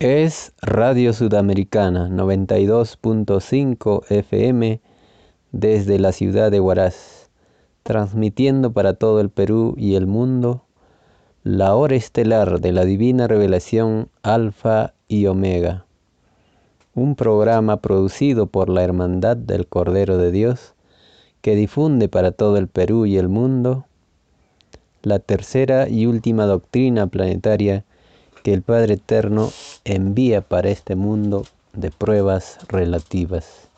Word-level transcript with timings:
Es 0.00 0.52
Radio 0.62 1.12
Sudamericana 1.12 2.08
92.5 2.08 4.04
FM 4.08 4.80
desde 5.50 5.98
la 5.98 6.12
ciudad 6.12 6.52
de 6.52 6.60
Huaraz, 6.60 7.30
transmitiendo 7.82 8.72
para 8.72 8.94
todo 8.94 9.20
el 9.20 9.28
Perú 9.28 9.74
y 9.76 9.96
el 9.96 10.06
mundo 10.06 10.62
la 11.42 11.74
hora 11.74 11.96
estelar 11.96 12.60
de 12.60 12.70
la 12.70 12.84
divina 12.84 13.26
revelación 13.26 14.08
Alfa 14.22 14.94
y 15.08 15.26
Omega, 15.26 15.84
un 16.94 17.16
programa 17.16 17.78
producido 17.78 18.46
por 18.46 18.68
la 18.68 18.84
Hermandad 18.84 19.36
del 19.36 19.66
Cordero 19.66 20.16
de 20.16 20.30
Dios 20.30 20.74
que 21.40 21.56
difunde 21.56 22.08
para 22.08 22.30
todo 22.30 22.56
el 22.56 22.68
Perú 22.68 23.04
y 23.04 23.16
el 23.16 23.26
mundo 23.26 23.86
la 25.02 25.18
tercera 25.18 25.88
y 25.88 26.06
última 26.06 26.46
doctrina 26.46 27.08
planetaria 27.08 27.84
que 28.48 28.54
el 28.54 28.62
Padre 28.62 28.94
Eterno 28.94 29.52
envía 29.84 30.40
para 30.40 30.70
este 30.70 30.96
mundo 30.96 31.44
de 31.74 31.90
pruebas 31.90 32.56
relativas, 32.68 33.68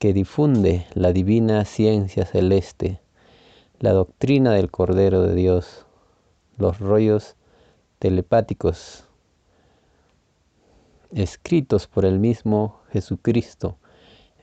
que 0.00 0.12
difunde 0.12 0.88
la 0.94 1.12
divina 1.12 1.64
ciencia 1.64 2.26
celeste, 2.26 2.98
la 3.78 3.92
doctrina 3.92 4.54
del 4.54 4.72
Cordero 4.72 5.22
de 5.22 5.36
Dios, 5.36 5.86
los 6.58 6.80
rollos 6.80 7.36
telepáticos 8.00 9.04
escritos 11.12 11.86
por 11.86 12.04
el 12.04 12.18
mismo 12.18 12.80
Jesucristo 12.90 13.76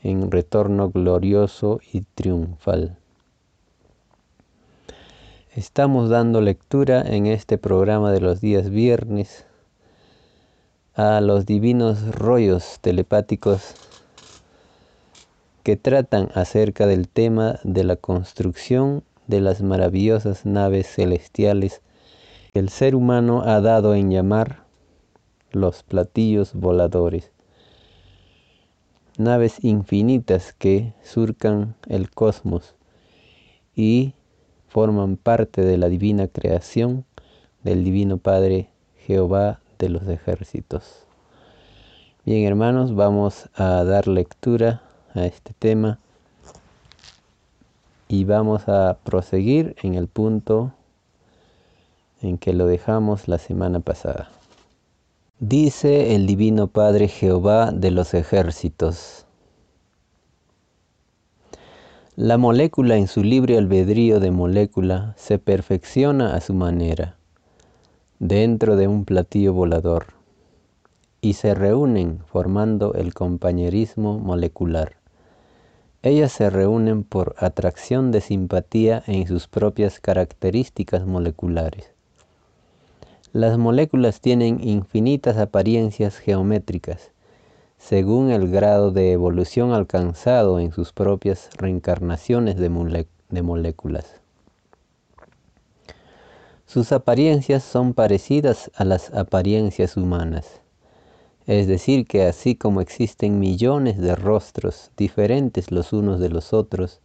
en 0.04 0.32
retorno 0.32 0.90
glorioso 0.90 1.82
y 1.92 2.04
triunfal. 2.16 2.98
Estamos 5.58 6.12
dando 6.12 6.40
lectura 6.40 7.02
en 7.02 7.26
este 7.26 7.58
programa 7.58 8.12
de 8.12 8.22
los 8.22 8.42
días 8.42 8.70
viernes 8.70 9.48
a 10.94 11.20
los 11.20 11.48
divinos 11.48 12.14
rollos 12.14 12.78
telepáticos 12.80 13.74
que 15.64 15.76
tratan 15.76 16.30
acerca 16.36 16.86
del 16.86 17.10
tema 17.10 17.60
de 17.64 17.84
la 17.84 17.96
construcción 17.96 19.04
de 19.26 19.42
las 19.42 19.64
maravillosas 19.64 20.46
naves 20.46 20.94
celestiales 20.94 21.82
que 22.54 22.60
el 22.60 22.70
ser 22.70 22.94
humano 22.94 23.42
ha 23.42 23.60
dado 23.60 23.96
en 23.96 24.12
llamar 24.12 24.64
los 25.50 25.82
platillos 25.82 26.54
voladores. 26.54 27.32
Naves 29.18 29.58
infinitas 29.64 30.54
que 30.54 30.94
surcan 31.04 31.74
el 31.88 32.12
cosmos 32.12 32.76
y 33.76 34.14
forman 34.68 35.18
parte 35.18 35.62
de 35.62 35.78
la 35.78 35.90
divina 35.90 36.28
creación 36.28 37.06
del 37.64 37.84
Divino 37.84 38.18
Padre 38.18 38.70
Jehová 39.06 39.60
de 39.80 39.90
los 39.90 40.08
ejércitos. 40.08 41.06
Bien 42.26 42.46
hermanos, 42.46 42.96
vamos 42.96 43.50
a 43.56 43.84
dar 43.84 44.08
lectura 44.08 44.82
a 45.14 45.26
este 45.26 45.54
tema 45.58 46.00
y 48.08 48.24
vamos 48.24 48.68
a 48.68 48.98
proseguir 49.04 49.76
en 49.84 49.96
el 49.96 50.08
punto 50.08 50.74
en 52.22 52.38
que 52.38 52.54
lo 52.54 52.66
dejamos 52.66 53.28
la 53.28 53.38
semana 53.38 53.80
pasada. 53.80 54.30
Dice 55.40 56.16
el 56.16 56.26
Divino 56.26 56.68
Padre 56.68 57.08
Jehová 57.08 57.72
de 57.72 57.92
los 57.92 58.16
ejércitos, 58.16 59.27
la 62.18 62.40
molécula 62.40 62.98
en 62.98 63.06
su 63.06 63.24
libre 63.24 63.60
albedrío 63.60 64.20
de 64.20 64.32
molécula 64.32 65.14
se 65.18 65.38
perfecciona 65.38 66.34
a 66.34 66.42
su 66.42 66.56
manera, 66.56 67.16
dentro 68.18 68.76
de 68.76 68.88
un 68.88 69.06
platillo 69.06 69.54
volador, 69.54 70.08
y 71.22 71.34
se 71.34 71.54
reúnen 71.54 72.22
formando 72.26 72.96
el 72.96 73.14
compañerismo 73.14 74.18
molecular. 74.18 74.96
Ellas 76.02 76.32
se 76.32 76.50
reúnen 76.50 77.04
por 77.04 77.36
atracción 77.38 78.10
de 78.10 78.22
simpatía 78.22 79.04
en 79.06 79.28
sus 79.28 79.48
propias 79.48 80.00
características 80.00 81.06
moleculares. 81.06 81.94
Las 83.32 83.60
moléculas 83.60 84.22
tienen 84.22 84.68
infinitas 84.68 85.38
apariencias 85.38 86.18
geométricas 86.18 87.12
según 87.78 88.32
el 88.32 88.50
grado 88.50 88.92
de 88.92 89.12
evolución 89.12 89.72
alcanzado 89.72 90.60
en 90.60 90.72
sus 90.72 90.92
propias 90.92 91.50
reencarnaciones 91.58 92.58
de, 92.58 92.70
moléculas. 93.42 94.20
Sus 96.66 96.92
apariencias 96.92 97.64
son 97.64 97.94
parecidas 97.94 98.72
a 98.76 98.84
las 98.84 99.14
apariencias 99.14 99.96
humanas, 99.96 100.60
es 101.46 101.68
decir, 101.68 102.08
que 102.08 102.26
así 102.26 102.56
como 102.56 102.82
existen 102.82 103.40
millones 103.40 103.98
de 104.00 104.16
rostros 104.16 104.92
diferentes 104.98 105.72
los 105.72 105.94
unos 105.94 106.20
de 106.20 106.30
los 106.30 106.52
otros 106.52 107.00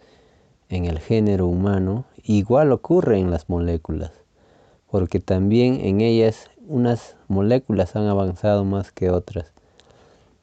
en 0.69 0.87
el 0.87 0.99
género 0.99 1.47
humano, 1.47 2.07
igual 2.25 2.73
ocurre 2.73 3.19
en 3.19 3.31
las 3.31 3.49
moléculas, 3.49 4.11
porque 4.91 5.21
también 5.21 5.81
en 5.83 6.01
ellas 6.01 6.51
unas 6.67 7.15
moléculas 7.29 7.95
han 7.95 8.07
avanzado 8.09 8.65
más 8.65 8.91
que 8.91 9.11
otras 9.11 9.53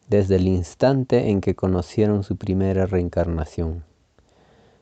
desde 0.09 0.37
el 0.37 0.47
instante 0.47 1.29
en 1.29 1.39
que 1.39 1.55
conocieron 1.55 2.23
su 2.23 2.35
primera 2.35 2.87
reencarnación. 2.87 3.83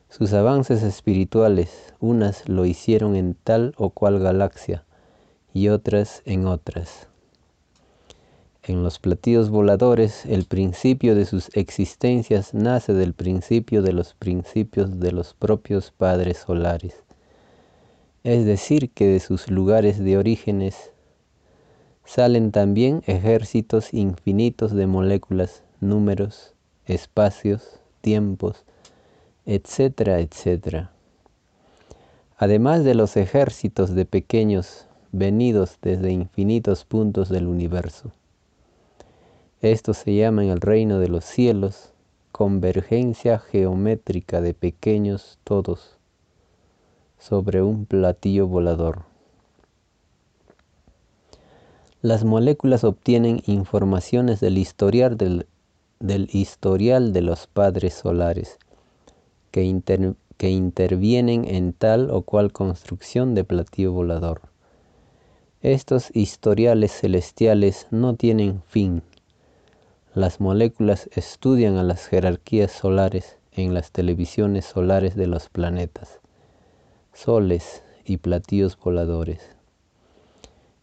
Sus 0.08 0.32
avances 0.32 0.82
espirituales, 0.82 1.94
unas 2.00 2.48
lo 2.48 2.64
hicieron 2.64 3.14
en 3.14 3.34
tal 3.34 3.74
o 3.76 3.90
cual 3.90 4.18
galaxia 4.18 4.84
y 5.52 5.68
otras 5.68 6.22
en 6.24 6.46
otras. 6.46 7.08
En 8.62 8.82
los 8.82 8.98
platillos 8.98 9.50
voladores, 9.50 10.24
el 10.24 10.44
principio 10.44 11.14
de 11.14 11.26
sus 11.26 11.50
existencias 11.54 12.54
nace 12.54 12.94
del 12.94 13.12
principio 13.12 13.82
de 13.82 13.92
los 13.92 14.14
principios 14.14 14.98
de 14.98 15.12
los 15.12 15.34
propios 15.34 15.90
padres 15.90 16.38
solares, 16.38 17.02
es 18.24 18.46
decir, 18.46 18.90
que 18.90 19.06
de 19.06 19.20
sus 19.20 19.50
lugares 19.50 19.98
de 19.98 20.16
orígenes 20.16 20.92
salen 22.08 22.52
también 22.52 23.02
ejércitos 23.06 23.92
infinitos 23.92 24.72
de 24.72 24.86
moléculas, 24.86 25.62
números, 25.80 26.54
espacios, 26.86 27.80
tiempos, 28.00 28.64
etcétera, 29.44 30.18
etcétera. 30.18 30.90
Además 32.38 32.82
de 32.82 32.94
los 32.94 33.18
ejércitos 33.18 33.94
de 33.94 34.06
pequeños 34.06 34.86
venidos 35.12 35.76
desde 35.82 36.10
infinitos 36.10 36.86
puntos 36.86 37.28
del 37.28 37.46
universo. 37.46 38.10
Esto 39.60 39.92
se 39.92 40.14
llama 40.14 40.44
en 40.44 40.48
el 40.48 40.62
reino 40.62 41.00
de 41.00 41.08
los 41.08 41.26
cielos 41.26 41.92
convergencia 42.32 43.38
geométrica 43.38 44.40
de 44.40 44.54
pequeños 44.54 45.38
todos 45.44 45.98
sobre 47.18 47.60
un 47.60 47.84
platillo 47.84 48.46
volador. 48.46 49.07
Las 52.00 52.22
moléculas 52.22 52.84
obtienen 52.84 53.42
informaciones 53.46 54.38
del 54.38 54.56
historial, 54.56 55.16
del, 55.16 55.48
historial 56.32 57.12
de 57.12 57.22
los 57.22 57.48
padres 57.48 57.94
solares, 57.94 58.56
que, 59.50 59.82
que 60.36 60.50
intervienen 60.50 61.44
en 61.44 61.72
tal 61.72 62.12
o 62.12 62.22
cual 62.22 62.52
construcción 62.52 63.34
de 63.34 63.42
platillo 63.42 63.90
volador. 63.90 64.42
Estos 65.60 66.14
historiales 66.14 66.92
celestiales 66.92 67.88
no 67.90 68.14
tienen 68.14 68.62
fin. 68.68 69.02
Las 70.14 70.40
moléculas 70.40 71.10
estudian 71.16 71.78
a 71.78 71.82
las 71.82 72.06
jerarquías 72.06 72.70
solares 72.70 73.38
en 73.50 73.74
las 73.74 73.90
televisiones 73.90 74.66
solares 74.66 75.16
de 75.16 75.26
los 75.26 75.48
planetas, 75.48 76.20
soles 77.12 77.82
y 78.04 78.18
platillos 78.18 78.78
voladores. 78.78 79.57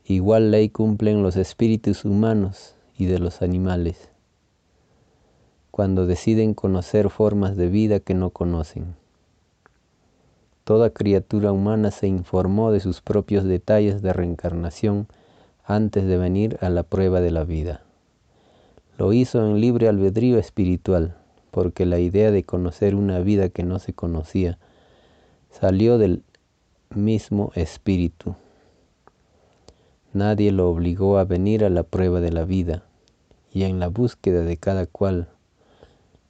Igual 0.08 0.52
ley 0.52 0.70
cumplen 0.70 1.24
los 1.24 1.36
espíritus 1.36 2.06
humanos 2.06 2.76
y 2.98 3.06
de 3.06 3.20
los 3.20 3.42
animales 3.42 4.10
cuando 5.76 6.06
deciden 6.06 6.54
conocer 6.54 7.10
formas 7.10 7.58
de 7.58 7.68
vida 7.68 8.00
que 8.00 8.14
no 8.14 8.30
conocen. 8.30 8.96
Toda 10.64 10.90
criatura 10.90 11.52
humana 11.52 11.92
se 11.92 12.08
informó 12.08 12.72
de 12.72 12.80
sus 12.80 13.02
propios 13.02 13.44
detalles 13.44 14.02
de 14.02 14.14
reencarnación 14.14 15.08
antes 15.66 16.06
de 16.06 16.18
venir 16.18 16.58
a 16.62 16.70
la 16.70 16.84
prueba 16.84 17.20
de 17.20 17.32
la 17.32 17.44
vida. 17.44 17.82
Lo 18.98 19.12
hizo 19.12 19.46
en 19.46 19.60
libre 19.60 19.90
albedrío 19.90 20.40
espiritual, 20.40 21.18
porque 21.52 21.86
la 21.86 22.00
idea 22.00 22.32
de 22.32 22.44
conocer 22.44 22.96
una 22.96 23.20
vida 23.20 23.50
que 23.50 23.64
no 23.64 23.80
se 23.80 23.92
conocía 23.92 24.58
salió 25.52 25.98
del 25.98 26.24
mismo 26.90 27.52
espíritu. 27.56 28.38
Nadie 30.16 30.54
lo 30.54 30.70
obligó 30.70 31.18
a 31.18 31.26
venir 31.26 31.66
a 31.66 31.70
la 31.70 31.84
prueba 31.84 32.22
de 32.22 32.32
la 32.32 32.46
vida 32.46 32.86
y 33.52 33.64
en 33.64 33.82
la 33.82 33.90
búsqueda 33.90 34.46
de 34.46 34.56
cada 34.56 34.86
cual, 34.86 35.28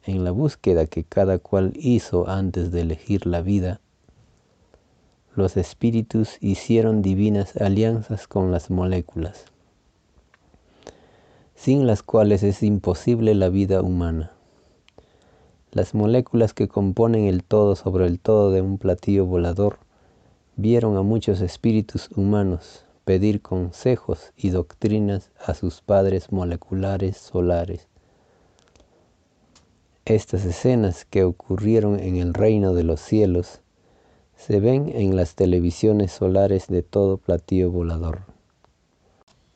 en 0.04 0.24
la 0.24 0.32
búsqueda 0.32 0.88
que 0.88 1.04
cada 1.04 1.38
cual 1.38 1.72
hizo 1.76 2.28
antes 2.28 2.72
de 2.72 2.82
elegir 2.82 3.28
la 3.28 3.44
vida, 3.44 3.82
los 5.36 5.56
espíritus 5.56 6.38
hicieron 6.42 7.04
divinas 7.04 7.58
alianzas 7.58 8.28
con 8.28 8.52
las 8.52 8.72
moléculas. 8.72 9.46
sin 11.54 11.86
las 11.86 12.02
cuales 12.02 12.42
es 12.42 12.64
imposible 12.64 13.36
la 13.36 13.50
vida 13.50 13.84
humana. 13.84 14.32
Las 15.72 15.94
moléculas 15.94 16.56
que 16.56 16.68
componen 16.68 17.26
el 17.26 17.44
todo 17.44 17.76
sobre 17.76 18.08
el 18.08 18.20
todo 18.20 18.50
de 18.50 18.62
un 18.62 18.80
platillo 18.80 19.28
volador 19.28 19.78
vieron 20.56 20.98
a 20.98 21.04
muchos 21.04 21.40
espíritus 21.42 22.10
humanos 22.16 22.85
pedir 23.06 23.42
consejos 23.42 24.34
y 24.36 24.50
doctrinas 24.50 25.32
a 25.46 25.54
sus 25.54 25.82
padres 25.82 26.32
moleculares 26.32 27.18
solares. 27.18 27.88
Estas 30.06 30.44
escenas 30.46 31.06
que 31.06 31.24
ocurrieron 31.24 32.00
en 32.00 32.18
el 32.18 32.34
reino 32.34 32.74
de 32.74 32.84
los 32.84 33.00
cielos 33.00 33.62
se 34.36 34.60
ven 34.60 34.92
en 34.94 35.16
las 35.16 35.36
televisiones 35.36 36.12
solares 36.12 36.68
de 36.68 36.84
todo 36.84 37.18
platillo 37.18 37.72
volador. 37.72 38.22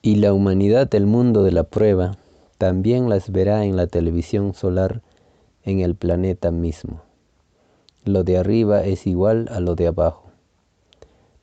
Y 0.01 0.15
la 0.15 0.31
humanidad 0.31 0.87
del 0.87 1.05
mundo 1.05 1.43
de 1.43 1.51
la 1.51 1.63
prueba 1.63 2.17
también 2.57 3.09
las 3.09 3.31
verá 3.31 3.65
en 3.65 3.75
la 3.75 3.87
televisión 3.87 4.53
solar 4.53 5.01
en 5.63 5.81
el 5.81 5.95
planeta 5.95 6.51
mismo. 6.51 7.01
Lo 8.05 8.23
de 8.23 8.37
arriba 8.37 8.83
es 8.85 9.05
igual 9.07 9.49
a 9.51 9.59
lo 9.59 9.75
de 9.75 9.87
abajo. 9.87 10.28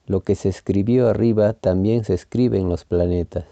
Lo 0.09 0.21
que 0.21 0.37
se 0.37 0.49
escribió 0.49 1.09
arriba 1.09 1.53
también 1.53 2.05
se 2.05 2.15
escribe 2.15 2.59
en 2.59 2.69
los 2.69 2.85
planetas. 2.85 3.45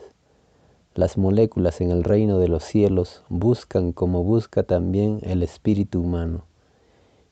Las 0.94 1.18
moléculas 1.18 1.80
en 1.80 1.90
el 1.90 2.04
reino 2.04 2.38
de 2.38 2.46
los 2.46 2.62
cielos 2.62 3.24
buscan 3.28 3.90
como 3.90 4.22
busca 4.22 4.62
también 4.62 5.18
el 5.22 5.42
espíritu 5.42 6.00
humano, 6.00 6.44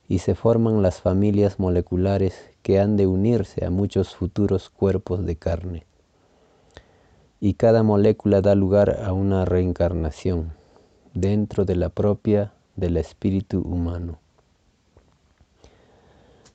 y 0.08 0.18
se 0.18 0.34
forman 0.34 0.82
las 0.82 1.00
familias 1.00 1.60
moleculares 1.60 2.34
que 2.62 2.80
han 2.80 2.96
de 2.96 3.06
unirse 3.06 3.64
a 3.64 3.70
muchos 3.70 4.16
futuros 4.16 4.68
cuerpos 4.70 5.24
de 5.24 5.36
carne. 5.36 5.86
Y 7.38 7.54
cada 7.54 7.84
molécula 7.84 8.40
da 8.40 8.56
lugar 8.56 9.04
a 9.04 9.12
una 9.12 9.44
reencarnación 9.44 10.52
dentro 11.14 11.64
de 11.64 11.76
la 11.76 11.90
propia 11.90 12.52
del 12.74 12.96
espíritu 12.96 13.60
humano. 13.60 14.18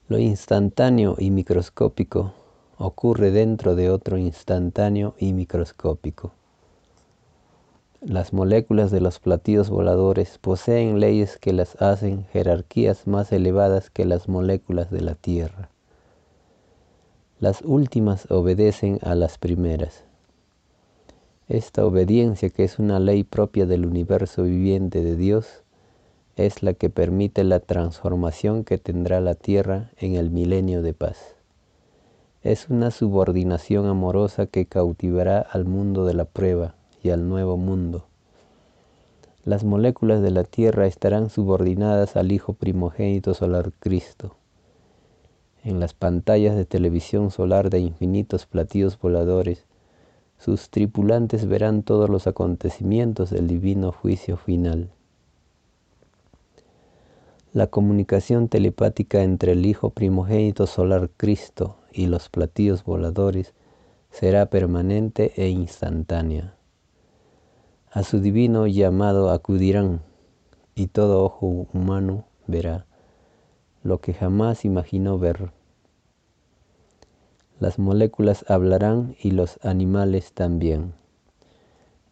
Lo 0.10 0.18
instantáneo 0.18 1.16
y 1.18 1.32
microscópico 1.32 2.34
ocurre 2.78 3.32
dentro 3.32 3.76
de 3.76 3.90
otro 3.90 4.18
instantáneo 4.18 5.16
y 5.18 5.34
microscópico. 5.34 6.32
Las 8.02 8.32
moléculas 8.32 8.92
de 8.92 9.02
los 9.02 9.20
platillos 9.20 9.72
voladores 9.72 10.38
poseen 10.38 11.00
leyes 11.00 11.38
que 11.38 11.52
las 11.52 11.82
hacen 11.82 12.26
jerarquías 12.32 13.08
más 13.08 13.32
elevadas 13.32 13.90
que 13.90 14.06
las 14.06 14.30
moléculas 14.30 14.92
de 14.92 15.02
la 15.02 15.16
Tierra. 15.16 15.70
Las 17.40 17.62
últimas 17.64 18.30
obedecen 18.30 19.00
a 19.02 19.16
las 19.16 19.40
primeras. 19.40 20.04
Esta 21.48 21.86
obediencia, 21.86 22.50
que 22.50 22.64
es 22.64 22.78
una 22.78 23.00
ley 23.00 23.24
propia 23.24 23.66
del 23.66 23.86
universo 23.86 24.44
viviente 24.44 25.04
de 25.04 25.16
Dios, 25.16 25.64
es 26.36 26.62
la 26.62 26.74
que 26.74 26.92
permite 26.92 27.44
la 27.44 27.60
transformación 27.60 28.64
que 28.64 28.78
tendrá 28.78 29.22
la 29.22 29.34
Tierra 29.34 29.90
en 29.98 30.16
el 30.16 30.30
milenio 30.30 30.84
de 30.84 30.94
paz. 30.94 31.37
Es 32.48 32.70
una 32.70 32.92
subordinación 32.92 33.88
amorosa 33.88 34.46
que 34.46 34.68
cautivará 34.68 35.40
al 35.40 35.66
mundo 35.66 36.06
de 36.06 36.14
la 36.14 36.24
prueba 36.24 36.76
y 37.04 37.10
al 37.10 37.28
nuevo 37.28 37.58
mundo. 37.58 38.06
Las 39.44 39.66
moléculas 39.66 40.22
de 40.22 40.32
la 40.32 40.46
Tierra 40.46 40.88
estarán 40.88 41.30
subordinadas 41.30 42.16
al 42.16 42.32
Hijo 42.32 42.54
primogénito 42.54 43.34
solar 43.34 43.74
Cristo. 43.80 44.38
En 45.66 45.82
las 45.82 45.94
pantallas 45.94 46.56
de 46.56 46.64
televisión 46.64 47.32
solar 47.32 47.70
de 47.70 47.80
infinitos 47.80 48.46
platillos 48.46 48.98
voladores, 48.98 49.66
sus 50.38 50.70
tripulantes 50.70 51.48
verán 51.48 51.84
todos 51.84 52.10
los 52.10 52.28
acontecimientos 52.28 53.30
del 53.30 53.48
divino 53.50 53.92
juicio 53.92 54.38
final. 54.38 54.90
La 57.54 57.68
comunicación 57.68 58.50
telepática 58.50 59.24
entre 59.24 59.54
el 59.54 59.66
Hijo 59.66 59.90
primogénito 59.90 60.68
solar 60.68 61.10
Cristo 61.18 61.78
y 61.92 62.08
los 62.08 62.30
platillos 62.30 62.84
voladores 62.84 63.54
será 64.12 64.48
permanente 64.48 65.34
e 65.36 65.50
instantánea 65.50 66.58
a 67.98 68.04
su 68.04 68.20
divino 68.20 68.68
llamado 68.68 69.32
acudirán 69.32 70.04
y 70.76 70.86
todo 70.86 71.24
ojo 71.24 71.48
humano 71.74 72.26
verá 72.46 72.86
lo 73.82 74.02
que 74.02 74.14
jamás 74.14 74.66
imaginó 74.66 75.18
ver. 75.18 75.52
Las 77.60 77.80
moléculas 77.80 78.46
hablarán 78.50 79.16
y 79.20 79.32
los 79.32 79.58
animales 79.64 80.34
también. 80.34 80.94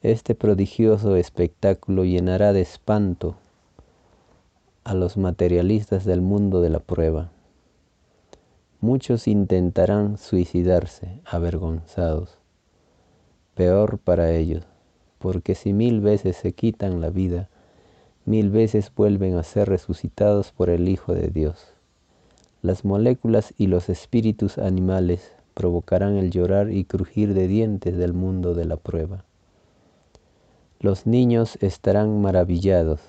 Este 0.01 0.33
prodigioso 0.33 1.17
espectáculo 1.17 2.03
llenará 2.03 2.51
de 2.51 2.61
espanto 2.61 3.35
a 4.85 4.93
los 4.93 5.17
materialistas 5.17 6.05
del 6.05 6.21
mundo 6.21 6.61
de 6.61 6.69
la 6.69 6.79
prueba. 6.79 7.31
Muchos 8.79 9.27
intentarán 9.27 10.17
suicidarse 10.17 11.19
avergonzados. 11.25 12.37
Peor 13.55 13.97
para 13.99 14.31
ellos 14.31 14.65
porque 15.25 15.55
si 15.55 15.73
mil 15.73 16.01
veces 16.01 16.35
se 16.37 16.53
quitan 16.53 17.01
la 17.01 17.09
vida, 17.09 17.49
mil 18.25 18.51
veces 18.51 18.91
vuelven 18.95 19.37
a 19.37 19.43
ser 19.43 19.67
resucitados 19.67 20.51
por 20.51 20.69
el 20.69 20.88
Hijo 20.88 21.15
de 21.15 21.29
Dios. 21.29 21.65
Las 22.61 22.85
moléculas 22.85 23.51
y 23.57 23.65
los 23.65 23.89
espíritus 23.89 24.59
animales 24.59 25.31
provocarán 25.55 26.15
el 26.17 26.29
llorar 26.29 26.71
y 26.71 26.85
crujir 26.85 27.33
de 27.33 27.47
dientes 27.47 27.97
del 27.97 28.13
mundo 28.13 28.53
de 28.53 28.65
la 28.65 28.77
prueba. 28.77 29.25
Los 30.79 31.07
niños 31.07 31.57
estarán 31.59 32.21
maravillados. 32.21 32.99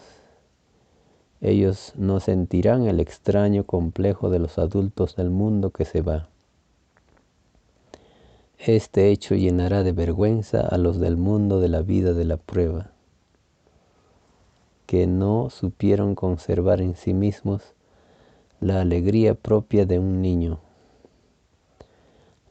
Ellos 1.46 1.92
no 1.94 2.18
sentirán 2.18 2.88
el 2.88 2.98
extraño 2.98 3.62
complejo 3.62 4.30
de 4.30 4.40
los 4.40 4.58
adultos 4.58 5.14
del 5.14 5.30
mundo 5.30 5.70
que 5.70 5.84
se 5.84 6.02
va. 6.02 6.28
Este 8.58 9.10
hecho 9.10 9.36
llenará 9.36 9.84
de 9.84 9.92
vergüenza 9.92 10.62
a 10.62 10.76
los 10.76 10.98
del 10.98 11.16
mundo 11.16 11.60
de 11.60 11.68
la 11.68 11.82
vida 11.82 12.14
de 12.14 12.24
la 12.24 12.36
prueba, 12.36 12.90
que 14.86 15.06
no 15.06 15.48
supieron 15.50 16.16
conservar 16.16 16.80
en 16.80 16.96
sí 16.96 17.14
mismos 17.14 17.62
la 18.60 18.80
alegría 18.80 19.34
propia 19.36 19.86
de 19.86 20.00
un 20.00 20.20
niño. 20.20 20.58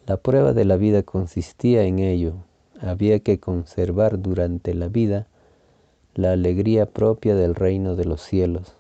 La 0.07 0.15
prueba 0.15 0.53
de 0.53 0.63
la 0.63 0.77
vida 0.77 1.03
consistía 1.03 1.83
en 1.83 1.99
ello. 1.99 2.35
Había 2.79 3.19
que 3.19 3.41
conservar 3.41 4.21
durante 4.21 4.73
la 4.73 4.87
vida 4.87 5.27
la 6.13 6.31
alegría 6.31 6.85
propia 6.85 7.35
del 7.35 7.55
reino 7.55 7.97
de 7.97 8.05
los 8.05 8.21
cielos, 8.21 8.77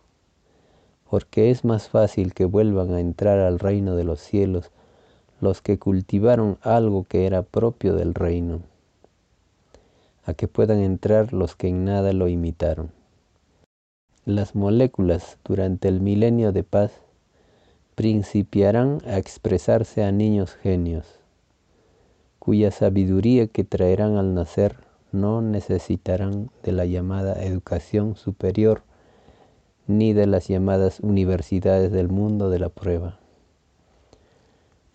porque 1.15 1.49
es 1.49 1.63
más 1.63 1.87
fácil 1.87 2.33
que 2.33 2.43
vuelvan 2.43 2.93
a 2.93 2.99
entrar 2.99 3.39
al 3.39 3.57
reino 3.57 3.95
de 3.95 4.03
los 4.03 4.19
cielos 4.19 4.69
los 5.39 5.61
que 5.61 5.79
cultivaron 5.79 6.57
algo 6.61 7.05
que 7.05 7.25
era 7.25 7.41
propio 7.41 7.95
del 7.95 8.13
reino, 8.13 8.59
a 10.25 10.33
que 10.33 10.49
puedan 10.49 10.79
entrar 10.79 11.31
los 11.31 11.55
que 11.55 11.69
en 11.69 11.85
nada 11.85 12.11
lo 12.11 12.27
imitaron. 12.27 12.91
Las 14.25 14.55
moléculas 14.55 15.37
durante 15.45 15.87
el 15.87 16.01
milenio 16.01 16.51
de 16.51 16.63
paz 16.63 16.91
principiarán 17.95 19.01
a 19.07 19.17
expresarse 19.17 20.03
a 20.03 20.11
niños 20.11 20.53
genios, 20.55 21.05
cuya 22.39 22.71
sabiduría 22.71 23.47
que 23.47 23.63
traerán 23.63 24.17
al 24.17 24.33
nacer 24.33 24.75
no 25.13 25.41
necesitarán 25.41 26.49
de 26.61 26.73
la 26.73 26.83
llamada 26.83 27.41
educación 27.41 28.17
superior 28.17 28.83
ni 29.87 30.13
de 30.13 30.25
las 30.25 30.47
llamadas 30.47 30.99
universidades 30.99 31.91
del 31.91 32.09
mundo 32.09 32.49
de 32.49 32.59
la 32.59 32.69
prueba. 32.69 33.19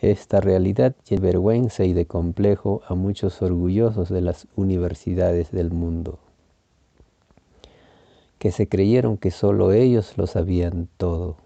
Esta 0.00 0.40
realidad 0.40 0.94
llena 1.09 1.20
de 1.20 1.26
vergüenza 1.28 1.85
y 1.85 1.92
de 1.92 2.06
complejo 2.06 2.82
a 2.88 2.94
muchos 2.94 3.42
orgullosos 3.42 4.09
de 4.09 4.20
las 4.20 4.49
universidades 4.56 5.52
del 5.52 5.70
mundo, 5.70 6.18
que 8.38 8.50
se 8.50 8.66
creyeron 8.66 9.16
que 9.16 9.30
solo 9.30 9.73
ellos 9.73 10.16
lo 10.16 10.26
sabían 10.26 10.88
todo. 10.97 11.37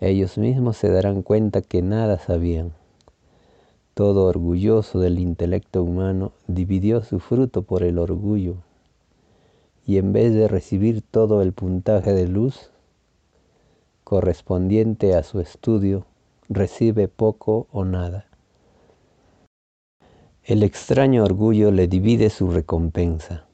Ellos 0.00 0.38
mismos 0.38 0.76
se 0.76 0.90
darán 0.90 1.22
cuenta 1.22 1.62
que 1.62 1.82
nada 1.82 2.18
sabían. 2.18 2.72
Todo 3.94 4.26
orgulloso 4.26 5.00
del 5.00 5.18
intelecto 5.18 5.82
humano 5.82 6.30
dividió 6.46 7.02
su 7.02 7.18
fruto 7.18 7.62
por 7.62 7.82
el 7.82 7.98
orgullo 7.98 8.56
y 9.88 9.96
en 9.96 10.12
vez 10.12 10.34
de 10.34 10.48
recibir 10.48 11.00
todo 11.00 11.40
el 11.40 11.54
puntaje 11.54 12.12
de 12.12 12.28
luz 12.28 12.70
correspondiente 14.04 15.14
a 15.14 15.22
su 15.22 15.40
estudio, 15.40 16.04
recibe 16.50 17.08
poco 17.08 17.68
o 17.72 17.86
nada. 17.86 18.26
El 20.44 20.62
extraño 20.62 21.24
orgullo 21.24 21.70
le 21.70 21.88
divide 21.88 22.28
su 22.28 22.50
recompensa. 22.50 23.46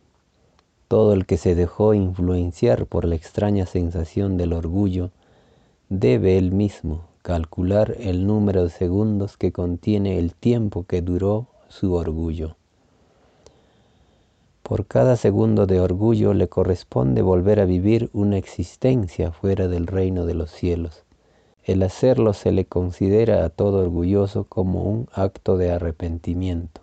Todo 0.89 1.13
el 1.13 1.25
que 1.25 1.37
se 1.37 1.55
dejó 1.55 1.95
influenciar 1.95 2.87
por 2.87 3.05
la 3.05 3.15
extraña 3.15 3.65
sensación 3.65 4.37
del 4.37 4.55
orgullo 4.55 5.13
debe 5.89 6.37
él 6.37 6.51
mismo 6.51 7.05
calcular 7.23 7.95
el 8.01 8.27
número 8.27 8.65
de 8.65 8.71
segundos 8.71 9.37
que 9.37 9.53
contiene 9.53 10.19
el 10.19 10.35
tiempo 10.35 10.85
que 10.85 11.01
duró 11.01 11.47
su 11.69 11.95
orgullo. 11.95 12.57
Por 14.65 14.87
cada 14.87 15.17
segundo 15.17 15.67
de 15.67 15.79
orgullo 15.79 16.33
le 16.33 16.49
corresponde 16.49 17.21
volver 17.21 17.61
a 17.61 17.67
vivir 17.67 18.09
una 18.15 18.39
existencia 18.39 19.31
fuera 19.31 19.69
del 19.69 19.87
reino 19.87 20.25
de 20.25 20.33
los 20.33 20.51
cielos. 20.51 21.05
El 21.65 21.83
hacerlo 21.83 22.33
se 22.33 22.51
le 22.51 22.65
considera 22.65 23.45
a 23.45 23.51
todo 23.51 23.83
orgulloso 23.83 24.45
como 24.45 24.85
un 24.85 25.07
acto 25.13 25.59
de 25.59 25.71
arrepentimiento. 25.71 26.81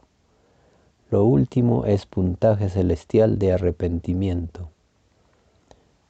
Lo 1.10 1.24
último 1.24 1.86
es 1.86 2.06
puntaje 2.06 2.70
celestial 2.70 3.40
de 3.40 3.54
arrepentimiento. 3.54 4.70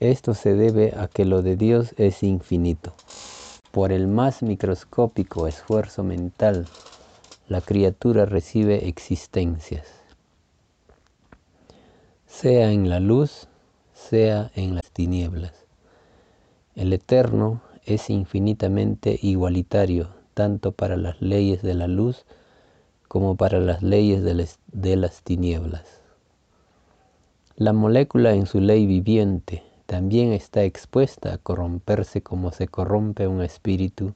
Esto 0.01 0.33
se 0.33 0.55
debe 0.55 0.93
a 0.97 1.07
que 1.07 1.23
lo 1.23 1.41
de 1.41 1.55
Dios 1.55 1.93
es 1.95 2.21
infinito. 2.21 2.91
Por 3.71 3.93
el 3.93 4.09
más 4.09 4.43
microscópico 4.43 5.47
esfuerzo 5.47 6.03
mental, 6.03 6.67
la 7.47 7.61
criatura 7.61 8.25
recibe 8.25 8.89
existencias 8.89 10.00
sea 12.31 12.71
en 12.71 12.89
la 12.89 12.99
luz, 12.99 13.49
sea 13.93 14.51
en 14.55 14.73
las 14.73 14.89
tinieblas. 14.91 15.53
El 16.75 16.93
Eterno 16.93 17.61
es 17.85 18.09
infinitamente 18.09 19.19
igualitario, 19.21 20.09
tanto 20.33 20.71
para 20.71 20.95
las 20.95 21.21
leyes 21.21 21.61
de 21.61 21.75
la 21.75 21.87
luz 21.87 22.25
como 23.09 23.35
para 23.35 23.59
las 23.59 23.83
leyes 23.83 24.23
de 24.23 24.95
las 24.95 25.21
tinieblas. 25.23 25.99
La 27.57 27.73
molécula 27.73 28.33
en 28.33 28.47
su 28.47 28.61
ley 28.61 28.87
viviente 28.87 29.61
también 29.85 30.31
está 30.31 30.63
expuesta 30.63 31.33
a 31.33 31.37
corromperse 31.37 32.23
como 32.23 32.53
se 32.53 32.67
corrompe 32.67 33.27
un 33.27 33.41
espíritu 33.41 34.15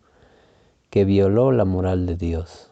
que 0.90 1.04
violó 1.04 1.52
la 1.52 1.66
moral 1.66 2.08
de 2.08 2.16
Dios. 2.16 2.72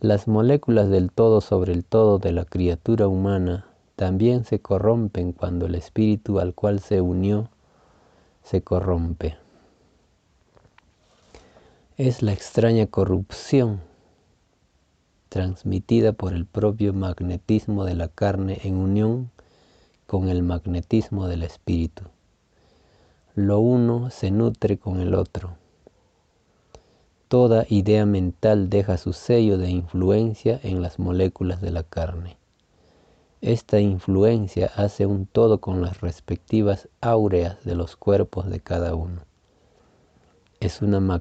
Las 0.00 0.28
moléculas 0.28 0.88
del 0.88 1.10
todo 1.10 1.40
sobre 1.40 1.72
el 1.72 1.84
todo 1.84 2.18
de 2.18 2.32
la 2.32 2.44
criatura 2.44 3.08
humana 3.08 3.66
también 4.02 4.44
se 4.44 4.60
corrompen 4.60 5.30
cuando 5.30 5.66
el 5.66 5.76
espíritu 5.76 6.40
al 6.40 6.54
cual 6.54 6.80
se 6.80 7.00
unió 7.00 7.48
se 8.42 8.60
corrompe. 8.60 9.36
Es 11.96 12.20
la 12.20 12.32
extraña 12.32 12.88
corrupción 12.88 13.80
transmitida 15.28 16.14
por 16.14 16.32
el 16.32 16.46
propio 16.46 16.92
magnetismo 16.92 17.84
de 17.84 17.94
la 17.94 18.08
carne 18.08 18.58
en 18.64 18.74
unión 18.74 19.30
con 20.08 20.28
el 20.28 20.42
magnetismo 20.42 21.28
del 21.28 21.44
espíritu. 21.44 22.02
Lo 23.36 23.60
uno 23.60 24.10
se 24.10 24.32
nutre 24.32 24.78
con 24.78 24.98
el 24.98 25.14
otro. 25.14 25.54
Toda 27.28 27.66
idea 27.68 28.04
mental 28.04 28.68
deja 28.68 28.96
su 28.96 29.12
sello 29.12 29.58
de 29.58 29.70
influencia 29.70 30.58
en 30.64 30.82
las 30.82 30.98
moléculas 30.98 31.60
de 31.60 31.70
la 31.70 31.84
carne. 31.84 32.41
Esta 33.42 33.80
influencia 33.80 34.70
hace 34.76 35.04
un 35.04 35.26
todo 35.26 35.60
con 35.60 35.82
las 35.82 36.00
respectivas 36.00 36.88
áureas 37.00 37.64
de 37.64 37.74
los 37.74 37.96
cuerpos 37.96 38.48
de 38.48 38.60
cada 38.60 38.94
uno. 38.94 39.22
Es 40.60 40.80
una, 40.80 41.20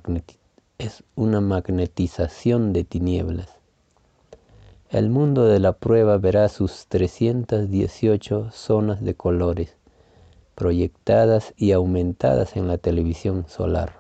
es 0.78 1.04
una 1.16 1.42
magnetización 1.42 2.74
de 2.74 2.84
tinieblas. 2.84 3.50
El 4.92 5.10
mundo 5.10 5.46
de 5.46 5.60
la 5.60 5.74
prueba 5.74 6.20
verá 6.20 6.48
sus 6.50 6.86
318 6.90 8.52
zonas 8.52 9.04
de 9.04 9.16
colores 9.16 9.76
proyectadas 10.54 11.56
y 11.58 11.72
aumentadas 11.72 12.56
en 12.56 12.68
la 12.68 12.78
televisión 12.78 13.46
solar. 13.48 13.94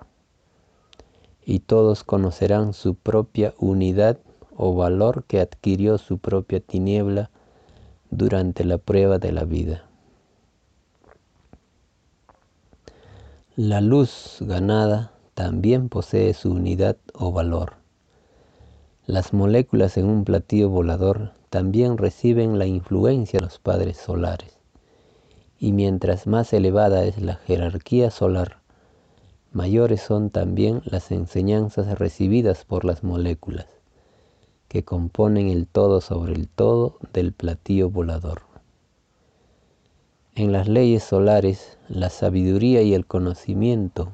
Y 1.44 1.62
todos 1.62 2.04
conocerán 2.04 2.74
su 2.74 2.94
propia 2.94 3.56
unidad 3.58 4.20
o 4.56 4.76
valor 4.76 5.24
que 5.24 5.40
adquirió 5.40 5.98
su 5.98 6.20
propia 6.20 6.60
tiniebla 6.60 7.32
durante 8.12 8.66
la 8.66 8.78
prueba 8.78 9.18
de 9.18 9.32
la 9.32 9.46
vida. 9.46 9.86
La 13.56 13.80
luz 13.80 14.38
ganada 14.42 15.14
también 15.34 15.88
posee 15.88 16.34
su 16.34 16.52
unidad 16.52 16.98
o 17.14 17.32
valor. 17.32 17.76
Las 19.06 19.34
moléculas 19.34 19.98
en 19.98 20.06
un 20.06 20.26
platillo 20.26 20.70
volador 20.70 21.32
también 21.50 21.98
reciben 21.98 22.60
la 22.60 22.66
influencia 22.66 23.40
de 23.40 23.46
los 23.46 23.60
padres 23.60 23.98
solares. 23.98 24.58
Y 25.58 25.72
mientras 25.72 26.28
más 26.28 26.54
elevada 26.54 27.06
es 27.06 27.22
la 27.22 27.36
jerarquía 27.36 28.12
solar, 28.12 28.60
mayores 29.52 30.02
son 30.02 30.30
también 30.30 30.82
las 30.86 31.12
enseñanzas 31.12 31.98
recibidas 31.98 32.66
por 32.66 32.84
las 32.84 33.04
moléculas 33.04 33.81
que 34.72 34.86
componen 34.86 35.50
el 35.50 35.68
todo 35.68 36.00
sobre 36.00 36.32
el 36.32 36.48
todo 36.48 36.96
del 37.12 37.34
platillo 37.34 37.90
volador. 37.90 38.44
En 40.34 40.54
las 40.54 40.70
leyes 40.70 41.04
solares, 41.04 41.78
la 41.90 42.10
sabiduría 42.10 42.82
y 42.82 42.94
el 42.94 43.06
conocimiento 43.06 44.14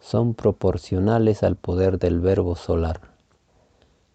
son 0.00 0.34
proporcionales 0.34 1.42
al 1.42 1.56
poder 1.56 1.98
del 1.98 2.20
verbo 2.20 2.56
solar. 2.56 3.00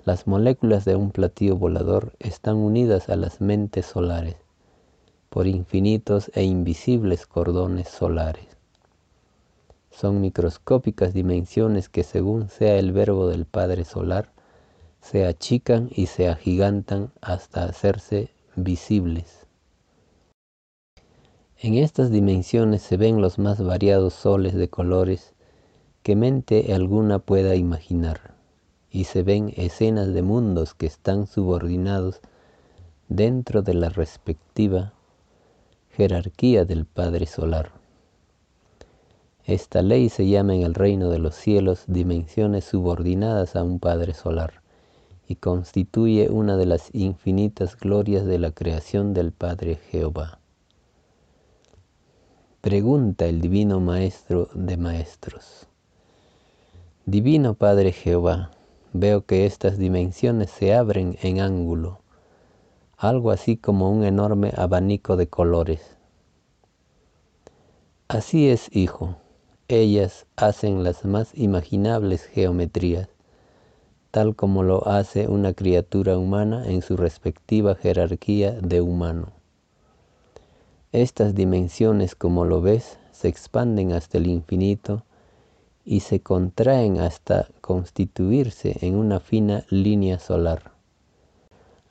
Las 0.05 0.27
moléculas 0.27 0.85
de 0.85 0.95
un 0.95 1.09
platillo 1.09 1.55
volador 1.55 2.13
están 2.19 2.57
unidas 2.57 3.09
a 3.09 3.15
las 3.15 3.41
mentes 3.41 3.87
solares 3.87 4.35
por 5.31 5.47
infinitos 5.47 6.29
e 6.35 6.43
invisibles 6.43 7.25
cordones 7.25 7.89
solares. 7.89 8.45
Son 9.89 10.21
microscópicas 10.21 11.15
dimensiones 11.15 11.89
que 11.89 12.03
según 12.03 12.49
sea 12.49 12.77
el 12.77 12.91
verbo 12.91 13.27
del 13.27 13.45
Padre 13.45 13.83
Solar, 13.83 14.29
se 15.01 15.25
achican 15.25 15.89
y 15.95 16.07
se 16.07 16.29
agigantan 16.29 17.11
hasta 17.21 17.63
hacerse 17.63 18.29
visibles. 18.55 19.47
En 21.57 21.75
estas 21.75 22.11
dimensiones 22.11 22.81
se 22.81 22.97
ven 22.97 23.21
los 23.21 23.39
más 23.39 23.61
variados 23.63 24.13
soles 24.13 24.53
de 24.53 24.69
colores 24.69 25.33
que 26.03 26.15
mente 26.15 26.73
alguna 26.73 27.19
pueda 27.19 27.55
imaginar, 27.55 28.33
y 28.89 29.05
se 29.05 29.23
ven 29.23 29.53
escenas 29.57 30.13
de 30.13 30.21
mundos 30.21 30.73
que 30.73 30.85
están 30.85 31.27
subordinados 31.27 32.21
dentro 33.09 33.61
de 33.61 33.73
la 33.73 33.89
respectiva 33.89 34.93
jerarquía 35.91 36.63
del 36.63 36.85
Padre 36.85 37.25
Solar. 37.25 37.71
Esta 39.43 39.81
ley 39.81 40.09
se 40.09 40.27
llama 40.27 40.55
en 40.55 40.61
el 40.61 40.75
reino 40.75 41.09
de 41.09 41.19
los 41.19 41.35
cielos 41.35 41.83
dimensiones 41.87 42.65
subordinadas 42.65 43.55
a 43.55 43.63
un 43.63 43.79
Padre 43.79 44.13
Solar 44.13 44.58
y 45.29 45.35
constituye 45.35 46.27
una 46.31 46.57
de 46.57 46.65
las 46.65 46.89
infinitas 46.91 47.77
glorias 47.77 48.25
de 48.25 48.39
la 48.39 48.49
creación 48.51 49.13
del 49.13 49.31
Padre 49.31 49.75
Jehová. 49.75 50.39
Pregunta 52.61 53.27
el 53.27 53.39
Divino 53.39 53.79
Maestro 53.79 54.49
de 54.55 54.75
Maestros. 54.75 55.67
Divino 57.05 57.53
Padre 57.53 57.91
Jehová, 57.91 58.49
veo 58.91 59.23
que 59.23 59.45
estas 59.45 59.77
dimensiones 59.77 60.49
se 60.49 60.73
abren 60.73 61.15
en 61.21 61.41
ángulo, 61.41 61.99
algo 62.97 63.29
así 63.29 63.55
como 63.55 63.91
un 63.91 64.03
enorme 64.03 64.51
abanico 64.57 65.15
de 65.15 65.29
colores. 65.29 65.95
Así 68.07 68.49
es, 68.49 68.75
hijo, 68.75 69.17
ellas 69.67 70.25
hacen 70.37 70.83
las 70.83 71.05
más 71.05 71.37
imaginables 71.37 72.23
geometrías 72.23 73.09
tal 74.11 74.35
como 74.35 74.63
lo 74.63 74.87
hace 74.87 75.27
una 75.27 75.53
criatura 75.53 76.17
humana 76.17 76.67
en 76.67 76.81
su 76.81 76.97
respectiva 76.97 77.75
jerarquía 77.75 78.53
de 78.53 78.81
humano. 78.81 79.33
Estas 80.91 81.35
dimensiones, 81.35 82.15
como 82.15 82.45
lo 82.45 82.61
ves, 82.61 82.97
se 83.11 83.27
expanden 83.27 83.91
hasta 83.91 84.17
el 84.17 84.27
infinito 84.27 85.03
y 85.85 85.99
se 85.99 86.21
contraen 86.21 86.99
hasta 86.99 87.47
constituirse 87.61 88.77
en 88.81 88.95
una 88.95 89.19
fina 89.19 89.65
línea 89.69 90.19
solar. 90.19 90.71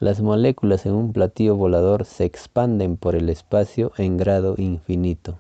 Las 0.01 0.21
moléculas 0.21 0.87
en 0.87 0.95
un 0.95 1.13
platillo 1.13 1.57
volador 1.57 2.05
se 2.05 2.25
expanden 2.25 2.97
por 2.97 3.15
el 3.15 3.29
espacio 3.29 3.93
en 3.97 4.17
grado 4.17 4.55
infinito 4.57 5.39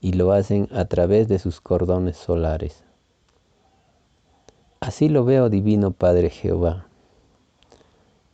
y 0.00 0.12
lo 0.12 0.32
hacen 0.32 0.68
a 0.72 0.86
través 0.86 1.28
de 1.28 1.38
sus 1.38 1.60
cordones 1.60 2.16
solares. 2.16 2.84
Así 4.80 5.10
lo 5.10 5.26
veo, 5.26 5.50
Divino 5.50 5.90
Padre 5.90 6.30
Jehová. 6.30 6.86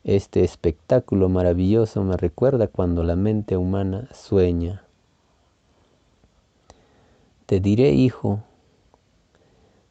Este 0.04 0.44
espectáculo 0.44 1.28
maravilloso 1.28 2.04
me 2.04 2.16
recuerda 2.16 2.68
cuando 2.68 3.02
la 3.02 3.16
mente 3.16 3.56
humana 3.56 4.08
sueña. 4.14 4.84
Te 7.46 7.58
diré, 7.58 7.90
hijo, 7.94 8.44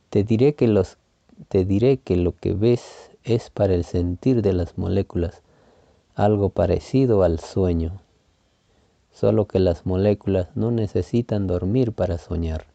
te 0.10 0.24
diré 0.24 0.56
que 0.56 0.68
lo 2.16 2.36
que 2.38 2.54
ves 2.54 3.12
es 3.26 3.50
para 3.50 3.74
el 3.74 3.84
sentir 3.84 4.42
de 4.42 4.54
las 4.54 4.78
moléculas 4.78 5.42
algo 6.16 6.52
parecido 6.52 7.24
al 7.24 7.42
sueño, 7.42 8.00
solo 9.12 9.46
que 9.46 9.60
las 9.60 9.86
moléculas 9.86 10.48
no 10.56 10.72
necesitan 10.72 11.48
dormir 11.48 11.92
para 11.92 12.18
soñar. 12.18 12.75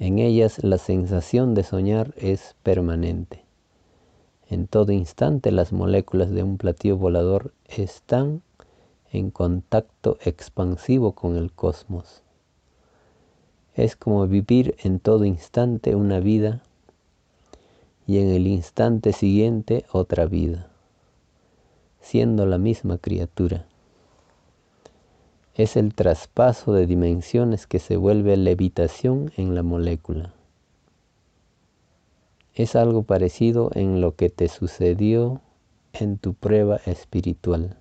En 0.00 0.18
ellas 0.18 0.64
la 0.64 0.78
sensación 0.78 1.52
de 1.52 1.62
soñar 1.62 2.14
es 2.16 2.56
permanente. 2.62 3.44
En 4.48 4.66
todo 4.66 4.92
instante 4.92 5.52
las 5.52 5.74
moléculas 5.74 6.30
de 6.30 6.42
un 6.42 6.56
platillo 6.56 6.96
volador 6.96 7.52
están 7.68 8.40
en 9.12 9.30
contacto 9.30 10.16
expansivo 10.24 11.12
con 11.12 11.36
el 11.36 11.52
cosmos. 11.52 12.22
Es 13.74 13.94
como 13.94 14.26
vivir 14.26 14.74
en 14.82 15.00
todo 15.00 15.26
instante 15.26 15.94
una 15.94 16.18
vida 16.18 16.62
y 18.06 18.20
en 18.20 18.30
el 18.30 18.46
instante 18.46 19.12
siguiente 19.12 19.84
otra 19.92 20.24
vida, 20.24 20.70
siendo 22.00 22.46
la 22.46 22.56
misma 22.56 22.96
criatura. 22.96 23.66
Es 25.60 25.76
el 25.76 25.92
traspaso 25.94 26.72
de 26.72 26.86
dimensiones 26.86 27.66
que 27.66 27.80
se 27.80 27.98
vuelve 27.98 28.34
levitación 28.38 29.30
en 29.36 29.54
la 29.54 29.62
molécula. 29.62 30.32
Es 32.54 32.74
algo 32.74 33.02
parecido 33.02 33.70
en 33.74 34.00
lo 34.00 34.16
que 34.16 34.30
te 34.30 34.48
sucedió 34.48 35.42
en 35.92 36.16
tu 36.16 36.32
prueba 36.32 36.76
espiritual. 36.86 37.76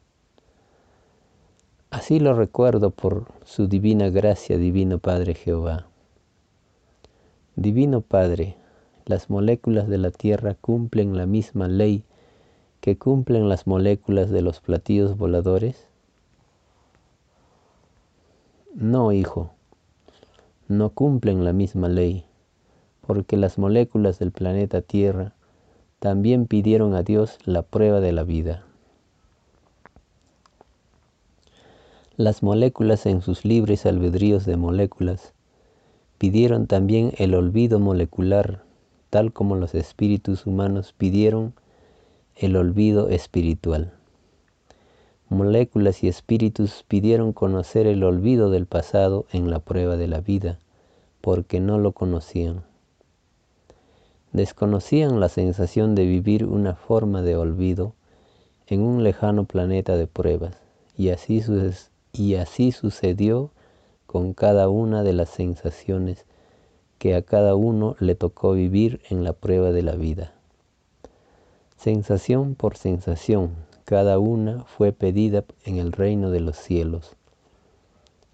Así 1.90 2.20
lo 2.20 2.34
recuerdo 2.34 2.92
por 2.92 3.28
su 3.46 3.70
divina 3.70 4.10
gracia, 4.10 4.58
Divino 4.58 5.00
Padre 5.00 5.34
Jehová. 5.34 5.88
Divino 7.56 8.02
Padre, 8.02 8.58
las 9.06 9.30
moléculas 9.30 9.88
de 9.88 10.00
la 10.00 10.12
Tierra 10.12 10.54
cumplen 10.54 11.16
la 11.16 11.26
misma 11.26 11.70
ley 11.70 12.04
que 12.82 12.98
cumplen 12.98 13.48
las 13.48 13.68
moléculas 13.68 14.30
de 14.32 14.42
los 14.42 14.60
platillos 14.60 15.16
voladores. 15.16 15.89
No, 18.82 19.12
hijo, 19.12 19.52
no 20.70 20.92
cumplen 20.92 21.44
la 21.44 21.52
misma 21.52 21.90
ley, 21.90 22.24
porque 23.06 23.36
las 23.36 23.58
moléculas 23.58 24.20
del 24.20 24.32
planeta 24.32 24.82
Tierra 24.82 25.34
también 26.00 26.46
pidieron 26.46 26.96
a 26.96 27.04
Dios 27.04 27.40
la 27.44 27.62
prueba 27.62 28.00
de 28.00 28.14
la 28.14 28.24
vida. 28.24 28.64
Las 32.16 32.42
moléculas 32.42 33.06
en 33.06 33.22
sus 33.22 33.44
libres 33.44 33.86
albedríos 33.86 34.46
de 34.46 34.56
moléculas 34.56 35.34
pidieron 36.18 36.66
también 36.66 37.12
el 37.18 37.36
olvido 37.36 37.82
molecular, 37.82 38.64
tal 39.10 39.34
como 39.34 39.58
los 39.58 39.76
espíritus 39.76 40.46
humanos 40.46 40.94
pidieron 40.98 41.54
el 42.38 42.56
olvido 42.56 43.10
espiritual. 43.10 43.99
Moléculas 45.30 46.04
y 46.04 46.08
espíritus 46.08 46.84
pidieron 46.88 47.34
conocer 47.34 47.86
el 47.86 48.04
olvido 48.04 48.50
del 48.50 48.66
pasado 48.66 49.28
en 49.32 49.52
la 49.52 49.60
prueba 49.60 49.96
de 49.96 50.08
la 50.08 50.22
vida, 50.22 50.58
porque 51.22 51.60
no 51.60 51.78
lo 51.78 51.92
conocían. 51.92 52.64
Desconocían 54.34 55.20
la 55.20 55.30
sensación 55.30 55.94
de 55.94 56.06
vivir 56.06 56.46
una 56.46 56.74
forma 56.74 57.22
de 57.22 57.36
olvido 57.36 57.94
en 58.66 58.82
un 58.82 59.04
lejano 59.04 59.46
planeta 59.46 59.98
de 59.98 60.08
pruebas, 60.08 60.58
y 60.98 61.10
así 61.10 61.44
y 62.12 62.36
así 62.36 62.72
sucedió 62.72 63.52
con 64.08 64.34
cada 64.34 64.68
una 64.68 65.04
de 65.04 65.14
las 65.14 65.30
sensaciones 65.30 66.26
que 66.98 67.14
a 67.14 67.22
cada 67.22 67.54
uno 67.54 67.96
le 68.00 68.16
tocó 68.16 68.54
vivir 68.54 69.00
en 69.12 69.24
la 69.24 69.34
prueba 69.34 69.72
de 69.72 69.84
la 69.84 69.94
vida. 69.94 70.34
Sensación 71.78 72.56
por 72.56 72.78
sensación, 72.78 73.69
cada 73.90 74.20
una 74.20 74.66
fue 74.66 74.92
pedida 74.94 75.46
en 75.66 75.78
el 75.78 75.94
reino 75.94 76.30
de 76.30 76.42
los 76.42 76.58
cielos. 76.58 77.16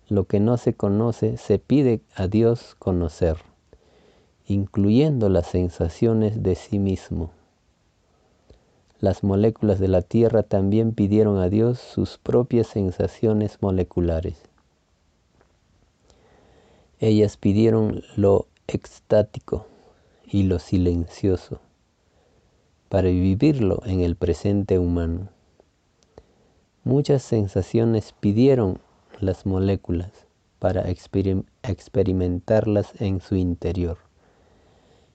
Lo 0.09 0.25
que 0.25 0.41
no 0.41 0.57
se 0.57 0.73
conoce 0.73 1.37
se 1.37 1.59
pide 1.59 2.01
a 2.13 2.27
Dios 2.27 2.75
conocer, 2.77 3.37
incluyendo 4.45 5.29
las 5.29 5.47
sensaciones 5.47 6.43
de 6.43 6.55
sí 6.55 6.77
mismo. 6.77 7.31
Las 8.99 9.23
moléculas 9.23 9.79
de 9.79 9.87
la 9.87 10.01
Tierra 10.01 10.43
también 10.43 10.91
pidieron 10.91 11.37
a 11.37 11.47
Dios 11.47 11.79
sus 11.79 12.17
propias 12.17 12.67
sensaciones 12.67 13.59
moleculares. 13.61 14.37
Ellas 16.99 17.37
pidieron 17.37 18.03
lo 18.17 18.47
extático 18.67 19.67
y 20.27 20.43
lo 20.43 20.59
silencioso 20.59 21.61
para 22.89 23.07
vivirlo 23.07 23.81
en 23.85 24.01
el 24.01 24.17
presente 24.17 24.79
humano. 24.79 25.29
Muchas 26.87 27.23
sensaciones 27.23 28.11
pidieron 28.11 28.77
las 29.19 29.47
moléculas 29.47 30.11
para 30.59 30.87
experimentarlas 30.87 32.93
en 33.01 33.21
su 33.21 33.35
interior. 33.35 33.97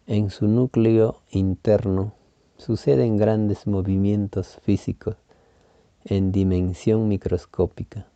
En 0.09 0.31
su 0.31 0.49
núcleo 0.49 1.23
interno 1.31 2.13
suceden 2.57 3.19
grandes 3.19 3.69
movimientos 3.69 4.59
físicos 4.65 5.15
en 6.05 6.33
dimensión 6.33 7.07
microscópica. 7.07 8.09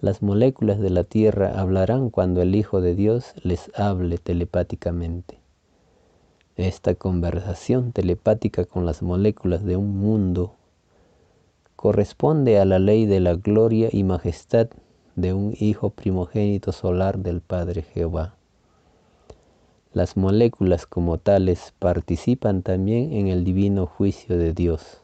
Las 0.00 0.20
moléculas 0.20 0.80
de 0.80 0.90
la 0.90 1.04
Tierra 1.04 1.60
hablarán 1.60 2.10
cuando 2.10 2.42
el 2.42 2.56
Hijo 2.56 2.80
de 2.80 2.96
Dios 2.96 3.34
les 3.44 3.70
hable 3.78 4.18
telepáticamente. 4.18 5.38
Esta 6.56 6.96
conversación 6.96 7.92
telepática 7.92 8.64
con 8.64 8.84
las 8.84 9.00
moléculas 9.00 9.64
de 9.64 9.76
un 9.76 9.96
mundo 9.96 10.56
corresponde 11.84 12.58
a 12.58 12.64
la 12.64 12.78
ley 12.78 13.04
de 13.04 13.20
la 13.20 13.34
gloria 13.34 13.90
y 13.92 14.04
majestad 14.04 14.68
de 15.16 15.34
un 15.34 15.54
Hijo 15.60 15.90
primogénito 15.90 16.72
solar 16.72 17.18
del 17.18 17.42
Padre 17.42 17.82
Jehová. 17.82 18.36
Las 19.92 20.16
moléculas 20.16 20.86
como 20.86 21.18
tales 21.18 21.74
participan 21.78 22.62
también 22.62 23.12
en 23.12 23.28
el 23.28 23.44
divino 23.44 23.84
juicio 23.84 24.38
de 24.38 24.54
Dios. 24.54 25.02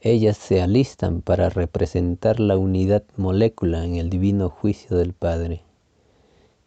Ellas 0.00 0.38
se 0.38 0.62
alistan 0.62 1.20
para 1.20 1.50
representar 1.50 2.40
la 2.40 2.56
unidad 2.56 3.02
molécula 3.18 3.84
en 3.84 3.96
el 3.96 4.08
divino 4.08 4.48
juicio 4.48 4.96
del 4.96 5.12
Padre 5.12 5.64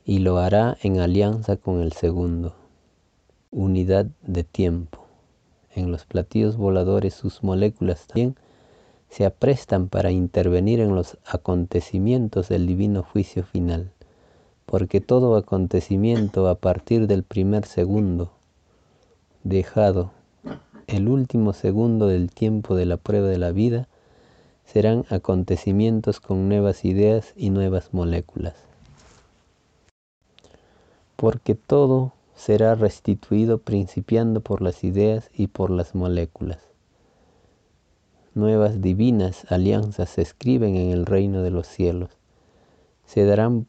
y 0.06 0.20
lo 0.20 0.38
hará 0.38 0.78
en 0.84 1.00
alianza 1.00 1.58
con 1.58 1.82
el 1.82 1.92
segundo, 1.92 2.54
unidad 3.50 4.06
de 4.22 4.44
tiempo. 4.44 5.05
En 5.76 5.92
los 5.92 6.06
platillos 6.06 6.58
voladores 6.58 7.14
sus 7.14 7.44
moléculas 7.44 8.08
también 8.08 8.36
se 9.10 9.26
aprestan 9.26 9.88
para 9.88 10.10
intervenir 10.10 10.80
en 10.80 10.96
los 10.96 11.18
acontecimientos 11.26 12.50
del 12.50 12.66
divino 12.66 13.04
juicio 13.04 13.44
final 13.44 13.92
porque 14.66 15.00
todo 15.00 15.36
acontecimiento 15.36 16.48
a 16.48 16.56
partir 16.56 17.08
del 17.08 17.24
primer 17.24 17.66
segundo 17.66 18.32
dejado, 19.44 20.12
el 20.88 21.08
último 21.08 21.54
segundo 21.54 22.08
del 22.08 22.32
tiempo 22.32 22.76
de 22.76 22.86
la 22.86 22.98
prueba 22.98 23.28
de 23.28 23.38
la 23.38 23.52
vida, 23.52 23.88
serán 24.66 25.06
acontecimientos 25.10 26.20
con 26.20 26.50
nuevas 26.50 26.84
ideas 26.84 27.34
y 27.36 27.52
nuevas 27.52 27.94
moléculas. 27.94 28.56
Porque 31.16 31.54
todo 31.54 32.14
será 32.36 32.76
restituido 32.76 33.60
principiando 33.60 34.42
por 34.42 34.62
las 34.62 34.84
ideas 34.84 35.30
y 35.34 35.48
por 35.48 35.70
las 35.72 35.96
moléculas. 35.96 36.60
Nuevas 38.34 38.82
divinas 38.82 39.46
alianzas 39.50 40.10
se 40.10 40.22
escriben 40.22 40.76
en 40.76 40.92
el 40.92 41.06
reino 41.06 41.42
de 41.42 41.52
los 41.52 41.68
cielos. 41.68 42.10
Se 43.06 43.24
darán 43.24 43.68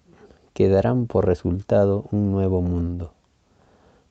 que 0.55 0.69
darán 0.69 1.07
por 1.07 1.27
resultado 1.27 2.07
un 2.11 2.33
nuevo 2.33 2.63
mundo. 2.63 3.13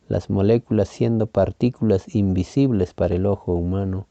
Las 0.07 0.29
moléculas 0.29 0.87
siendo 0.87 1.25
partículas 1.25 2.13
invisibles 2.15 2.93
para 2.93 3.15
el 3.15 3.25
ojo 3.25 3.53
humano, 3.53 4.05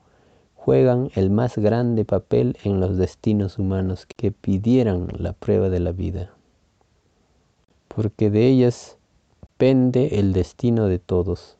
juegan 0.56 1.10
el 1.14 1.30
más 1.30 1.56
grande 1.56 2.04
papel 2.04 2.56
en 2.64 2.80
los 2.80 2.96
destinos 2.96 3.58
humanos 3.58 4.06
que 4.06 4.32
pidieran 4.32 5.08
la 5.16 5.32
prueba 5.32 5.68
de 5.68 5.78
la 5.78 5.92
vida, 5.92 6.30
porque 7.86 8.30
de 8.30 8.48
ellas 8.48 8.98
pende 9.56 10.18
el 10.18 10.32
destino 10.32 10.86
de 10.88 10.98
todos. 10.98 11.56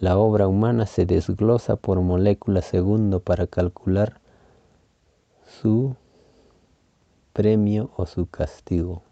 La 0.00 0.18
obra 0.18 0.48
humana 0.48 0.86
se 0.86 1.06
desglosa 1.06 1.76
por 1.76 2.00
molécula 2.00 2.62
segundo 2.62 3.20
para 3.20 3.46
calcular 3.46 4.20
su 5.60 5.94
premio 7.32 7.90
o 7.96 8.06
su 8.06 8.26
castigo. 8.26 9.02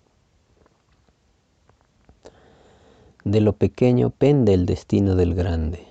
De 3.24 3.40
lo 3.40 3.54
pequeño 3.54 4.10
pende 4.10 4.54
el 4.54 4.66
destino 4.66 5.14
del 5.14 5.34
grande, 5.34 5.86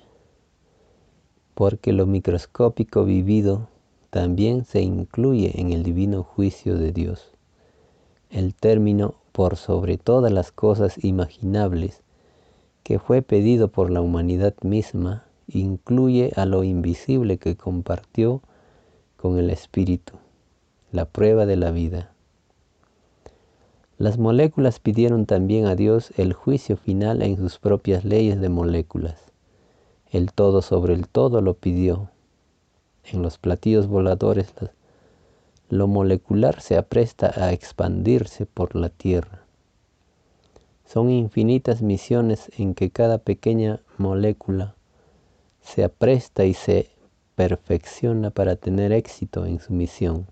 porque 1.55 1.93
lo 1.93 2.05
microscópico 2.05 3.05
vivido 3.05 3.69
también 4.09 4.65
se 4.65 4.81
incluye 4.81 5.59
en 5.59 5.71
el 5.71 5.83
divino 5.83 6.21
juicio 6.21 6.77
de 6.77 6.91
Dios. 6.91 7.31
El 8.29 8.53
término 8.53 9.15
por 9.33 9.57
sobre 9.57 9.97
todas 9.97 10.31
las 10.31 10.53
cosas 10.53 11.03
imaginables 11.03 12.01
que 12.83 12.99
fue 12.99 13.21
pedido 13.21 13.67
por 13.67 13.91
la 13.91 13.99
humanidad 13.99 14.53
misma 14.61 15.25
incluye 15.47 16.31
a 16.35 16.45
lo 16.45 16.63
invisible 16.63 17.37
que 17.37 17.57
compartió 17.57 18.41
con 19.17 19.37
el 19.37 19.49
Espíritu, 19.49 20.13
la 20.91 21.05
prueba 21.05 21.45
de 21.45 21.55
la 21.55 21.71
vida. 21.71 22.11
Las 23.97 24.17
moléculas 24.17 24.79
pidieron 24.79 25.25
también 25.25 25.65
a 25.65 25.75
Dios 25.75 26.11
el 26.17 26.33
juicio 26.33 26.77
final 26.77 27.21
en 27.21 27.37
sus 27.37 27.57
propias 27.57 28.03
leyes 28.03 28.39
de 28.41 28.49
moléculas. 28.49 29.31
El 30.11 30.33
todo 30.33 30.61
sobre 30.61 30.93
el 30.93 31.07
todo 31.07 31.41
lo 31.41 31.53
pidió. 31.53 32.09
En 33.05 33.21
los 33.21 33.37
platillos 33.37 33.87
voladores 33.87 34.53
lo 35.73 35.87
molecular 35.87 36.61
se 36.61 36.77
apresta 36.77 37.33
a 37.35 37.51
expandirse 37.51 38.45
por 38.45 38.75
la 38.75 38.89
Tierra. 38.89 39.41
Son 40.85 41.09
infinitas 41.09 41.81
misiones 41.81 42.51
en 42.59 42.75
que 42.75 42.91
cada 42.91 43.17
pequeña 43.17 43.79
molécula 43.97 44.75
se 45.61 45.83
apresta 45.83 46.45
y 46.45 46.53
se 46.53 46.91
perfecciona 47.33 48.29
para 48.29 48.55
tener 48.55 48.91
éxito 48.91 49.47
en 49.47 49.59
su 49.59 49.73
misión, 49.73 50.27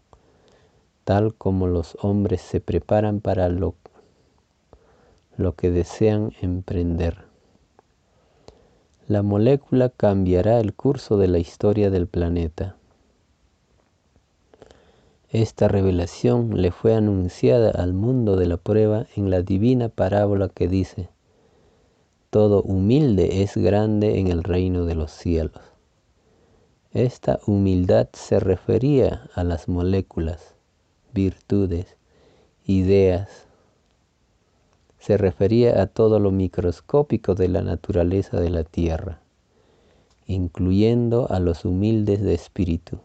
tal 1.06 1.34
como 1.34 1.66
los 1.66 1.98
hombres 2.02 2.42
se 2.42 2.62
preparan 2.62 3.20
para 3.20 3.50
lo, 3.50 3.74
lo 5.38 5.56
que 5.56 5.72
desean 5.72 6.34
emprender. 6.42 7.26
La 9.08 9.24
molécula 9.24 9.90
cambiará 9.90 10.60
el 10.60 10.76
curso 10.76 11.18
de 11.18 11.28
la 11.28 11.40
historia 11.40 11.90
del 11.90 12.06
planeta. 12.06 12.76
Esta 15.34 15.70
revelación 15.70 16.62
le 16.62 16.72
fue 16.72 16.94
anunciada 16.94 17.72
al 17.72 17.94
mundo 17.94 18.36
de 18.36 18.48
la 18.48 18.58
prueba 18.58 19.08
en 19.16 19.30
la 19.30 19.42
divina 19.42 19.88
parábola 19.88 20.50
que 20.50 20.68
dice, 20.68 21.08
Todo 22.30 22.62
humilde 22.62 23.42
es 23.42 23.56
grande 23.56 24.20
en 24.20 24.28
el 24.28 24.44
reino 24.44 24.84
de 24.84 24.96
los 24.96 25.10
cielos. 25.10 25.62
Esta 26.92 27.40
humildad 27.48 28.10
se 28.12 28.42
refería 28.42 29.30
a 29.34 29.46
las 29.46 29.70
moléculas, 29.70 30.56
virtudes, 31.14 31.96
ideas. 32.66 33.48
Se 35.00 35.16
refería 35.16 35.82
a 35.82 35.88
todo 35.88 36.20
lo 36.20 36.32
microscópico 36.32 37.36
de 37.36 37.48
la 37.48 37.62
naturaleza 37.62 38.42
de 38.42 38.50
la 38.50 38.66
tierra, 38.66 39.22
incluyendo 40.28 41.32
a 41.32 41.40
los 41.40 41.64
humildes 41.64 42.22
de 42.22 42.34
espíritu. 42.34 43.00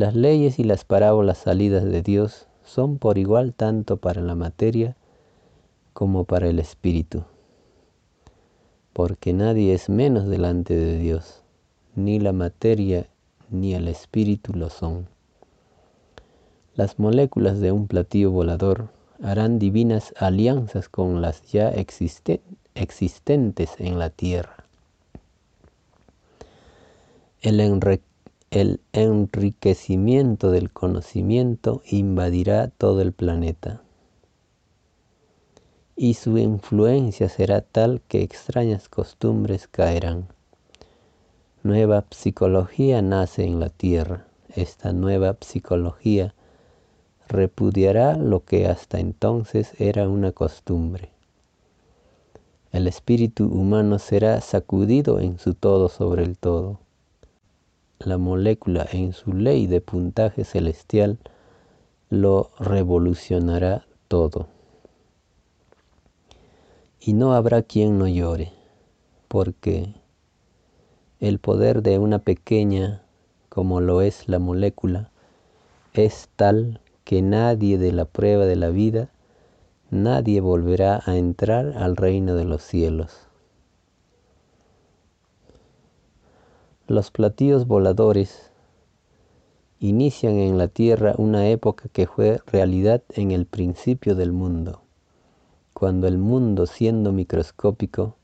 Las 0.00 0.14
leyes 0.14 0.58
y 0.58 0.64
las 0.64 0.86
parábolas 0.86 1.36
salidas 1.36 1.84
de 1.84 2.00
Dios 2.00 2.46
son 2.64 2.96
por 2.96 3.18
igual 3.18 3.52
tanto 3.52 3.98
para 3.98 4.22
la 4.22 4.34
materia 4.34 4.96
como 5.92 6.24
para 6.24 6.48
el 6.48 6.58
espíritu, 6.58 7.24
porque 8.94 9.34
nadie 9.34 9.74
es 9.74 9.90
menos 9.90 10.26
delante 10.26 10.74
de 10.74 10.96
Dios, 10.96 11.42
ni 11.96 12.18
la 12.18 12.32
materia 12.32 13.08
ni 13.50 13.74
el 13.74 13.88
espíritu 13.88 14.54
lo 14.54 14.70
son. 14.70 15.06
Las 16.74 16.98
moléculas 16.98 17.60
de 17.60 17.70
un 17.70 17.86
platillo 17.86 18.30
volador 18.30 18.88
harán 19.22 19.58
divinas 19.58 20.14
alianzas 20.16 20.88
con 20.88 21.20
las 21.20 21.42
ya 21.52 21.74
existentes 22.74 23.74
en 23.76 23.98
la 23.98 24.08
tierra. 24.08 24.64
El, 27.42 27.60
el 28.50 28.80
enriquecimiento 28.92 30.50
del 30.50 30.72
conocimiento 30.72 31.82
invadirá 31.88 32.66
todo 32.66 33.00
el 33.00 33.12
planeta 33.12 33.80
y 35.94 36.14
su 36.14 36.36
influencia 36.36 37.28
será 37.28 37.60
tal 37.60 38.00
que 38.08 38.22
extrañas 38.22 38.88
costumbres 38.88 39.68
caerán. 39.68 40.26
Nueva 41.62 42.04
psicología 42.10 43.02
nace 43.02 43.44
en 43.44 43.60
la 43.60 43.68
tierra. 43.68 44.26
Esta 44.56 44.92
nueva 44.92 45.36
psicología 45.40 46.34
repudiará 47.28 48.16
lo 48.16 48.44
que 48.44 48.66
hasta 48.66 48.98
entonces 48.98 49.74
era 49.78 50.08
una 50.08 50.32
costumbre. 50.32 51.10
El 52.72 52.88
espíritu 52.88 53.46
humano 53.46 54.00
será 54.00 54.40
sacudido 54.40 55.20
en 55.20 55.38
su 55.38 55.54
todo 55.54 55.88
sobre 55.88 56.24
el 56.24 56.36
todo 56.36 56.80
la 58.02 58.16
molécula 58.16 58.86
en 58.92 59.12
su 59.12 59.34
ley 59.34 59.66
de 59.66 59.82
puntaje 59.82 60.44
celestial 60.44 61.18
lo 62.08 62.50
revolucionará 62.58 63.86
todo. 64.08 64.48
Y 66.98 67.12
no 67.12 67.34
habrá 67.34 67.62
quien 67.62 67.98
no 67.98 68.08
llore, 68.08 68.52
porque 69.28 69.94
el 71.20 71.38
poder 71.38 71.82
de 71.82 71.98
una 71.98 72.20
pequeña, 72.20 73.02
como 73.50 73.82
lo 73.82 74.00
es 74.00 74.28
la 74.28 74.38
molécula, 74.38 75.10
es 75.92 76.30
tal 76.36 76.80
que 77.04 77.20
nadie 77.20 77.76
de 77.76 77.92
la 77.92 78.06
prueba 78.06 78.46
de 78.46 78.56
la 78.56 78.70
vida, 78.70 79.10
nadie 79.90 80.40
volverá 80.40 81.02
a 81.04 81.16
entrar 81.16 81.76
al 81.76 81.96
reino 81.96 82.34
de 82.34 82.44
los 82.44 82.62
cielos. 82.62 83.29
Los 86.90 87.12
platillos 87.12 87.68
voladores 87.68 88.50
inician 89.78 90.38
en 90.38 90.58
la 90.58 90.66
Tierra 90.66 91.14
una 91.18 91.48
época 91.48 91.88
que 91.92 92.08
fue 92.08 92.40
realidad 92.46 93.04
en 93.10 93.30
el 93.30 93.46
principio 93.46 94.16
del 94.16 94.32
mundo, 94.32 94.82
cuando 95.72 96.08
el 96.08 96.18
mundo 96.18 96.66
siendo 96.66 97.12
microscópico 97.12 98.16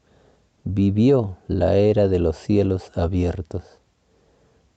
vivió 0.65 1.37
la 1.47 1.77
era 1.77 2.09
de 2.09 2.19
los 2.19 2.37
cielos 2.37 2.91
abiertos, 2.97 3.63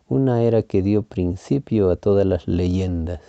una 0.08 0.44
era 0.44 0.62
que 0.62 0.84
dio 0.84 1.02
principio 1.02 1.90
a 1.90 1.96
todas 1.96 2.28
las 2.28 2.48
leyendas, 2.48 3.22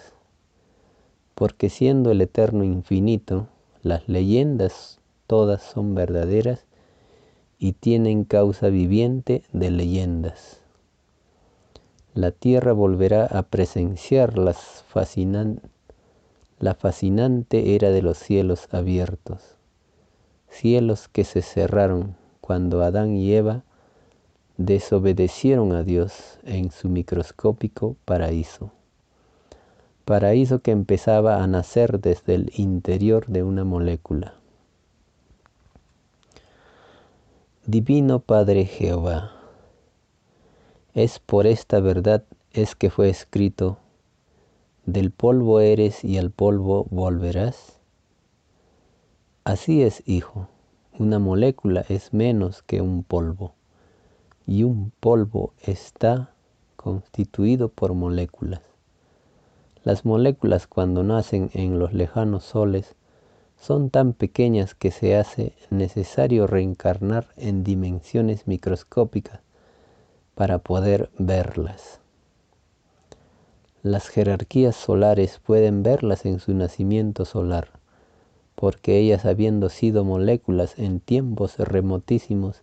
porque 1.34 1.70
siendo 1.70 2.10
el 2.10 2.20
eterno 2.20 2.64
infinito, 2.64 3.46
las 3.82 4.06
leyendas 4.10 5.00
todas 5.26 5.62
son 5.62 5.94
verdaderas 5.94 6.66
y 7.60 7.74
tienen 7.74 8.24
causa 8.24 8.68
viviente 8.70 9.44
de 9.52 9.70
leyendas. 9.70 10.62
La 12.14 12.32
tierra 12.32 12.72
volverá 12.72 13.26
a 13.26 13.42
presenciar 13.42 14.38
las 14.38 14.82
la 16.58 16.74
fascinante 16.74 17.74
era 17.74 17.90
de 17.90 18.02
los 18.02 18.18
cielos 18.18 18.66
abiertos, 18.72 19.56
cielos 20.48 21.08
que 21.08 21.24
se 21.24 21.42
cerraron 21.42 22.16
cuando 22.40 22.82
Adán 22.82 23.14
y 23.16 23.32
Eva 23.34 23.62
desobedecieron 24.56 25.72
a 25.72 25.84
Dios 25.84 26.38
en 26.44 26.70
su 26.70 26.88
microscópico 26.88 27.96
paraíso. 28.06 28.72
Paraíso 30.06 30.60
que 30.60 30.70
empezaba 30.70 31.42
a 31.42 31.46
nacer 31.46 32.00
desde 32.00 32.34
el 32.34 32.52
interior 32.56 33.26
de 33.26 33.42
una 33.42 33.64
molécula. 33.64 34.39
Divino 37.72 38.18
Padre 38.18 38.64
Jehová, 38.64 39.30
es 40.92 41.20
por 41.20 41.46
esta 41.46 41.78
verdad 41.78 42.24
es 42.50 42.74
que 42.74 42.90
fue 42.90 43.08
escrito, 43.08 43.78
del 44.86 45.12
polvo 45.12 45.60
eres 45.60 46.02
y 46.02 46.18
al 46.18 46.32
polvo 46.32 46.88
volverás. 46.90 47.78
Así 49.44 49.82
es, 49.82 50.02
hijo, 50.04 50.48
una 50.98 51.20
molécula 51.20 51.84
es 51.88 52.12
menos 52.12 52.64
que 52.64 52.80
un 52.80 53.04
polvo, 53.04 53.54
y 54.48 54.64
un 54.64 54.90
polvo 54.98 55.52
está 55.62 56.34
constituido 56.74 57.68
por 57.68 57.94
moléculas. 57.94 58.62
Las 59.84 60.04
moléculas 60.04 60.66
cuando 60.66 61.04
nacen 61.04 61.50
en 61.54 61.78
los 61.78 61.92
lejanos 61.92 62.42
soles 62.42 62.96
son 63.60 63.90
tan 63.90 64.14
pequeñas 64.14 64.74
que 64.74 64.90
se 64.90 65.16
hace 65.16 65.52
necesario 65.68 66.46
reencarnar 66.46 67.28
en 67.36 67.62
dimensiones 67.62 68.46
microscópicas 68.46 69.40
para 70.34 70.58
poder 70.58 71.10
verlas. 71.18 72.00
Las 73.82 74.08
jerarquías 74.08 74.76
solares 74.76 75.38
pueden 75.44 75.82
verlas 75.82 76.24
en 76.24 76.40
su 76.40 76.54
nacimiento 76.54 77.26
solar, 77.26 77.68
porque 78.54 78.98
ellas 78.98 79.26
habiendo 79.26 79.68
sido 79.68 80.04
moléculas 80.04 80.78
en 80.78 81.00
tiempos 81.00 81.58
remotísimos, 81.58 82.62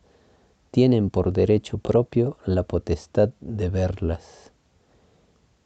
tienen 0.71 1.11
por 1.11 1.31
derecho 1.31 1.77
propio 1.77 2.37
la 2.45 2.63
potestad 2.63 3.29
de 3.39 3.69
verlas. 3.69 4.51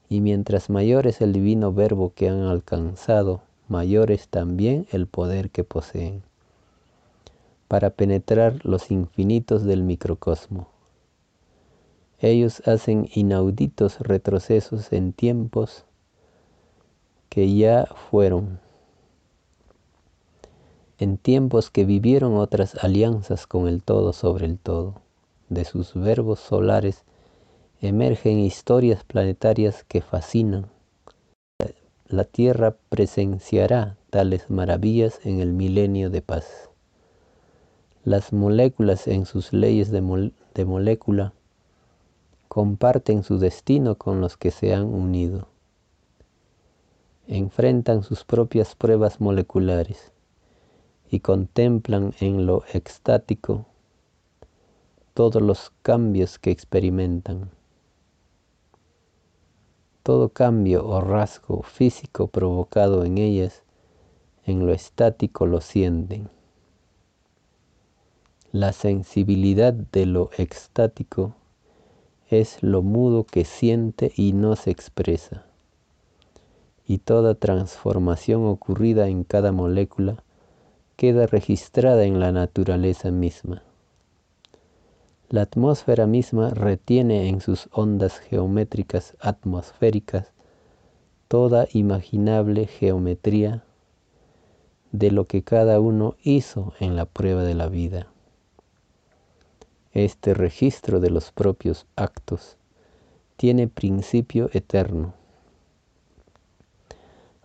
Y 0.09 0.19
mientras 0.19 0.69
mayor 0.69 1.07
es 1.07 1.21
el 1.21 1.31
divino 1.31 1.73
verbo 1.73 2.13
que 2.13 2.27
han 2.27 2.41
alcanzado, 2.43 3.43
mayor 3.71 4.11
es 4.11 4.27
también 4.27 4.85
el 4.91 5.07
poder 5.07 5.49
que 5.49 5.63
poseen 5.63 6.21
para 7.69 7.89
penetrar 7.89 8.59
los 8.65 8.91
infinitos 8.91 9.63
del 9.63 9.81
microcosmo. 9.81 10.67
Ellos 12.19 12.61
hacen 12.67 13.07
inauditos 13.13 13.99
retrocesos 14.01 14.91
en 14.91 15.13
tiempos 15.13 15.85
que 17.29 17.55
ya 17.55 17.87
fueron, 18.09 18.59
en 20.99 21.17
tiempos 21.17 21.69
que 21.69 21.85
vivieron 21.85 22.35
otras 22.35 22.75
alianzas 22.83 23.47
con 23.47 23.69
el 23.69 23.83
todo 23.83 24.11
sobre 24.11 24.47
el 24.47 24.59
todo. 24.59 24.95
De 25.47 25.63
sus 25.63 25.93
verbos 25.93 26.41
solares 26.41 27.03
emergen 27.79 28.37
historias 28.39 29.05
planetarias 29.05 29.85
que 29.85 30.01
fascinan 30.01 30.67
la 32.11 32.25
tierra 32.25 32.75
presenciará 32.89 33.97
tales 34.09 34.49
maravillas 34.49 35.19
en 35.25 35.39
el 35.39 35.53
milenio 35.53 36.09
de 36.09 36.21
paz. 36.21 36.69
Las 38.03 38.33
moléculas 38.33 39.07
en 39.07 39.25
sus 39.25 39.53
leyes 39.53 39.91
de, 39.91 40.01
molécula 40.65 41.33
comparten 42.47 43.23
su 43.23 43.37
destino 43.37 43.95
con 43.95 44.19
los 44.19 44.37
que 44.37 44.51
se 44.51 44.73
han 44.73 44.85
unido. 44.85 45.47
Enfrentan 47.27 48.03
sus 48.03 48.23
propias 48.25 48.75
pruebas 48.75 49.21
moleculares 49.21 50.11
y 51.09 51.19
contemplan 51.19 52.13
en 52.19 52.45
lo 52.45 52.63
extático 52.73 53.65
todos 55.13 55.41
los 55.41 55.71
cambios 55.81 56.39
que 56.39 56.51
experimentan. 56.51 57.51
Todo 60.03 60.29
cambio 60.29 60.85
o 60.87 60.99
rasgo 61.01 61.61
físico 61.61 62.27
provocado 62.27 63.05
en 63.05 63.19
ellas, 63.19 63.61
en 64.45 64.65
lo 64.65 64.73
estático 64.73 65.45
lo 65.45 65.61
sienten. 65.61 66.29
La 68.51 68.73
sensibilidad 68.73 69.73
de 69.73 70.07
lo 70.07 70.31
extático 70.37 71.35
es 72.29 72.63
lo 72.63 72.81
mudo 72.81 73.25
que 73.25 73.45
siente 73.45 74.11
y 74.15 74.33
no 74.33 74.55
se 74.55 74.71
expresa. 74.71 75.45
Y 76.87 76.97
toda 76.97 77.35
transformación 77.35 78.45
ocurrida 78.47 79.07
en 79.07 79.23
cada 79.23 79.51
molécula 79.51 80.23
queda 80.95 81.27
registrada 81.27 82.03
en 82.05 82.19
la 82.19 82.31
naturaleza 82.31 83.11
misma. 83.11 83.63
La 85.31 85.43
atmósfera 85.43 86.07
misma 86.07 86.49
retiene 86.49 87.29
en 87.29 87.39
sus 87.39 87.69
ondas 87.71 88.19
geométricas 88.19 89.15
atmosféricas 89.21 90.33
toda 91.29 91.69
imaginable 91.71 92.67
geometría 92.67 93.63
de 94.91 95.09
lo 95.09 95.27
que 95.27 95.41
cada 95.41 95.79
uno 95.79 96.17
hizo 96.21 96.73
en 96.81 96.97
la 96.97 97.05
prueba 97.05 97.43
de 97.43 97.53
la 97.53 97.69
vida. 97.69 98.07
Este 99.93 100.33
registro 100.33 100.99
de 100.99 101.11
los 101.11 101.31
propios 101.31 101.85
actos 101.95 102.57
tiene 103.37 103.69
principio 103.69 104.49
eterno. 104.51 105.13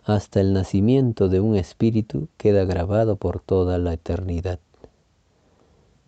Hasta 0.03 0.41
el 0.41 0.51
nacimiento 0.51 1.29
de 1.29 1.39
un 1.39 1.55
espíritu 1.55 2.27
queda 2.35 2.65
grabado 2.65 3.15
por 3.15 3.39
toda 3.39 3.77
la 3.77 3.93
eternidad, 3.93 4.59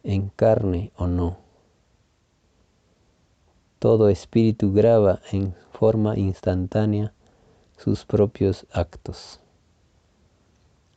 en 0.03 0.27
carne 0.27 0.91
o 0.97 1.07
no 1.07 1.48
todo 3.79 4.09
espíritu 4.09 4.73
graba 4.73 5.21
en 5.31 5.55
forma 5.71 6.17
instantánea 6.17 7.13
sus 7.77 8.03
propios 8.03 8.67
actos. 8.73 9.39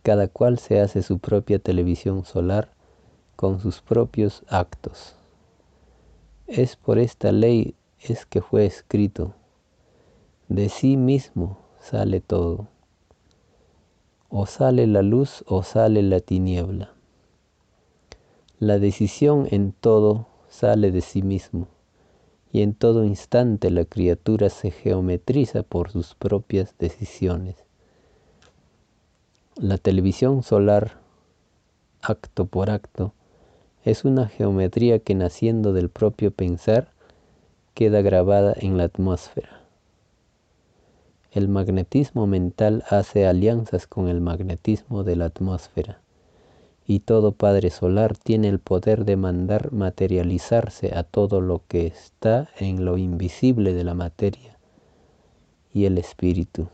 Cada 0.03 0.27
cual 0.27 0.59
se 0.59 0.81
hace 0.81 1.03
su 1.03 1.21
propia 1.21 1.61
televisión 1.61 2.25
solar 2.25 2.73
con 3.37 3.61
sus 3.61 3.81
propios 3.81 4.43
actos. 4.49 5.15
Es 6.49 6.75
por 6.75 6.99
esta 6.99 7.31
ley 7.31 7.77
es 8.01 8.27
que 8.27 8.43
fue 8.43 8.67
escrito, 8.67 9.33
de 10.49 10.69
sí 10.69 10.97
mismo 10.97 11.61
sale 11.79 12.21
todo. 12.21 12.67
O 14.29 14.47
sale 14.47 14.89
la 14.89 15.03
luz 15.03 15.45
o 15.47 15.63
sale 15.63 16.03
la 16.03 16.19
tiniebla. 16.19 16.93
La 18.59 18.81
decisión 18.81 19.47
en 19.53 19.71
todo 19.71 20.27
sale 20.49 20.91
de 20.91 21.01
sí 21.01 21.23
mismo 21.23 21.69
y 22.53 22.61
en 22.61 22.75
todo 22.75 23.05
instante 23.05 23.71
la 23.71 23.87
criatura 23.87 24.51
se 24.51 24.71
geometriza 24.71 25.63
por 25.63 25.91
sus 25.91 26.15
propias 26.15 26.75
decisiones. 26.79 27.57
La 29.57 29.79
televisión 29.79 30.43
solar, 30.43 30.99
acto 32.03 32.45
por 32.45 32.69
acto, 32.69 33.15
es 33.85 34.05
una 34.05 34.29
geometría 34.29 34.99
que 34.99 35.15
naciendo 35.15 35.73
del 35.73 35.89
propio 35.89 36.31
pensar 36.31 36.93
queda 37.75 38.03
grabada 38.03 38.55
en 38.57 38.77
la 38.77 38.85
atmósfera. 38.85 39.63
El 41.31 41.49
magnetismo 41.49 42.27
mental 42.27 42.85
hace 42.91 43.27
alianzas 43.27 43.87
con 43.87 44.09
el 44.09 44.21
magnetismo 44.21 45.05
de 45.05 45.17
la 45.17 45.25
atmósfera 45.25 46.02
y 46.87 47.01
todo 47.01 47.33
Padre 47.33 47.71
Solar 47.71 48.17
tiene 48.17 48.49
el 48.49 48.59
poder 48.59 49.05
de 49.05 49.17
mandar 49.17 49.73
materializarse 49.73 50.97
a 50.97 51.05
todo 51.05 51.41
lo 51.41 51.63
que 51.69 51.87
está 51.87 52.49
en 52.59 52.85
lo 52.85 52.99
invisible 52.99 53.73
de 53.73 53.85
la 53.85 53.95
materia 53.95 54.59
y 55.73 55.85
el 55.85 55.99
espíritu. 55.99 56.69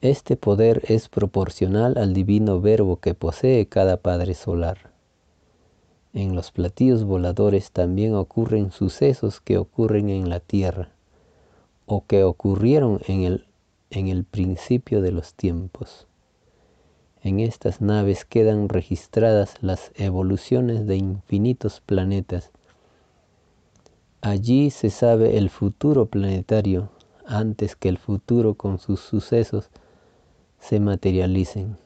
Este 0.00 0.36
poder 0.36 0.82
es 0.86 1.08
proporcional 1.08 1.96
al 1.96 2.12
divino 2.12 2.60
verbo 2.60 2.98
que 2.98 3.14
posee 3.14 3.66
cada 3.66 3.96
Padre 3.96 4.34
Solar. 4.34 4.92
En 6.12 6.36
los 6.36 6.52
platillos 6.52 7.04
voladores 7.04 7.72
también 7.72 8.14
ocurren 8.14 8.70
sucesos 8.70 9.40
que 9.40 9.56
ocurren 9.56 10.10
en 10.10 10.28
la 10.28 10.40
tierra 10.40 10.90
o 11.86 12.04
que 12.06 12.22
ocurrieron 12.22 13.00
en 13.08 13.22
el, 13.22 13.46
en 13.90 14.08
el 14.08 14.24
principio 14.24 15.00
de 15.00 15.10
los 15.10 15.34
tiempos. 15.34 16.06
En 17.24 17.40
estas 17.40 17.80
naves 17.80 18.26
quedan 18.26 18.68
registradas 18.68 19.54
las 19.62 19.92
evoluciones 19.94 20.86
de 20.86 20.96
infinitos 20.98 21.80
planetas. 21.80 22.50
Allí 24.20 24.68
se 24.68 24.90
sabe 24.90 25.38
el 25.38 25.48
futuro 25.48 26.04
planetario 26.04 26.90
antes 27.24 27.76
que 27.76 27.88
el 27.88 27.96
futuro 27.96 28.56
con 28.56 28.78
sus 28.78 29.00
sucesos 29.00 29.70
se 30.58 30.80
materialicen. 30.80 31.78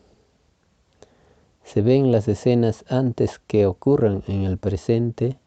Se 1.62 1.83
ven 1.83 2.11
las 2.11 2.27
escenas 2.27 2.85
antes 2.88 3.38
que 3.38 3.66
ocurran 3.66 4.24
en 4.27 4.42
el 4.42 4.59
presente 4.59 5.38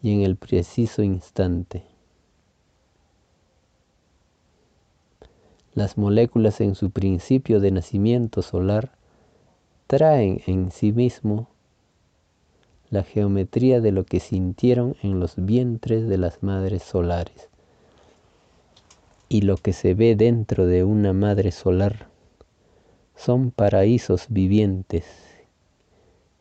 y 0.00 0.14
en 0.14 0.22
el 0.22 0.36
preciso 0.36 1.02
instante. 1.02 1.91
Las 5.74 5.96
moléculas 5.96 6.60
en 6.60 6.74
su 6.74 6.90
principio 6.90 7.58
de 7.58 7.70
nacimiento 7.70 8.42
solar 8.42 8.92
traen 9.86 10.42
en 10.46 10.70
sí 10.70 10.92
mismo 10.92 11.48
la 12.90 13.02
geometría 13.02 13.80
de 13.80 13.90
lo 13.90 14.04
que 14.04 14.20
sintieron 14.20 14.96
en 15.02 15.18
los 15.18 15.34
vientres 15.36 16.06
de 16.08 16.18
las 16.18 16.42
madres 16.42 16.82
solares. 16.82 17.48
Y 19.30 19.40
lo 19.42 19.56
que 19.56 19.72
se 19.72 19.94
ve 19.94 20.14
dentro 20.14 20.66
de 20.66 20.84
una 20.84 21.14
madre 21.14 21.52
solar 21.52 22.08
son 23.16 23.50
paraísos 23.50 24.26
vivientes 24.28 25.06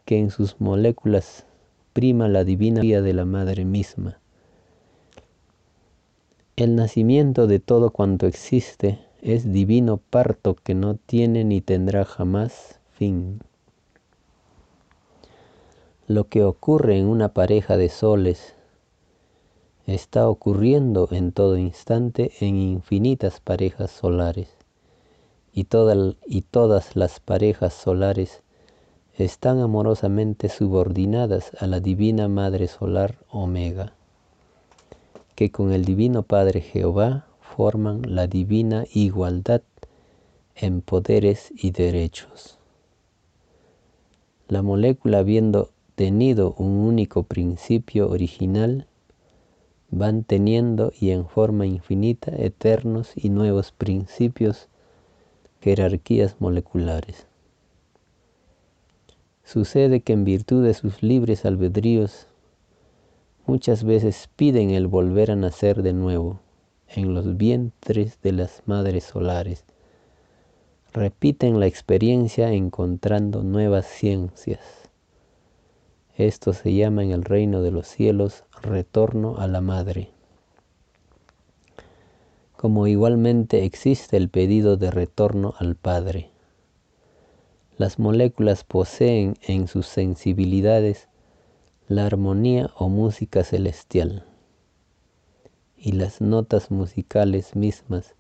que 0.04 0.20
en 0.20 0.30
sus 0.30 0.60
moléculas 0.60 1.46
prima 1.94 2.28
la 2.28 2.44
divina 2.44 2.82
vida 2.82 3.02
de 3.02 3.14
la 3.14 3.24
madre 3.24 3.64
misma. 3.64 4.20
El 6.58 6.76
nacimiento 6.76 7.48
de 7.48 7.60
todo 7.60 7.92
cuanto 7.92 8.28
existe 8.28 9.00
es 9.22 9.52
divino 9.52 9.98
parto 9.98 10.56
que 10.56 10.74
no 10.74 10.96
tiene 10.96 11.44
ni 11.44 11.62
tendrá 11.62 12.06
jamás 12.06 12.80
fin. 12.94 13.40
Lo 16.08 16.28
que 16.28 16.44
ocurre 16.44 16.98
en 16.98 17.06
una 17.06 17.30
pareja 17.30 17.78
de 17.78 17.90
soles 17.90 18.56
está 19.86 20.28
ocurriendo 20.28 21.08
en 21.12 21.32
todo 21.32 21.58
instante 21.58 22.32
en 22.40 22.56
infinitas 22.56 23.40
parejas 23.40 23.92
solares 23.92 24.50
y, 25.54 25.68
y 26.26 26.42
todas 26.42 26.96
las 26.96 27.20
parejas 27.20 27.74
solares 27.74 28.42
están 29.18 29.60
amorosamente 29.60 30.50
subordinadas 30.50 31.52
a 31.60 31.68
la 31.68 31.80
divina 31.80 32.28
Madre 32.28 32.68
Solar 32.68 33.18
Omega, 33.30 33.94
que 35.36 35.52
con 35.52 35.72
el 35.74 35.86
Divino 35.86 36.24
Padre 36.24 36.62
Jehová 36.62 37.28
forman 37.56 38.02
la 38.08 38.28
divina 38.28 38.86
igualdad 38.94 39.62
en 40.56 40.82
poderes 40.82 41.52
y 41.56 41.72
derechos. 41.72 42.58
La 44.48 44.62
molécula 44.62 45.20
habiendo 45.20 45.70
tenido 45.96 46.54
un 46.58 46.72
único 46.78 47.24
principio 47.24 48.10
original, 48.10 48.88
van 49.90 50.24
teniendo 50.24 50.94
y 50.98 51.12
en 51.12 51.28
forma 51.28 51.66
infinita 51.66 52.32
eternos 52.36 53.12
y 53.16 53.30
nuevos 53.30 53.74
principios, 53.74 54.70
jerarquías 55.60 56.38
moleculares. 56.40 57.28
Sucede 59.44 60.00
que 60.00 60.14
en 60.14 60.24
virtud 60.24 60.64
de 60.64 60.74
sus 60.74 61.04
libres 61.04 61.46
albedríos, 61.46 62.28
muchas 63.46 63.84
veces 63.84 64.30
piden 64.38 64.70
el 64.70 64.88
volver 64.88 65.32
a 65.32 65.36
nacer 65.36 65.84
de 65.84 65.92
nuevo 65.92 66.40
en 66.96 67.14
los 67.14 67.38
vientres 67.38 68.22
de 68.22 68.32
las 68.32 68.64
madres 68.66 69.06
solares. 69.06 69.66
Repiten 70.94 71.60
la 71.60 71.68
experiencia 71.68 72.52
encontrando 72.52 73.44
nuevas 73.44 73.86
ciencias. 73.86 74.60
Esto 76.18 76.54
se 76.54 76.74
llama 76.74 77.04
en 77.04 77.12
el 77.12 77.24
reino 77.24 77.62
de 77.62 77.72
los 77.72 77.88
cielos 77.88 78.44
retorno 78.62 79.38
a 79.38 79.48
la 79.48 79.62
madre. 79.62 80.12
como 82.58 82.86
igualmente 82.86 83.66
existe 83.66 84.18
el 84.18 84.30
pedido 84.30 84.78
de 84.78 84.92
retorno 84.92 85.56
al 85.58 85.76
Padre. 85.76 86.30
Las 87.76 87.98
moléculas 87.98 88.64
poseen 88.64 89.34
en 89.42 89.68
sus 89.68 89.88
sensibilidades 89.88 91.08
la 91.88 92.06
armonía 92.06 92.70
o 92.78 92.88
música 92.88 93.44
celestial 93.44 94.31
y 95.84 95.94
las 95.94 96.22
notas 96.22 96.70
musicales 96.70 97.56
mismas 97.56 98.14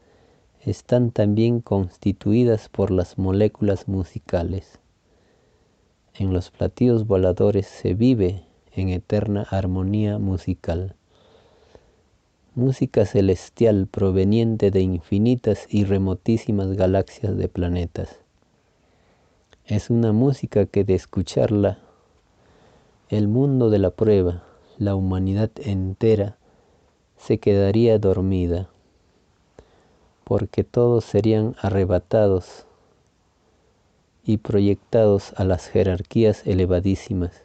están 0.62 1.12
también 1.12 1.62
constituidas 1.62 2.70
por 2.70 2.90
las 2.90 3.20
moléculas 3.20 3.88
musicales. 3.88 4.80
En 6.16 6.34
los 6.34 6.50
platillos 6.50 7.06
voladores 7.06 7.68
se 7.68 7.94
vive 7.94 8.44
en 8.74 8.90
eterna 8.90 9.46
armonía 9.52 10.18
musical. 10.18 10.96
Música 12.56 13.06
celestial 13.06 13.88
proveniente 13.88 14.72
de 14.72 14.82
infinitas 14.82 15.68
y 15.70 15.86
remotísimas 15.86 16.74
galaxias 16.74 17.38
de 17.38 17.48
planetas. 17.48 18.18
Es 19.66 19.90
una 19.92 20.12
música 20.12 20.66
que 20.66 20.84
de 20.84 20.96
escucharla, 20.96 21.78
el 23.10 23.28
mundo 23.28 23.70
de 23.70 23.80
la 23.80 23.92
prueba, 23.92 24.44
la 24.78 24.96
humanidad 24.96 25.52
entera, 25.64 26.38
se 27.22 27.38
quedaría 27.38 28.00
dormida, 28.00 28.68
porque 30.24 30.64
todos 30.64 31.06
serían 31.06 31.56
arrebatados 31.62 32.66
y 34.26 34.38
proyectados 34.38 35.34
a 35.38 35.44
las 35.44 35.68
jerarquías 35.68 36.48
elevadísimas 36.48 37.44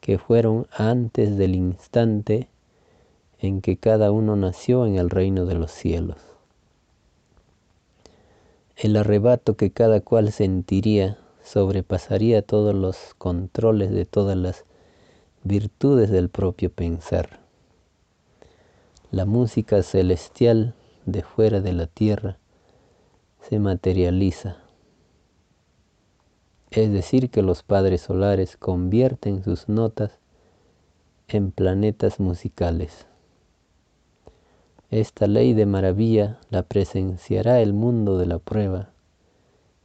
que 0.00 0.18
fueron 0.18 0.66
antes 0.72 1.36
del 1.36 1.54
instante 1.54 2.48
en 3.38 3.60
que 3.60 3.76
cada 3.76 4.12
uno 4.12 4.34
nació 4.34 4.86
en 4.86 4.96
el 4.96 5.10
reino 5.10 5.44
de 5.44 5.54
los 5.56 5.72
cielos. 5.72 6.16
El 8.76 8.96
arrebato 8.96 9.56
que 9.56 9.70
cada 9.70 10.00
cual 10.00 10.32
sentiría 10.32 11.18
sobrepasaría 11.42 12.40
todos 12.42 12.74
los 12.74 13.14
controles 13.18 13.90
de 13.90 14.06
todas 14.06 14.36
las 14.36 14.64
virtudes 15.44 16.10
del 16.10 16.28
propio 16.30 16.70
pensar. 16.70 17.45
La 19.16 19.24
música 19.24 19.82
celestial 19.82 20.74
de 21.06 21.22
fuera 21.22 21.62
de 21.62 21.72
la 21.72 21.86
tierra 21.86 22.36
se 23.40 23.58
materializa. 23.58 24.58
Es 26.70 26.92
decir, 26.92 27.30
que 27.30 27.40
los 27.40 27.62
padres 27.62 28.02
solares 28.02 28.58
convierten 28.58 29.42
sus 29.42 29.70
notas 29.70 30.18
en 31.28 31.50
planetas 31.50 32.20
musicales. 32.20 33.06
Esta 34.90 35.26
ley 35.26 35.54
de 35.54 35.64
maravilla 35.64 36.38
la 36.50 36.62
presenciará 36.62 37.62
el 37.62 37.72
mundo 37.72 38.18
de 38.18 38.26
la 38.26 38.38
prueba 38.38 38.90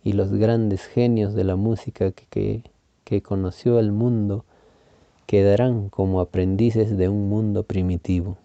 y 0.04 0.12
los 0.12 0.34
grandes 0.34 0.84
genios 0.84 1.34
de 1.36 1.46
la 1.46 1.56
música 1.56 2.12
que, 2.12 2.64
que, 3.06 3.22
conoció 3.22 3.80
el 3.80 3.94
mundo 3.94 4.44
quedarán 5.26 5.88
como 5.88 6.20
aprendices 6.20 6.98
de 6.98 7.08
un 7.08 7.30
mundo 7.30 7.64
primitivo. 7.64 8.41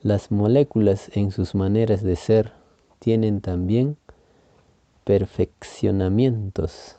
Las 0.00 0.30
moléculas 0.30 1.10
en 1.14 1.32
sus 1.32 1.56
maneras 1.56 2.04
de 2.04 2.14
ser 2.14 2.52
tienen 3.00 3.40
también 3.40 3.96
perfeccionamientos 5.02 6.94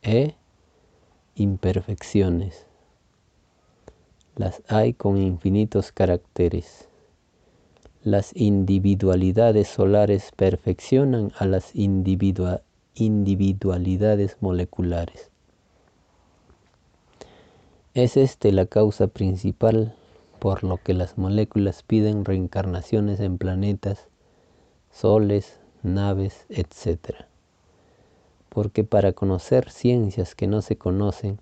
e 0.00 0.34
imperfecciones. 1.34 2.64
Las 4.36 4.62
hay 4.68 4.94
con 4.94 5.18
infinitos 5.18 5.92
caracteres. 5.92 6.88
Las 8.02 8.34
individualidades 8.34 9.68
solares 9.68 10.30
perfeccionan 10.34 11.30
a 11.36 11.44
las 11.44 11.74
individualidades 11.74 14.38
moleculares. 14.40 15.30
Es 17.92 18.16
este 18.16 18.50
la 18.50 18.64
causa 18.64 19.08
principal 19.08 19.94
por 20.42 20.64
lo 20.64 20.78
que 20.78 20.92
las 20.92 21.18
moléculas 21.18 21.84
piden 21.84 22.24
reencarnaciones 22.24 23.20
en 23.20 23.38
planetas, 23.38 24.08
soles, 24.90 25.60
naves, 25.84 26.46
etc. 26.48 27.26
Porque 28.48 28.82
para 28.82 29.12
conocer 29.12 29.70
ciencias 29.70 30.34
que 30.34 30.48
no 30.48 30.60
se 30.60 30.76
conocen, 30.76 31.38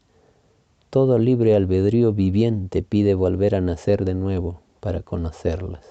todo 0.90 1.18
libre 1.18 1.56
albedrío 1.56 2.12
viviente 2.12 2.82
pide 2.82 3.14
volver 3.14 3.54
a 3.54 3.62
nacer 3.62 4.04
de 4.04 4.12
nuevo 4.12 4.60
para 4.80 5.00
conocerlas. 5.00 5.86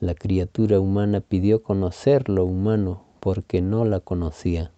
La 0.00 0.14
criatura 0.14 0.80
humana 0.80 1.20
pidió 1.20 1.62
conocer 1.62 2.30
lo 2.30 2.46
humano 2.46 3.02
porque 3.20 3.60
no 3.60 3.84
la 3.84 4.00
conocía. 4.00 4.70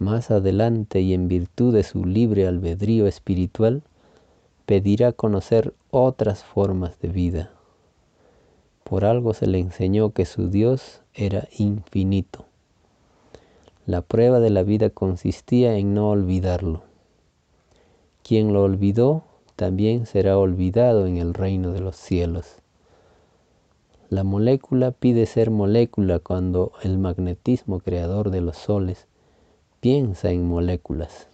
Más 0.00 0.32
adelante 0.32 1.00
y 1.00 1.14
en 1.14 1.28
virtud 1.28 1.72
de 1.72 1.84
su 1.84 2.06
libre 2.06 2.48
albedrío 2.48 3.06
espiritual, 3.06 3.84
pedirá 4.66 5.12
conocer 5.12 5.74
otras 5.90 6.44
formas 6.44 6.98
de 7.00 7.08
vida. 7.08 7.50
Por 8.84 9.04
algo 9.04 9.34
se 9.34 9.46
le 9.46 9.58
enseñó 9.58 10.10
que 10.10 10.24
su 10.24 10.48
Dios 10.48 11.00
era 11.14 11.48
infinito. 11.58 12.46
La 13.86 14.02
prueba 14.02 14.40
de 14.40 14.50
la 14.50 14.62
vida 14.62 14.90
consistía 14.90 15.76
en 15.76 15.94
no 15.94 16.10
olvidarlo. 16.10 16.82
Quien 18.22 18.52
lo 18.52 18.62
olvidó 18.62 19.24
también 19.56 20.06
será 20.06 20.38
olvidado 20.38 21.06
en 21.06 21.16
el 21.16 21.34
reino 21.34 21.72
de 21.72 21.80
los 21.80 21.96
cielos. 21.96 22.56
La 24.10 24.24
molécula 24.24 24.92
pide 24.92 25.26
ser 25.26 25.50
molécula 25.50 26.18
cuando 26.18 26.72
el 26.82 26.98
magnetismo 26.98 27.80
creador 27.80 28.30
de 28.30 28.42
los 28.42 28.56
soles 28.56 29.06
piensa 29.80 30.30
en 30.30 30.46
moléculas 30.46 31.28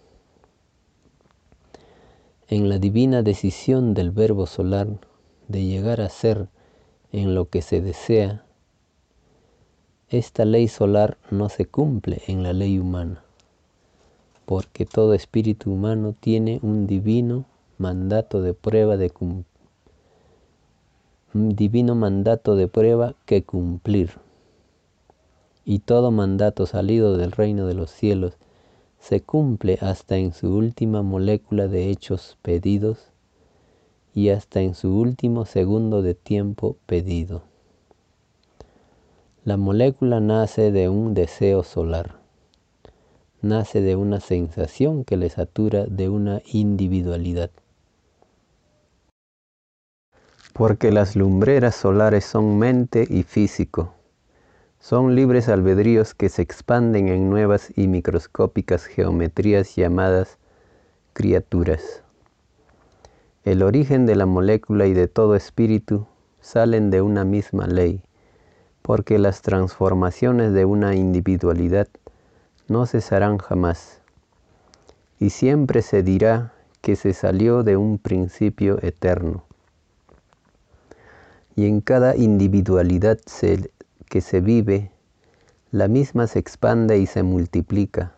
en 2.49 2.67
la 2.67 2.79
divina 2.79 3.21
decisión 3.21 3.93
del 3.93 4.09
verbo 4.09 4.47
solar 4.47 4.87
de 5.47 5.65
llegar 5.65 6.01
a 6.01 6.09
ser 6.09 6.47
en 7.11 7.35
lo 7.35 7.47
que 7.47 7.61
se 7.61 7.79
desea, 7.79 8.43
esta 10.09 10.45
ley 10.45 10.67
solar 10.67 11.19
no 11.29 11.49
se 11.49 11.65
cumple 11.65 12.23
en 12.25 12.41
la 12.41 12.53
ley 12.53 12.79
humana, 12.79 13.23
porque 14.47 14.87
todo 14.87 15.13
espíritu 15.13 15.71
humano 15.71 16.15
tiene 16.19 16.59
un 16.63 16.87
divino 16.87 17.45
mandato 17.77 18.41
de 18.41 18.55
prueba 18.55 18.97
de 18.97 19.11
un 19.19 19.45
divino 21.55 21.93
mandato 21.93 22.55
de 22.55 22.67
prueba 22.67 23.13
que 23.27 23.43
cumplir. 23.43 24.13
Y 25.65 25.79
todo 25.79 26.09
mandato 26.09 26.65
salido 26.65 27.15
del 27.15 27.31
reino 27.31 27.67
de 27.67 27.75
los 27.75 27.91
cielos 27.91 28.33
se 28.99 29.21
cumple 29.21 29.77
hasta 29.81 30.17
en 30.17 30.33
su 30.33 30.55
última 30.55 31.01
molécula 31.01 31.67
de 31.67 31.89
hechos 31.89 32.37
pedidos 32.41 33.11
y 34.13 34.29
hasta 34.29 34.61
en 34.61 34.75
su 34.75 34.97
último 34.97 35.45
segundo 35.45 36.01
de 36.01 36.13
tiempo 36.13 36.75
pedido. 36.85 37.43
La 39.45 39.57
molécula 39.57 40.19
nace 40.19 40.71
de 40.71 40.89
un 40.89 41.13
deseo 41.13 41.63
solar, 41.63 42.19
nace 43.41 43.81
de 43.81 43.95
una 43.95 44.19
sensación 44.19 45.05
que 45.05 45.17
le 45.17 45.29
satura 45.29 45.85
de 45.85 46.09
una 46.09 46.41
individualidad. 46.45 47.49
Porque 50.53 50.91
las 50.91 51.15
lumbreras 51.15 51.75
solares 51.75 52.25
son 52.25 52.59
mente 52.59 53.07
y 53.09 53.23
físico, 53.23 53.93
son 54.79 55.13
libres 55.13 55.49
albedríos 55.49 56.13
que 56.13 56.29
se 56.29 56.41
expanden 56.41 57.09
en 57.09 57.29
nuevas 57.29 57.71
y 57.75 57.87
microscópicas 57.87 58.85
geometrías 58.85 59.75
llamadas 59.75 60.37
criaturas. 61.13 62.01
El 63.43 63.61
origen 63.61 64.05
de 64.05 64.15
la 64.15 64.25
molécula 64.25 64.87
y 64.87 64.93
de 64.93 65.07
todo 65.07 65.35
espíritu 65.35 66.07
salen 66.39 66.91
de 66.91 67.01
una 67.01 67.25
misma 67.25 67.67
ley, 67.67 68.01
porque 68.81 69.19
las 69.19 69.41
transformaciones 69.41 70.53
de 70.53 70.65
una 70.65 70.95
individualidad 70.95 71.87
no 72.67 72.85
cesarán 72.85 73.37
jamás, 73.37 74.01
y 75.19 75.31
siempre 75.31 75.81
se 75.81 76.03
dirá 76.03 76.53
que 76.81 76.95
se 76.95 77.13
salió 77.13 77.63
de 77.63 77.75
un 77.75 77.97
principio 77.97 78.79
eterno. 78.81 79.43
Y 81.55 81.65
en 81.65 81.81
cada 81.81 82.15
individualidad 82.15 83.19
se 83.25 83.69
que 84.09 84.21
se 84.21 84.41
vive, 84.41 84.91
la 85.71 85.87
misma 85.87 86.27
se 86.27 86.39
expande 86.39 86.97
y 86.97 87.05
se 87.05 87.23
multiplica. 87.23 88.15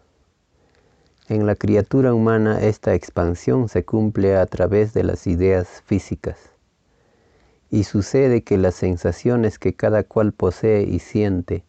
En 1.27 1.45
la 1.45 1.55
criatura 1.55 2.13
humana 2.13 2.61
esta 2.61 2.93
expansión 2.93 3.69
se 3.69 3.85
cumple 3.85 4.37
a 4.37 4.45
través 4.45 4.93
de 4.93 5.03
las 5.03 5.27
ideas 5.27 5.83
físicas. 5.85 6.37
Y 7.69 7.83
sucede 7.83 8.43
que 8.43 8.57
las 8.57 8.75
sensaciones 8.75 9.59
que 9.59 9.73
cada 9.73 10.03
cual 10.03 10.33
posee 10.33 10.83
y 10.83 10.99
siente 10.99 11.63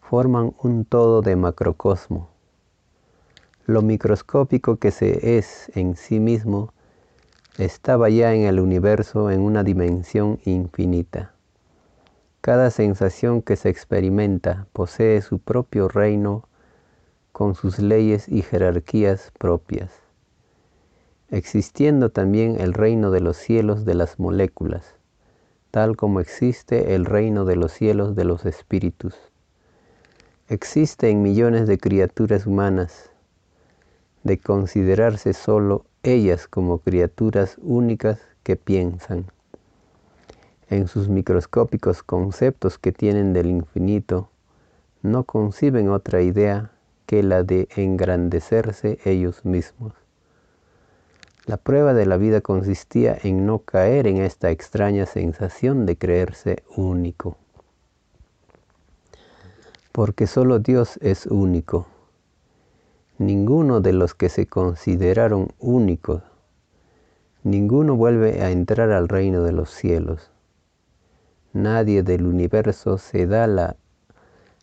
forman 0.00 0.54
un 0.62 0.84
todo 0.84 1.20
de 1.20 1.36
macrocosmo. 1.36 2.30
Lo 3.66 3.82
microscópico 3.82 4.76
que 4.76 4.90
se 4.90 5.38
es 5.38 5.70
en 5.74 5.96
sí 5.96 6.20
mismo 6.20 6.72
estaba 7.58 8.08
ya 8.10 8.34
en 8.34 8.42
el 8.42 8.60
universo 8.60 9.30
en 9.30 9.40
una 9.40 9.64
dimensión 9.64 10.38
infinita. 10.44 11.35
Cada 12.46 12.70
sensación 12.70 13.42
que 13.42 13.56
se 13.56 13.70
experimenta 13.70 14.68
posee 14.72 15.20
su 15.20 15.40
propio 15.40 15.88
reino 15.88 16.48
con 17.32 17.56
sus 17.56 17.80
leyes 17.80 18.28
y 18.28 18.42
jerarquías 18.42 19.32
propias, 19.36 19.90
existiendo 21.28 22.10
también 22.10 22.60
el 22.60 22.72
reino 22.72 23.10
de 23.10 23.20
los 23.20 23.36
cielos 23.36 23.84
de 23.84 23.96
las 23.96 24.20
moléculas, 24.20 24.94
tal 25.72 25.96
como 25.96 26.20
existe 26.20 26.94
el 26.94 27.04
reino 27.04 27.46
de 27.46 27.56
los 27.56 27.72
cielos 27.72 28.14
de 28.14 28.24
los 28.24 28.46
espíritus. 28.46 29.16
Existe 30.48 31.10
en 31.10 31.22
millones 31.22 31.66
de 31.66 31.78
criaturas 31.78 32.46
humanas, 32.46 33.10
de 34.22 34.38
considerarse 34.38 35.32
solo 35.32 35.84
ellas 36.04 36.46
como 36.46 36.78
criaturas 36.78 37.56
únicas 37.60 38.20
que 38.44 38.54
piensan. 38.54 39.26
En 40.68 40.88
sus 40.88 41.08
microscópicos 41.08 42.02
conceptos 42.02 42.76
que 42.76 42.90
tienen 42.90 43.32
del 43.32 43.46
infinito, 43.46 44.30
no 45.02 45.22
conciben 45.22 45.90
otra 45.90 46.22
idea 46.22 46.72
que 47.06 47.22
la 47.22 47.44
de 47.44 47.68
engrandecerse 47.76 48.98
ellos 49.04 49.44
mismos. 49.44 49.92
La 51.46 51.56
prueba 51.56 51.94
de 51.94 52.06
la 52.06 52.16
vida 52.16 52.40
consistía 52.40 53.16
en 53.22 53.46
no 53.46 53.60
caer 53.60 54.08
en 54.08 54.16
esta 54.16 54.50
extraña 54.50 55.06
sensación 55.06 55.86
de 55.86 55.96
creerse 55.96 56.64
único. 56.76 57.36
Porque 59.92 60.26
solo 60.26 60.58
Dios 60.58 60.98
es 61.00 61.26
único. 61.26 61.86
Ninguno 63.18 63.80
de 63.80 63.92
los 63.92 64.14
que 64.14 64.28
se 64.28 64.46
consideraron 64.46 65.52
únicos, 65.60 66.22
ninguno 67.44 67.94
vuelve 67.94 68.42
a 68.42 68.50
entrar 68.50 68.90
al 68.90 69.08
reino 69.08 69.44
de 69.44 69.52
los 69.52 69.70
cielos. 69.70 70.32
Nadie 71.56 72.02
del 72.02 72.26
universo 72.26 72.98
se 72.98 73.26
da 73.26 73.46
la 73.46 73.76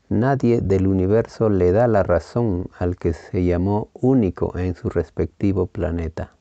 Nadie 0.09 0.61
del 0.61 0.85
universo 0.85 1.49
le 1.49 1.71
da 1.71 1.87
la 1.87 2.03
razón 2.03 2.67
al 2.77 2.97
que 2.97 3.13
se 3.13 3.43
llamó 3.43 3.89
único 3.93 4.55
en 4.59 4.75
su 4.75 4.89
respectivo 4.89 5.65
planeta. 5.65 6.35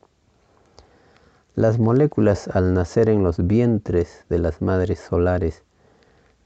Las 1.55 1.79
moléculas 1.79 2.49
al 2.49 2.75
nacer 2.75 3.09
en 3.09 3.23
los 3.23 3.47
vientres 3.47 4.27
de 4.29 4.41
las 4.41 4.61
madres 4.61 5.01
solares 5.01 5.63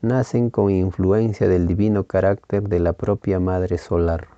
nacen 0.03 0.51
con 0.51 0.71
influencia 0.71 1.49
del 1.49 1.67
divino 1.67 2.05
carácter 2.05 2.69
de 2.69 2.79
la 2.79 2.93
propia 2.93 3.41
madre 3.41 3.77
solar. 3.77 4.29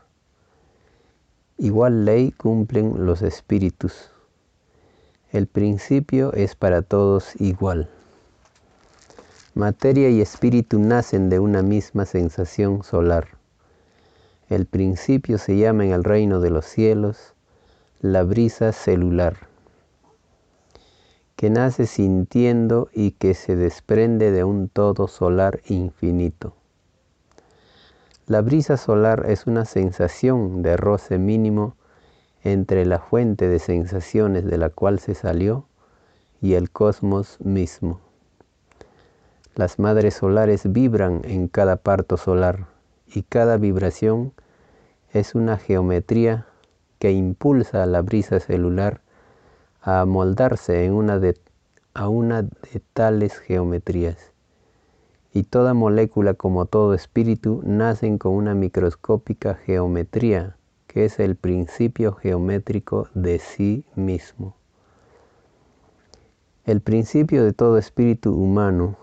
Igual 1.59 2.07
ley 2.07 2.33
cumplen 2.33 3.05
los 3.05 3.21
espíritus. 3.21 4.13
El 5.31 5.47
principio 5.47 6.33
es 6.33 6.57
para 6.57 6.81
todos 6.81 7.39
igual. 7.39 7.91
Materia 9.59 10.09
y 10.09 10.21
espíritu 10.21 10.79
nacen 10.79 11.31
de 11.31 11.41
una 11.41 11.63
misma 11.63 12.07
sensación 12.07 12.85
solar. 12.85 13.27
El 14.49 14.67
principio 14.67 15.37
se 15.37 15.57
llama 15.57 15.85
en 15.85 15.91
el 15.91 16.05
reino 16.05 16.39
de 16.39 16.51
los 16.51 16.65
cielos 16.65 17.35
la 18.01 18.23
brisa 18.23 18.71
celular, 18.71 19.49
que 21.35 21.51
nace 21.51 21.87
sintiendo 21.87 22.89
y 22.93 23.11
que 23.11 23.35
se 23.35 23.57
desprende 23.57 24.31
de 24.31 24.45
un 24.45 24.69
todo 24.69 25.09
solar 25.09 25.61
infinito. 25.67 26.55
La 28.29 28.43
brisa 28.43 28.77
solar 28.77 29.27
es 29.29 29.49
una 29.49 29.65
sensación 29.65 30.63
de 30.63 30.77
roce 30.77 31.19
mínimo 31.19 31.75
entre 32.45 32.87
la 32.87 33.01
fuente 33.01 33.49
de 33.49 33.59
sensaciones 33.59 34.45
de 34.45 34.57
la 34.57 34.71
cual 34.71 35.01
se 35.01 35.17
salió 35.17 35.65
y 36.41 36.55
el 36.55 36.71
cosmos 36.71 37.41
mismo. 37.41 38.08
Las 39.59 39.81
madres 39.81 40.15
solares 40.15 40.73
vibran 40.73 41.23
en 41.25 41.49
cada 41.49 41.75
parto 41.75 42.17
solar 42.17 42.69
y 43.09 43.25
cada 43.25 43.57
vibración 43.57 44.33
es 45.13 45.35
una 45.35 45.57
geometría 45.57 46.47
que 47.01 47.11
impulsa 47.11 47.83
a 47.83 47.87
la 47.87 48.01
brisa 48.03 48.39
celular 48.39 49.01
a 49.83 50.03
amoldarse 50.03 50.85
en 50.85 50.93
a 51.93 52.09
una 52.09 52.43
de 52.43 52.83
tales 52.93 53.37
geometrías. 53.37 54.31
Y 55.33 55.43
toda 55.43 55.75
molécula 55.75 56.35
como 56.35 56.67
todo 56.67 56.95
espíritu 56.95 57.61
nacen 57.65 58.17
con 58.17 58.35
una 58.35 58.55
microscópica 58.55 59.57
geometría 59.57 60.57
que 60.87 61.05
es 61.05 61.19
el 61.19 61.35
principio 61.35 62.13
geométrico 62.13 63.09
de 63.13 63.41
sí 63.41 63.85
mismo. 63.97 64.55
El 66.65 66.81
principio 66.81 67.45
de 67.45 67.53
todo 67.53 67.77
espíritu 67.77 68.33
humano 68.37 68.97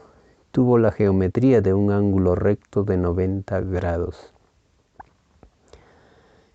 tuvo 0.56 0.78
la 0.78 0.94
geometría 0.94 1.60
de 1.60 1.74
un 1.74 1.92
ángulo 1.92 2.34
recto 2.34 2.86
de 2.86 2.96
90 2.96 3.60
grados. 3.60 4.32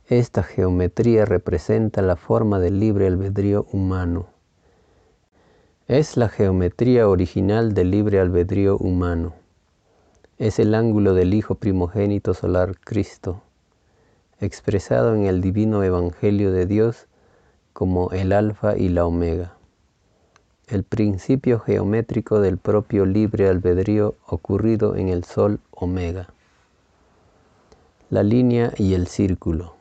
Esta 0.06 0.42
geometría 0.42 1.26
representa 1.26 2.00
la 2.00 2.16
forma 2.16 2.58
del 2.60 2.80
libre 2.80 3.08
albedrío 3.08 3.66
humano. 3.72 4.28
Es 5.86 6.16
la 6.16 6.30
geometría 6.30 7.10
original 7.10 7.74
del 7.74 7.90
libre 7.90 8.20
albedrío 8.20 8.78
humano. 8.78 9.34
Es 10.38 10.58
el 10.58 10.74
ángulo 10.74 11.12
del 11.12 11.34
Hijo 11.34 11.56
primogénito 11.56 12.32
solar 12.32 12.76
Cristo, 12.82 13.42
expresado 14.40 15.14
en 15.14 15.26
el 15.26 15.42
divino 15.42 15.84
Evangelio 15.84 16.52
de 16.52 16.64
Dios 16.64 17.06
como 17.74 18.12
el 18.12 18.32
Alfa 18.32 18.78
y 18.78 18.88
la 18.88 19.04
Omega 19.04 19.59
el 20.70 20.84
principio 20.84 21.58
geométrico 21.58 22.40
del 22.40 22.56
propio 22.56 23.04
libre 23.04 23.48
albedrío 23.48 24.14
ocurrido 24.24 24.94
en 24.94 25.08
el 25.08 25.24
Sol 25.24 25.58
Omega. 25.72 26.28
La 28.08 28.22
línea 28.22 28.72
y 28.76 28.94
el 28.94 29.08
círculo. 29.08 29.74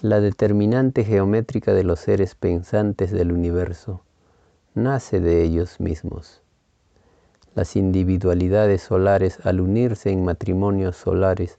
La 0.00 0.20
determinante 0.20 1.04
geométrica 1.04 1.74
de 1.74 1.82
los 1.82 1.98
seres 1.98 2.36
pensantes 2.36 3.10
del 3.10 3.32
universo 3.32 4.02
nace 4.74 5.18
de 5.18 5.42
ellos 5.42 5.80
mismos. 5.80 6.42
Las 7.56 7.74
individualidades 7.74 8.82
solares 8.82 9.44
al 9.44 9.60
unirse 9.60 10.10
en 10.10 10.24
matrimonios 10.24 10.96
solares 10.96 11.58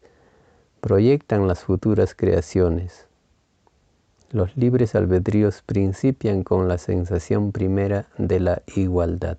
proyectan 0.79 1.45
las 1.45 1.59
futuras 1.59 2.15
creaciones, 2.15 3.05
los 4.33 4.57
libres 4.57 4.95
albedríos 4.95 5.61
principian 5.61 6.41
con 6.43 6.67
la 6.67 6.79
sensación 6.79 7.51
primera 7.51 8.07
de 8.17 8.39
la 8.39 8.63
igualdad, 8.75 9.37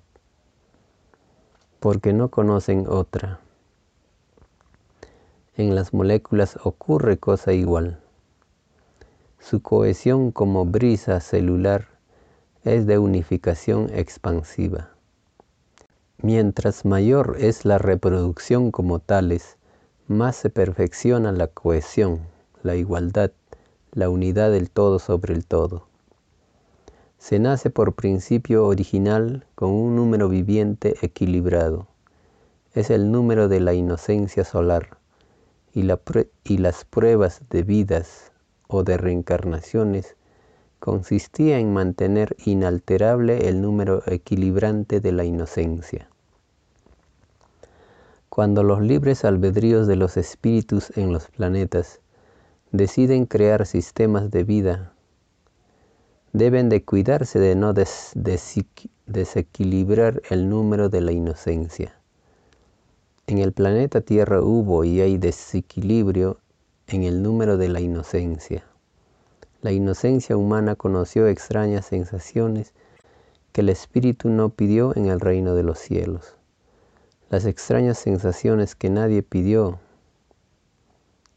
porque 1.80 2.12
no 2.12 2.28
conocen 2.28 2.86
otra. 2.88 3.40
En 5.57 5.74
las 5.74 5.92
moléculas 5.92 6.61
ocurre 6.62 7.18
cosa 7.18 7.53
igual. 7.53 7.99
Su 9.40 9.62
cohesión 9.62 10.30
como 10.30 10.64
brisa 10.64 11.18
celular 11.18 11.88
es 12.62 12.86
de 12.86 12.99
unificación 12.99 13.90
expansiva. 13.92 14.90
Mientras 16.18 16.84
mayor 16.84 17.36
es 17.40 17.64
la 17.64 17.78
reproducción 17.78 18.70
como 18.70 19.01
tales, 19.01 19.57
más 20.07 20.36
se 20.36 20.51
perfecciona 20.51 21.32
la 21.32 21.49
cohesión, 21.49 22.20
la 22.62 22.76
igualdad 22.76 23.32
la 23.95 24.11
unidad 24.11 24.51
del 24.51 24.70
todo 24.70 24.99
sobre 24.99 25.34
el 25.34 25.47
todo. 25.47 25.86
Se 27.18 27.38
nace 27.38 27.70
por 27.70 27.95
principio 27.95 28.66
original 28.66 29.47
con 29.55 29.70
un 29.70 29.95
número 29.95 30.28
viviente 30.28 30.97
equilibrado. 31.01 31.86
Es 32.74 32.90
el 32.90 33.12
número 33.12 33.49
de 33.49 33.61
la 33.61 33.72
inocencia 33.72 34.45
solar 34.45 34.99
y, 35.72 35.84
las 35.84 36.84
pruebas 36.84 37.40
de 37.51 37.62
vidas 37.62 38.32
o 38.66 38.82
de 38.82 38.97
reencarnaciones 38.97 40.16
consistía 40.80 41.59
en 41.59 41.72
mantener 41.72 42.36
inalterable 42.45 43.49
el 43.49 43.62
número 43.62 44.03
equilibrante 44.07 45.01
de 45.01 45.12
la 45.12 45.24
inocencia. 45.24 46.09
Cuando 48.28 48.64
los 48.64 48.82
libres 48.82 49.24
albedríos 49.24 49.86
de 49.86 49.97
los 49.97 50.16
espíritus 50.16 50.90
en 50.97 51.12
los 51.12 51.28
planetas 51.28 52.01
deciden 52.75 53.25
crear 53.27 53.66
sistemas 53.66 54.31
de 54.33 54.43
vida, 54.43 54.93
deben 56.33 56.68
de 56.68 56.85
cuidarse 56.85 57.39
de 57.39 57.55
no 57.55 57.72
desequilibrar 57.72 60.20
el 60.29 60.49
número 60.49 60.89
de 60.89 61.01
la 61.01 61.12
inocencia. 61.12 62.01
En 63.29 63.39
el 63.39 63.53
planeta 63.53 64.01
Tierra 64.01 64.43
hubo 64.43 64.83
y 64.83 65.01
hay 65.01 65.18
desequilibrio 65.18 66.41
en 66.89 67.05
el 67.05 67.22
número 67.22 67.59
de 67.59 67.68
la 67.68 67.79
inocencia. 67.79 68.64
La 69.62 69.70
inocencia 69.70 70.37
humana 70.37 70.75
conoció 70.75 71.29
extrañas 71.29 71.87
sensaciones 71.87 72.75
que 73.53 73.61
el 73.61 73.68
espíritu 73.68 74.31
no 74.31 74.49
pidió 74.49 74.97
en 74.97 75.07
el 75.07 75.20
reino 75.20 75.55
de 75.55 75.62
los 75.62 75.79
cielos. 75.79 76.35
Las 77.31 77.47
extrañas 77.47 77.99
sensaciones 77.99 78.75
que 78.75 78.91
nadie 78.91 79.22
pidió 79.22 79.79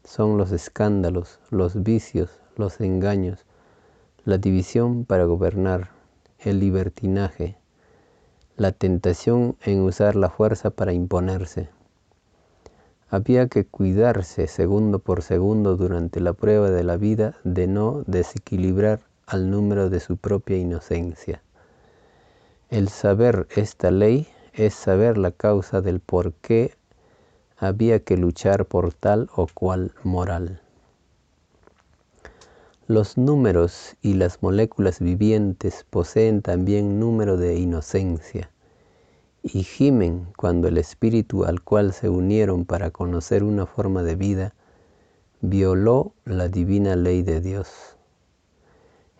son 0.04 0.38
los 0.38 0.52
escándalos, 0.52 1.40
los 1.50 1.82
vicios, 1.82 2.30
los 2.56 2.80
engaños, 2.80 3.44
la 4.24 4.38
división 4.38 5.04
para 5.04 5.24
gobernar, 5.24 5.90
el 6.38 6.60
libertinaje, 6.60 7.56
la 8.56 8.72
tentación 8.72 9.56
en 9.62 9.80
usar 9.80 10.16
la 10.16 10.30
fuerza 10.30 10.70
para 10.70 10.92
imponerse. 10.92 11.70
Había 13.10 13.48
que 13.48 13.64
cuidarse 13.64 14.46
segundo 14.46 14.98
por 14.98 15.22
segundo 15.22 15.76
durante 15.76 16.20
la 16.20 16.32
prueba 16.32 16.70
de 16.70 16.84
la 16.84 16.96
vida 16.96 17.36
de 17.44 17.66
no 17.66 18.02
desequilibrar 18.06 19.00
al 19.26 19.50
número 19.50 19.88
de 19.88 20.00
su 20.00 20.16
propia 20.16 20.56
inocencia. 20.56 21.42
El 22.70 22.88
saber 22.88 23.46
esta 23.56 23.90
ley 23.90 24.28
es 24.52 24.74
saber 24.74 25.16
la 25.16 25.30
causa 25.30 25.80
del 25.80 26.00
por 26.00 26.34
qué 26.34 26.74
había 27.58 28.00
que 28.00 28.16
luchar 28.16 28.66
por 28.66 28.94
tal 28.94 29.28
o 29.34 29.48
cual 29.52 29.92
moral. 30.04 30.62
Los 32.86 33.18
números 33.18 33.96
y 34.00 34.14
las 34.14 34.42
moléculas 34.42 35.00
vivientes 35.00 35.84
poseen 35.90 36.40
también 36.40 36.98
número 37.00 37.36
de 37.36 37.58
inocencia 37.58 38.50
y 39.42 39.62
gimen 39.62 40.28
cuando 40.36 40.68
el 40.68 40.78
espíritu 40.78 41.44
al 41.44 41.62
cual 41.62 41.92
se 41.92 42.08
unieron 42.08 42.64
para 42.64 42.90
conocer 42.90 43.42
una 43.42 43.66
forma 43.66 44.02
de 44.02 44.14
vida 44.16 44.54
violó 45.40 46.12
la 46.24 46.48
divina 46.48 46.96
ley 46.96 47.22
de 47.22 47.40
Dios. 47.40 47.96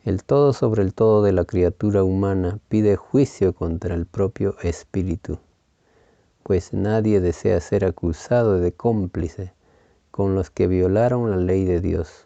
El 0.04 0.24
todo 0.24 0.52
sobre 0.52 0.82
el 0.82 0.94
todo 0.94 1.22
de 1.22 1.32
la 1.32 1.44
criatura 1.44 2.02
humana 2.02 2.58
pide 2.68 2.96
juicio 2.96 3.52
contra 3.52 3.94
el 3.94 4.06
propio 4.06 4.56
espíritu, 4.62 5.38
pues 6.48 6.72
nadie 6.72 7.20
desea 7.20 7.60
ser 7.60 7.84
acusado 7.84 8.58
de 8.58 8.72
cómplice 8.72 9.52
con 10.10 10.34
los 10.34 10.50
que 10.50 10.66
violaron 10.66 11.30
la 11.30 11.36
ley 11.36 11.64
de 11.64 11.80
Dios 11.80 12.24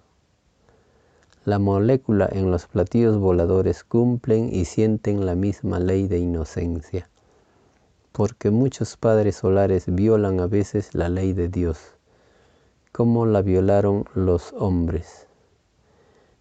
la 1.44 1.58
molécula 1.58 2.28
en 2.30 2.52
los 2.52 2.66
platillos 2.66 3.18
voladores 3.18 3.82
cumplen 3.82 4.54
y 4.54 4.64
sienten 4.64 5.26
la 5.26 5.34
misma 5.34 5.80
ley 5.80 6.06
de 6.06 6.20
inocencia, 6.20 7.10
porque 8.12 8.52
muchos 8.52 8.96
padres 8.96 9.36
solares 9.36 9.86
violan 9.88 10.38
a 10.38 10.46
veces 10.46 10.94
la 10.94 11.08
ley 11.08 11.32
de 11.32 11.48
Dios, 11.48 11.78
como 12.92 13.26
la 13.26 13.42
violaron 13.42 14.04
los 14.14 14.52
hombres. 14.52 15.26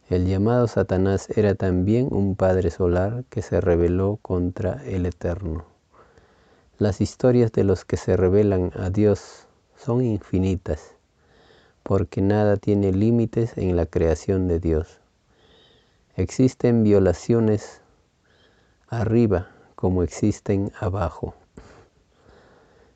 El 0.07 0.27
llamado 0.27 0.67
Satanás 0.67 1.35
era 1.35 1.55
también 1.55 2.09
un 2.11 2.35
padre 2.35 2.69
solar 2.69 3.23
que 3.31 3.41
se 3.41 3.59
rebeló 3.59 4.19
contra 4.21 4.83
el 4.85 5.07
Eterno. 5.07 5.70
Las 6.81 6.99
historias 6.99 7.51
de 7.51 7.63
los 7.63 7.85
que 7.85 7.95
se 7.95 8.17
rebelan 8.17 8.71
a 8.75 8.89
Dios 8.89 9.45
son 9.77 10.03
infinitas 10.03 10.95
porque 11.83 12.21
nada 12.21 12.57
tiene 12.57 12.91
límites 12.91 13.55
en 13.55 13.75
la 13.75 13.85
creación 13.85 14.47
de 14.47 14.59
Dios. 14.59 14.99
Existen 16.15 16.81
violaciones 16.81 17.81
arriba 18.87 19.51
como 19.75 20.01
existen 20.01 20.71
abajo. 20.79 21.35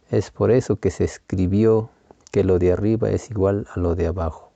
Es 0.09 0.31
por 0.31 0.49
eso 0.49 0.77
que 0.77 0.89
se 0.89 1.03
escribió 1.03 1.91
que 2.31 2.43
lo 2.43 2.57
de 2.57 2.71
arriba 2.71 3.11
es 3.11 3.29
igual 3.29 3.67
a 3.71 3.79
lo 3.79 3.93
de 3.93 4.07
abajo. 4.07 4.51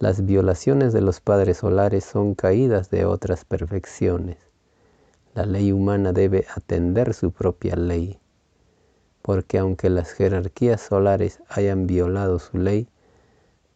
Las 0.00 0.26
violaciones 0.26 0.92
de 0.92 1.02
los 1.02 1.20
padres 1.20 1.58
solares 1.58 2.04
son 2.04 2.34
caídas 2.34 2.90
de 2.90 3.04
otras 3.04 3.44
perfecciones. 3.44 4.51
La 5.34 5.46
ley 5.46 5.72
humana 5.72 6.12
debe 6.12 6.46
atender 6.54 7.14
su 7.14 7.30
propia 7.30 7.74
ley, 7.74 8.18
porque 9.22 9.58
aunque 9.58 9.88
las 9.88 10.12
jerarquías 10.12 10.82
solares 10.82 11.40
hayan 11.48 11.86
violado 11.86 12.38
su 12.38 12.58
ley, 12.58 12.86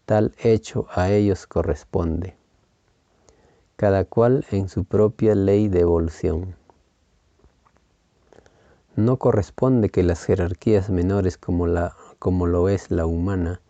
tal 0.05 0.35
hecho 0.39 0.87
a 0.95 1.11
ellos 1.11 1.47
corresponde, 1.47 2.37
cada 3.77 4.05
cual 4.05 4.45
en 4.51 4.69
su 4.69 4.85
propia 4.85 5.35
ley 5.35 5.69
de 5.69 5.81
evolución. 5.81 6.57
No 8.95 9.17
corresponde 9.17 9.89
que 9.89 10.03
las 10.03 10.25
jerarquías 10.25 10.91
menores 10.91 11.39
como, 11.39 11.67
la, 11.67 11.97
como 12.19 12.47
lo 12.47 12.69
es 12.69 12.91
la 12.91 13.07
humana 13.07 13.63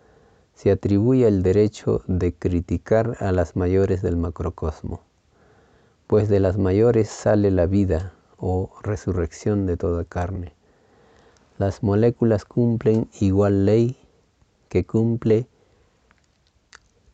se 0.54 0.72
atribuya 0.72 1.28
el 1.28 1.42
derecho 1.42 2.02
de 2.08 2.34
criticar 2.34 3.16
a 3.20 3.30
las 3.30 3.54
mayores 3.54 4.02
del 4.02 4.16
macrocosmo, 4.16 5.05
pues 6.06 6.28
de 6.28 6.40
las 6.40 6.56
mayores 6.56 7.08
sale 7.08 7.50
la 7.50 7.66
vida 7.66 8.12
o 8.38 8.70
resurrección 8.82 9.66
de 9.66 9.76
toda 9.76 10.04
carne. 10.04 10.52
Las 11.58 11.82
moléculas 11.82 12.44
cumplen 12.44 13.08
igual 13.20 13.64
ley 13.64 13.96
que 14.68 14.84
cumple 14.84 15.46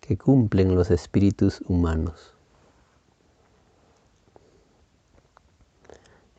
que 0.01 0.19
cumplen 0.19 0.75
los 0.75 0.91
espíritus 0.91 1.63
humanos. 1.69 2.35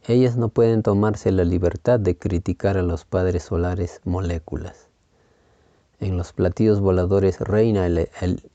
Ellas 0.05 0.35
no 0.35 0.49
pueden 0.49 0.83
tomarse 0.83 1.31
la 1.31 1.45
libertad 1.45 1.97
de 1.97 2.17
criticar 2.17 2.77
a 2.77 2.81
los 2.81 3.05
padres 3.05 3.43
solares 3.43 4.01
moléculas. 4.03 4.89
En 6.01 6.17
los 6.17 6.33
platillos 6.33 6.81
voladores 6.81 7.39
reina 7.39 7.87
el, 7.87 8.09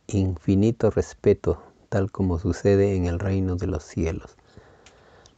infinito 0.08 0.90
respeto, 0.90 1.62
tal 1.88 2.10
como 2.10 2.38
sucede 2.38 2.96
en 2.96 3.06
el 3.06 3.18
reino 3.18 3.56
de 3.56 3.66
los 3.66 3.84
cielos. 3.84 4.36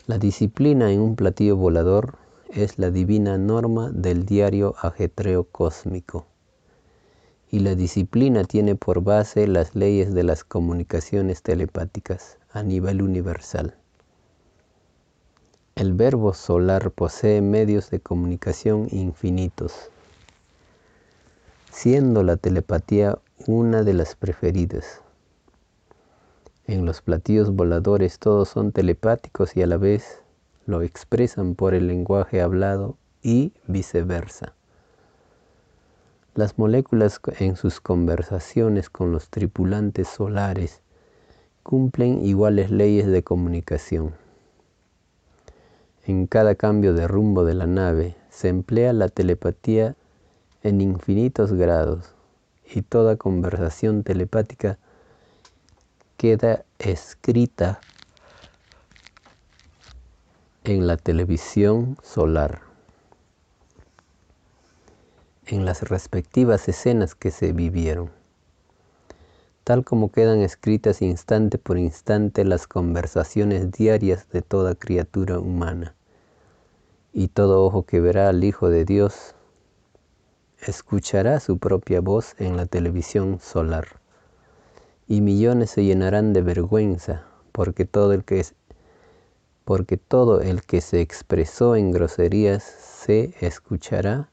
La 0.06 0.18
disciplina 0.18 0.92
en 0.92 1.00
un 1.00 1.16
platillo 1.16 1.56
volador 1.56 2.16
es 2.48 2.78
la 2.78 2.90
divina 2.90 3.38
norma 3.38 3.90
del 3.92 4.26
diario 4.26 4.74
ajetreo 4.80 5.44
cósmico 5.44 6.26
y 7.50 7.60
la 7.60 7.74
disciplina 7.74 8.44
tiene 8.44 8.76
por 8.76 9.02
base 9.02 9.46
las 9.48 9.74
leyes 9.74 10.14
de 10.14 10.22
las 10.22 10.44
comunicaciones 10.44 11.42
telepáticas 11.42 12.38
a 12.52 12.62
nivel 12.62 13.02
universal. 13.02 13.76
El 15.74 15.94
verbo 15.94 16.32
solar 16.32 16.90
posee 16.90 17.40
medios 17.40 17.90
de 17.90 18.00
comunicación 18.00 18.86
infinitos, 18.90 19.90
siendo 21.70 22.22
la 22.22 22.36
telepatía 22.36 23.18
una 23.46 23.82
de 23.82 23.94
las 23.94 24.14
preferidas. 24.14 25.00
En 26.70 26.86
los 26.86 27.02
platillos 27.02 27.50
voladores 27.50 28.20
todos 28.20 28.48
son 28.48 28.70
telepáticos 28.70 29.56
y 29.56 29.62
a 29.62 29.66
la 29.66 29.76
vez 29.76 30.22
lo 30.66 30.82
expresan 30.82 31.56
por 31.56 31.74
el 31.74 31.88
lenguaje 31.88 32.40
hablado 32.40 32.96
y 33.24 33.52
viceversa. 33.66 34.54
Las 36.36 36.58
moléculas 36.58 37.20
en 37.40 37.56
sus 37.56 37.80
conversaciones 37.80 38.88
con 38.88 39.10
los 39.10 39.30
tripulantes 39.30 40.06
solares 40.06 40.80
cumplen 41.64 42.24
iguales 42.24 42.70
leyes 42.70 43.08
de 43.08 43.24
comunicación. 43.24 44.14
En 46.06 46.28
cada 46.28 46.54
cambio 46.54 46.94
de 46.94 47.08
rumbo 47.08 47.44
de 47.44 47.54
la 47.54 47.66
nave 47.66 48.14
se 48.28 48.46
emplea 48.46 48.92
la 48.92 49.08
telepatía 49.08 49.96
en 50.62 50.80
infinitos 50.80 51.52
grados 51.52 52.14
y 52.72 52.82
toda 52.82 53.16
conversación 53.16 54.04
telepática 54.04 54.78
queda 56.20 56.66
escrita 56.78 57.80
en 60.64 60.86
la 60.86 60.98
televisión 60.98 61.96
solar 62.02 62.60
en 65.46 65.64
las 65.64 65.80
respectivas 65.88 66.68
escenas 66.68 67.14
que 67.14 67.30
se 67.30 67.54
vivieron, 67.54 68.10
tal 69.64 69.82
como 69.82 70.12
quedan 70.12 70.42
escritas 70.42 71.00
instante 71.00 71.56
por 71.56 71.78
instante 71.78 72.44
las 72.44 72.66
conversaciones 72.66 73.70
diarias 73.70 74.28
de 74.28 74.42
toda 74.42 74.74
criatura 74.74 75.38
humana. 75.38 75.94
Y 77.14 77.28
todo 77.28 77.64
ojo 77.64 77.84
que 77.84 78.02
verá 78.02 78.28
al 78.28 78.44
Hijo 78.44 78.68
de 78.68 78.84
Dios 78.84 79.34
escuchará 80.58 81.40
su 81.40 81.56
propia 81.56 82.02
voz 82.02 82.34
en 82.36 82.58
la 82.58 82.66
televisión 82.66 83.40
solar. 83.40 83.99
Y 85.10 85.22
millones 85.22 85.70
se 85.70 85.82
llenarán 85.82 86.32
de 86.32 86.40
vergüenza 86.40 87.24
porque 87.50 87.84
todo 87.84 88.12
el 88.12 88.22
que 88.22 88.46
porque 89.64 89.96
todo 89.96 90.40
el 90.40 90.62
que 90.62 90.80
se 90.80 91.00
expresó 91.00 91.74
en 91.74 91.90
groserías 91.90 92.62
se 92.62 93.34
escuchará 93.40 94.30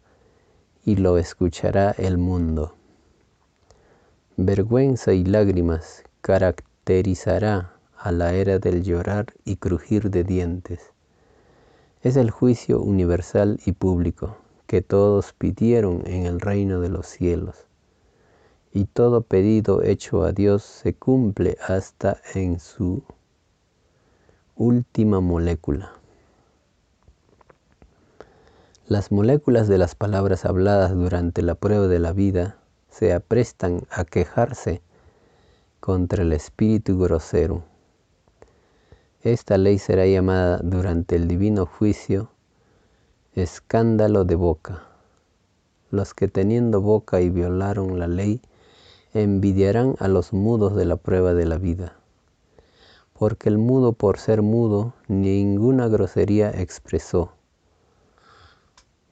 y 0.86 0.97
lo 0.97 1.17
escuchará 1.17 1.95
el 1.97 2.19
mundo. 2.19 2.75
Vergüenza 4.36 5.13
y 5.13 5.25
lágrimas 5.25 6.03
caracterizará 6.21 7.73
a 7.97 8.11
la 8.11 8.36
era 8.36 8.59
del 8.59 8.84
llorar 8.84 9.34
y 9.45 9.55
crujir 9.55 10.11
de 10.11 10.23
dientes. 10.23 10.91
Es 12.03 12.17
el 12.17 12.30
juicio 12.30 12.84
universal 12.84 13.59
y 13.65 13.71
público 13.71 14.38
que 14.67 14.84
todos 14.84 15.34
pidieron 15.34 16.03
en 16.05 16.28
el 16.28 16.39
reino 16.39 16.82
de 16.82 16.89
los 16.89 17.07
cielos. 17.07 17.66
Y 18.78 18.86
todo 18.86 19.21
pedido 19.21 19.82
hecho 19.82 20.21
a 20.21 20.34
Dios 20.34 20.61
se 20.61 20.93
cumple 20.93 21.57
hasta 21.67 22.21
en 22.36 22.59
su 22.59 23.01
última 24.55 25.19
molécula. 25.19 25.93
Las 28.88 29.11
moléculas 29.11 29.67
de 29.67 29.80
las 29.80 29.95
palabras 29.95 30.45
habladas 30.45 30.93
durante 30.93 31.41
la 31.41 31.55
prueba 31.55 31.88
de 31.88 31.97
la 31.97 32.13
vida 32.13 32.59
se 32.91 33.13
aprestan 33.13 33.82
a 33.89 34.05
quejarse 34.05 34.84
contra 35.80 36.21
el 36.21 36.32
espíritu 36.32 36.99
grosero. 36.99 37.63
Esta 39.23 39.57
ley 39.57 39.80
será 39.80 40.05
llamada 40.05 40.59
durante 40.59 41.15
el 41.15 41.28
divino 41.28 41.65
juicio 41.65 42.30
escándalo 43.34 44.23
de 44.23 44.36
boca. 44.36 44.84
Los 45.89 46.13
que 46.13 46.28
teniendo 46.28 46.80
boca 46.80 47.21
y 47.21 47.32
violaron 47.32 47.97
la 47.97 48.07
ley, 48.07 48.39
envidiarán 49.22 49.95
a 49.99 50.07
los 50.07 50.34
mudos 50.34 50.76
de 50.76 50.86
la 50.86 50.95
prueba 50.97 51.34
de 51.34 51.45
la 51.45 51.57
vida. 51.57 51.93
Porque 53.13 53.49
el 53.49 53.57
mudo 53.57 53.93
por 53.93 54.20
ser 54.20 54.41
mudo 54.41 54.93
ninguna 55.07 55.88
grosería 55.88 56.51
expresó. 56.51 57.32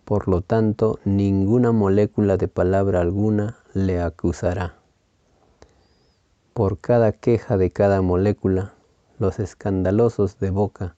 Por 0.04 0.28
lo 0.28 0.42
tanto, 0.42 1.00
ninguna 1.04 1.72
molécula 1.72 2.38
de 2.38 2.48
palabra 2.48 3.02
alguna 3.02 3.58
le 3.74 4.02
acusará. 4.02 4.76
Por 6.54 6.78
cada 6.80 7.12
queja 7.12 7.58
de 7.58 7.72
cada 7.72 8.02
molécula, 8.02 8.76
los 9.18 9.40
escandalosos 9.40 10.40
de 10.40 10.52
boca 10.52 10.96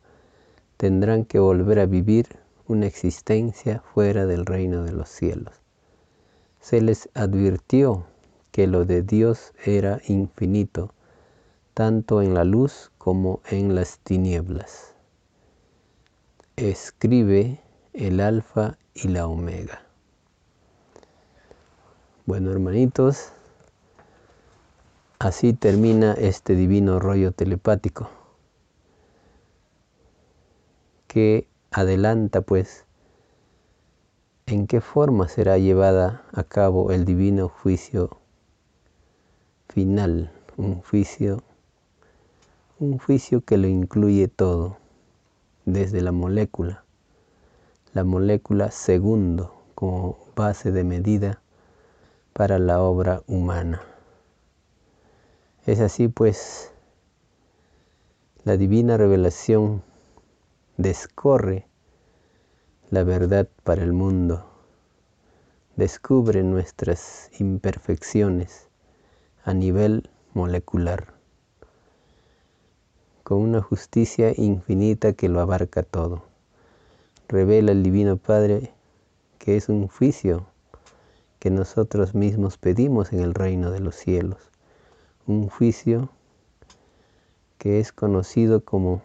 tendrán 0.76 1.24
que 1.24 1.40
volver 1.40 1.80
a 1.80 1.86
vivir 1.86 2.28
una 2.68 2.86
existencia 2.86 3.82
fuera 3.94 4.26
del 4.26 4.46
reino 4.46 4.84
de 4.84 4.92
los 4.92 5.08
cielos. 5.08 5.54
Se 6.60 6.82
les 6.82 7.10
advirtió 7.14 8.06
que 8.58 8.66
lo 8.66 8.86
de 8.86 9.04
Dios 9.04 9.54
era 9.64 10.02
infinito, 10.08 10.92
tanto 11.76 12.24
en 12.24 12.34
la 12.34 12.44
luz 12.44 12.92
como 12.98 13.40
en 13.52 13.76
las 13.76 14.00
tinieblas. 14.00 14.96
Escribe 16.56 17.62
el 17.94 18.20
alfa 18.20 18.80
y 18.96 19.10
la 19.10 19.28
omega. 19.28 19.84
Bueno, 22.26 22.50
hermanitos, 22.50 23.32
así 25.20 25.54
termina 25.54 26.14
este 26.14 26.56
divino 26.56 26.98
rollo 26.98 27.34
telepático 27.34 28.10
que 31.06 31.48
adelanta 31.70 32.42
pues 32.42 32.88
en 34.48 34.66
qué 34.66 34.82
forma 34.82 35.28
será 35.28 35.60
llevada 35.60 36.24
a 36.34 36.44
cabo 36.44 36.92
el 36.92 37.06
divino 37.06 37.50
juicio 37.50 38.20
final, 39.70 40.32
un 40.58 40.82
juicio, 40.82 41.44
un 42.80 42.98
juicio 42.98 43.42
que 43.42 43.58
lo 43.58 43.68
incluye 43.68 44.28
todo, 44.28 44.78
desde 45.66 46.02
la 46.02 46.12
molécula, 46.12 46.84
la 47.94 48.04
molécula 48.04 48.72
segundo 48.72 49.54
como 49.76 50.18
base 50.36 50.72
de 50.72 50.84
medida 50.84 51.42
para 52.34 52.60
la 52.60 52.82
obra 52.82 53.22
humana. 53.28 53.82
Es 55.66 55.80
así 55.82 56.08
pues, 56.08 56.72
la 58.44 58.56
divina 58.58 58.96
revelación 58.96 59.84
descorre 60.78 61.68
la 62.90 63.04
verdad 63.04 63.50
para 63.64 63.84
el 63.84 63.92
mundo, 63.92 64.50
descubre 65.76 66.42
nuestras 66.44 67.30
imperfecciones, 67.38 68.67
a 69.48 69.54
nivel 69.54 70.10
molecular, 70.34 71.14
con 73.24 73.38
una 73.38 73.62
justicia 73.62 74.34
infinita 74.36 75.14
que 75.14 75.30
lo 75.30 75.40
abarca 75.40 75.84
todo. 75.84 76.26
Revela 77.30 77.72
el 77.72 77.82
Divino 77.82 78.18
Padre 78.18 78.74
que 79.40 79.56
es 79.56 79.70
un 79.70 79.88
juicio 79.88 80.48
que 81.40 81.50
nosotros 81.50 82.14
mismos 82.14 82.58
pedimos 82.58 83.14
en 83.14 83.22
el 83.22 83.34
reino 83.34 83.72
de 83.72 83.80
los 83.80 83.96
cielos, 83.96 84.52
un 85.28 85.48
juicio 85.48 86.10
que 87.58 87.80
es 87.80 87.94
conocido 87.94 88.66
como 88.66 89.02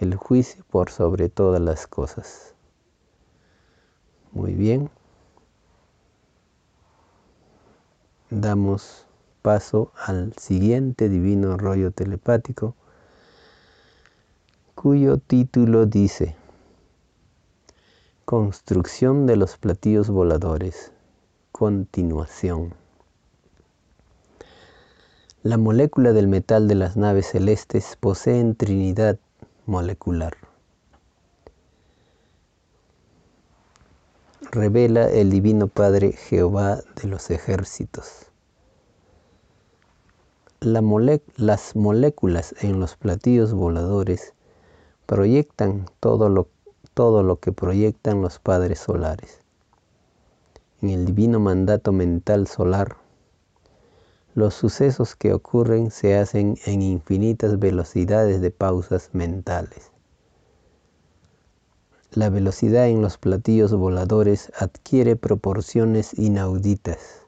el 0.00 0.16
juicio 0.16 0.66
por 0.70 0.90
sobre 0.90 1.30
todas 1.30 1.62
las 1.62 1.86
cosas. 1.86 2.54
Muy 4.32 4.52
bien. 4.52 4.90
Damos 8.40 9.04
paso 9.42 9.92
al 9.94 10.32
siguiente 10.38 11.10
divino 11.10 11.58
rollo 11.58 11.90
telepático, 11.90 12.74
cuyo 14.74 15.18
título 15.18 15.84
dice 15.84 16.34
Construcción 18.24 19.26
de 19.26 19.36
los 19.36 19.58
platillos 19.58 20.08
voladores. 20.08 20.92
Continuación. 21.50 22.72
La 25.42 25.58
molécula 25.58 26.12
del 26.12 26.28
metal 26.28 26.68
de 26.68 26.76
las 26.76 26.96
naves 26.96 27.26
celestes 27.26 27.98
posee 28.00 28.54
trinidad 28.54 29.18
molecular. 29.66 30.51
Revela 34.54 35.08
el 35.08 35.30
Divino 35.30 35.66
Padre 35.66 36.12
Jehová 36.12 36.82
de 37.00 37.08
los 37.08 37.30
ejércitos. 37.30 38.26
las 40.60 41.74
moléculas 41.74 42.54
en 42.60 42.78
los 42.78 42.96
platillos 42.96 43.54
voladores 43.54 44.34
proyectan 45.06 45.86
todo 46.00 46.28
lo, 46.28 47.40
que 47.40 47.52
proyectan 47.52 48.20
los 48.20 48.38
padres 48.40 48.80
solares. 48.80 49.40
En 50.82 50.90
el 50.90 51.06
divino 51.06 51.40
mandato 51.40 51.92
mental 51.92 52.46
solar, 52.46 52.98
los 54.34 54.52
sucesos 54.52 55.16
que 55.16 55.32
ocurren 55.32 55.90
se 55.90 56.18
hacen 56.18 56.58
en 56.66 56.82
infinitas 56.82 57.58
velocidades 57.58 58.42
de 58.42 58.50
pausas 58.50 59.08
mentales. 59.14 59.91
La 62.14 62.28
velocidad 62.28 62.88
en 62.88 63.00
los 63.00 63.16
platillos 63.16 63.72
voladores 63.72 64.52
adquiere 64.58 65.16
proporciones 65.16 66.12
inauditas. 66.18 67.22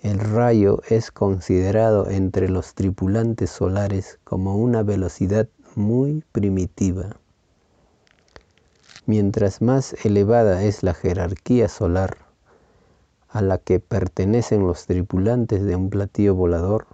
El 0.00 0.20
rayo 0.20 0.80
es 0.88 1.10
considerado 1.10 2.08
entre 2.08 2.48
los 2.48 2.74
tripulantes 2.74 3.50
solares 3.50 4.20
como 4.22 4.56
una 4.56 4.84
velocidad 4.84 5.48
muy 5.74 6.22
primitiva. 6.30 7.16
Mientras 9.06 9.60
más 9.60 9.96
elevada 10.04 10.62
es 10.62 10.84
la 10.84 10.94
jerarquía 10.94 11.68
solar 11.68 12.16
a 13.28 13.42
la 13.42 13.58
que 13.58 13.80
pertenecen 13.80 14.64
los 14.68 14.86
tripulantes 14.86 15.64
de 15.64 15.74
un 15.74 15.90
platillo 15.90 16.36
volador, 16.36 16.86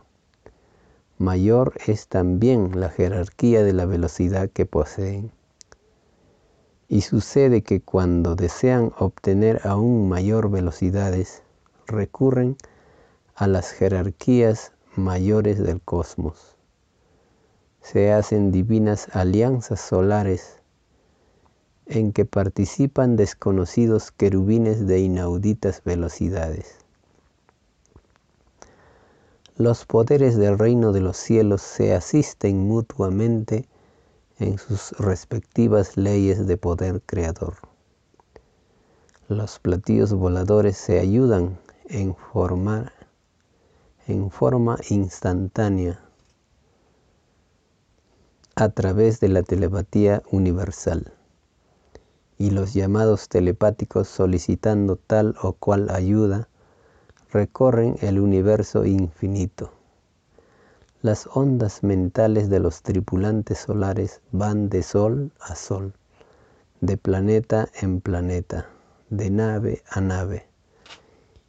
mayor 1.18 1.74
es 1.86 2.08
también 2.08 2.80
la 2.80 2.88
jerarquía 2.88 3.62
de 3.62 3.74
la 3.74 3.84
velocidad 3.84 4.48
que 4.48 4.64
poseen. 4.64 5.30
Y 6.88 7.00
sucede 7.00 7.62
que 7.62 7.80
cuando 7.80 8.36
desean 8.36 8.92
obtener 8.98 9.60
aún 9.66 10.08
mayor 10.08 10.50
velocidades, 10.50 11.42
recurren 11.86 12.56
a 13.34 13.46
las 13.46 13.70
jerarquías 13.70 14.72
mayores 14.96 15.58
del 15.58 15.80
cosmos. 15.80 16.56
Se 17.80 18.12
hacen 18.12 18.52
divinas 18.52 19.08
alianzas 19.14 19.80
solares 19.80 20.60
en 21.86 22.12
que 22.12 22.24
participan 22.24 23.16
desconocidos 23.16 24.10
querubines 24.10 24.86
de 24.86 25.00
inauditas 25.00 25.82
velocidades. 25.84 26.78
Los 29.56 29.84
poderes 29.84 30.36
del 30.36 30.58
reino 30.58 30.92
de 30.92 31.00
los 31.00 31.16
cielos 31.16 31.62
se 31.62 31.94
asisten 31.94 32.66
mutuamente 32.66 33.68
en 34.38 34.58
sus 34.58 34.92
respectivas 34.92 35.96
leyes 35.96 36.46
de 36.46 36.56
poder 36.56 37.02
creador. 37.06 37.54
Los 39.28 39.58
platillos 39.58 40.12
voladores 40.12 40.76
se 40.76 41.00
ayudan 41.00 41.58
en, 41.86 42.14
formar, 42.14 42.92
en 44.06 44.30
forma 44.30 44.78
instantánea 44.90 46.00
a 48.56 48.68
través 48.68 49.20
de 49.20 49.28
la 49.28 49.42
telepatía 49.42 50.22
universal 50.30 51.12
y 52.38 52.50
los 52.50 52.74
llamados 52.74 53.28
telepáticos 53.28 54.08
solicitando 54.08 54.96
tal 54.96 55.34
o 55.42 55.52
cual 55.54 55.90
ayuda 55.90 56.48
recorren 57.30 57.96
el 58.00 58.20
universo 58.20 58.84
infinito. 58.84 59.72
Las 61.04 61.28
ondas 61.34 61.82
mentales 61.82 62.48
de 62.48 62.60
los 62.60 62.80
tripulantes 62.80 63.58
solares 63.58 64.22
van 64.32 64.70
de 64.70 64.82
sol 64.82 65.32
a 65.38 65.54
sol, 65.54 65.92
de 66.80 66.96
planeta 66.96 67.68
en 67.78 68.00
planeta, 68.00 68.70
de 69.10 69.28
nave 69.28 69.82
a 69.90 70.00
nave, 70.00 70.48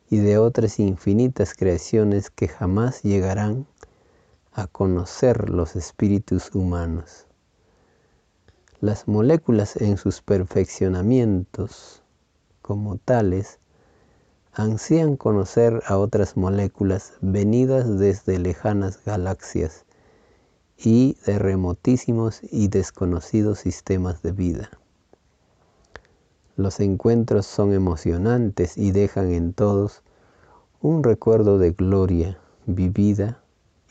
y 0.09 0.17
de 0.17 0.39
otras 0.39 0.77
infinitas 0.77 1.53
creaciones 1.53 2.29
que 2.29 2.49
jamás 2.49 3.01
llegarán 3.01 3.65
a 4.51 4.67
conocer 4.67 5.49
los 5.49 5.77
espíritus 5.77 6.53
humanos. 6.53 7.25
Las 8.81 9.07
moléculas 9.07 9.77
en 9.77 9.95
sus 9.95 10.19
perfeccionamientos 10.21 12.03
como 12.61 12.97
tales 12.97 13.59
ansían 14.55 15.17
conocer 15.17 15.83
a 15.85 15.97
otras 15.97 16.37
moléculas 16.37 17.13
venidas 17.19 17.99
desde 17.99 18.39
lejanas 18.39 19.03
galaxias 19.03 19.83
y 20.77 21.17
de 21.25 21.37
remotísimos 21.39 22.39
y 22.41 22.69
desconocidos 22.69 23.59
sistemas 23.59 24.21
de 24.21 24.31
vida. 24.31 24.69
Los 26.55 26.79
encuentros 26.79 27.45
son 27.45 27.73
emocionantes 27.73 28.77
y 28.77 28.91
dejan 28.91 29.33
en 29.33 29.53
todos 29.53 30.03
un 30.81 31.03
recuerdo 31.03 31.57
de 31.57 31.71
gloria 31.71 32.39
vivida 32.65 33.43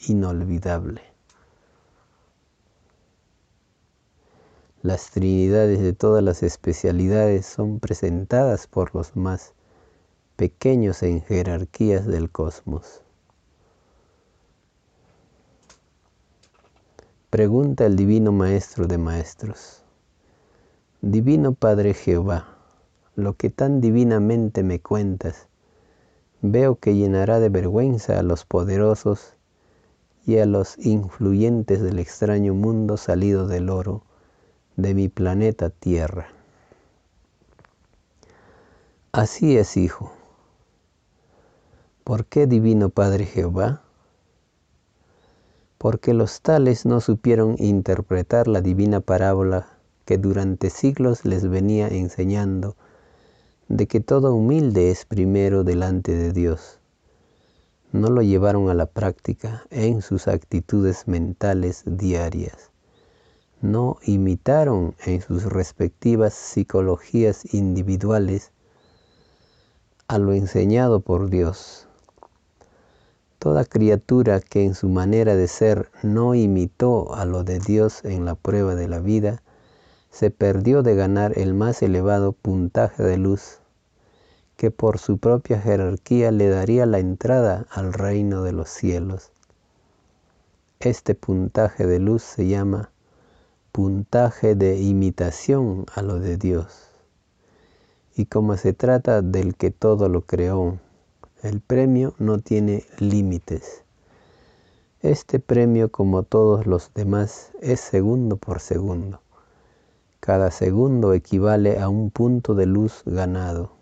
inolvidable. 0.06 1.02
Las 4.80 5.10
trinidades 5.10 5.80
de 5.80 5.92
todas 5.92 6.22
las 6.22 6.42
especialidades 6.42 7.44
son 7.44 7.80
presentadas 7.80 8.66
por 8.66 8.94
los 8.94 9.14
más 9.14 9.52
pequeños 10.36 11.02
en 11.04 11.22
jerarquías 11.22 12.06
del 12.06 12.30
cosmos. 12.30 13.02
Pregunta 17.30 17.86
el 17.86 17.94
Divino 17.94 18.32
Maestro 18.32 18.86
de 18.86 18.98
Maestros. 18.98 19.82
Divino 21.02 21.52
Padre 21.52 21.94
Jehová, 21.94 22.56
lo 23.14 23.34
que 23.34 23.50
tan 23.50 23.80
divinamente 23.80 24.62
me 24.62 24.80
cuentas, 24.80 25.48
veo 26.42 26.76
que 26.76 26.94
llenará 26.94 27.38
de 27.38 27.48
vergüenza 27.48 28.18
a 28.18 28.22
los 28.22 28.44
poderosos 28.44 29.34
y 30.26 30.38
a 30.38 30.46
los 30.46 30.78
influyentes 30.78 31.80
del 31.80 31.98
extraño 31.98 32.54
mundo 32.54 32.96
salido 32.96 33.46
del 33.46 33.70
oro 33.70 34.02
de 34.76 34.94
mi 34.94 35.08
planeta 35.08 35.70
Tierra. 35.70 36.28
Así 39.12 39.56
es, 39.56 39.76
hijo. 39.76 40.13
¿Por 42.04 42.26
qué 42.26 42.46
divino 42.46 42.90
Padre 42.90 43.24
Jehová? 43.24 43.82
Porque 45.78 46.14
los 46.14 46.42
tales 46.42 46.86
no 46.86 47.00
supieron 47.00 47.56
interpretar 47.58 48.46
la 48.46 48.60
divina 48.60 49.00
parábola 49.00 49.66
que 50.04 50.18
durante 50.18 50.70
siglos 50.70 51.24
les 51.24 51.48
venía 51.48 51.88
enseñando 51.88 52.76
de 53.68 53.86
que 53.86 54.00
todo 54.00 54.34
humilde 54.34 54.90
es 54.90 55.06
primero 55.06 55.64
delante 55.64 56.14
de 56.14 56.32
Dios. 56.32 56.78
No 57.90 58.08
lo 58.08 58.22
llevaron 58.22 58.68
a 58.68 58.74
la 58.74 58.86
práctica 58.86 59.64
en 59.70 60.02
sus 60.02 60.28
actitudes 60.28 61.08
mentales 61.08 61.82
diarias 61.86 62.70
no 63.64 63.96
imitaron 64.02 64.94
en 65.06 65.22
sus 65.22 65.44
respectivas 65.44 66.34
psicologías 66.34 67.54
individuales 67.54 68.52
a 70.06 70.18
lo 70.18 70.34
enseñado 70.34 71.00
por 71.00 71.30
Dios. 71.30 71.88
Toda 73.44 73.66
criatura 73.66 74.40
que 74.40 74.64
en 74.64 74.74
su 74.74 74.88
manera 74.88 75.36
de 75.36 75.48
ser 75.48 75.90
no 76.02 76.34
imitó 76.34 77.14
a 77.14 77.26
lo 77.26 77.44
de 77.44 77.58
Dios 77.58 78.02
en 78.02 78.24
la 78.24 78.36
prueba 78.36 78.74
de 78.74 78.88
la 78.88 79.00
vida, 79.00 79.42
se 80.10 80.30
perdió 80.30 80.82
de 80.82 80.94
ganar 80.94 81.38
el 81.38 81.52
más 81.52 81.82
elevado 81.82 82.32
puntaje 82.32 83.02
de 83.02 83.18
luz 83.18 83.58
que 84.56 84.70
por 84.70 84.98
su 84.98 85.18
propia 85.18 85.60
jerarquía 85.60 86.30
le 86.30 86.48
daría 86.48 86.86
la 86.86 87.00
entrada 87.00 87.66
al 87.68 87.92
reino 87.92 88.42
de 88.44 88.52
los 88.52 88.70
cielos. 88.70 89.30
Este 90.80 91.14
puntaje 91.14 91.86
de 91.86 91.98
luz 91.98 92.22
se 92.22 92.48
llama 92.48 92.92
puntaje 93.72 94.54
de 94.54 94.80
imitación 94.80 95.84
a 95.94 96.00
lo 96.00 96.18
de 96.18 96.38
Dios. 96.38 96.88
Y 98.16 98.24
como 98.24 98.56
se 98.56 98.72
trata 98.72 99.20
del 99.20 99.54
que 99.54 99.70
todo 99.70 100.08
lo 100.08 100.22
creó, 100.22 100.78
el 101.44 101.60
premio 101.60 102.14
no 102.18 102.38
tiene 102.38 102.86
límites. 102.98 103.82
Este 105.02 105.38
premio, 105.40 105.90
como 105.90 106.22
todos 106.22 106.66
los 106.66 106.90
demás, 106.94 107.52
es 107.60 107.80
segundo 107.80 108.38
por 108.38 108.60
segundo. 108.60 109.20
Cada 110.20 110.50
segundo 110.50 111.12
equivale 111.12 111.78
a 111.80 111.90
un 111.90 112.10
punto 112.10 112.54
de 112.54 112.64
luz 112.64 113.02
ganado. 113.04 113.72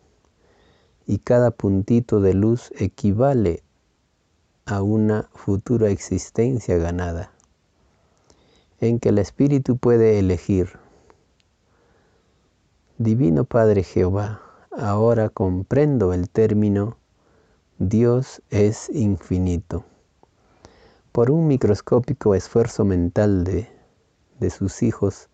Y 1.07 1.19
cada 1.19 1.53
puntito 1.53 2.21
de 2.21 2.35
luz 2.35 2.73
equivale 2.81 3.63
a 4.67 4.83
una 4.83 5.29
futura 5.33 5.89
existencia 5.89 6.77
ganada 6.79 7.31
en 8.81 8.99
que 8.99 9.11
el 9.11 9.19
Espíritu 9.19 9.77
puede 9.77 10.19
elegir. 10.19 10.71
Divino 12.99 13.45
Padre 13.45 13.85
Jehová, 13.85 14.43
ahora 14.73 15.29
comprendo 15.29 16.13
el 16.13 16.29
término 16.29 16.97
Dios 17.89 18.43
es 18.51 18.91
infinito. 18.91 19.85
Por 21.11 21.33
un 21.33 21.49
microscópico 21.49 22.37
esfuerzo 22.37 22.85
mental 22.85 23.43
de, 23.43 23.69
de 24.39 24.51
sus 24.51 24.85
hijos, 24.85 25.29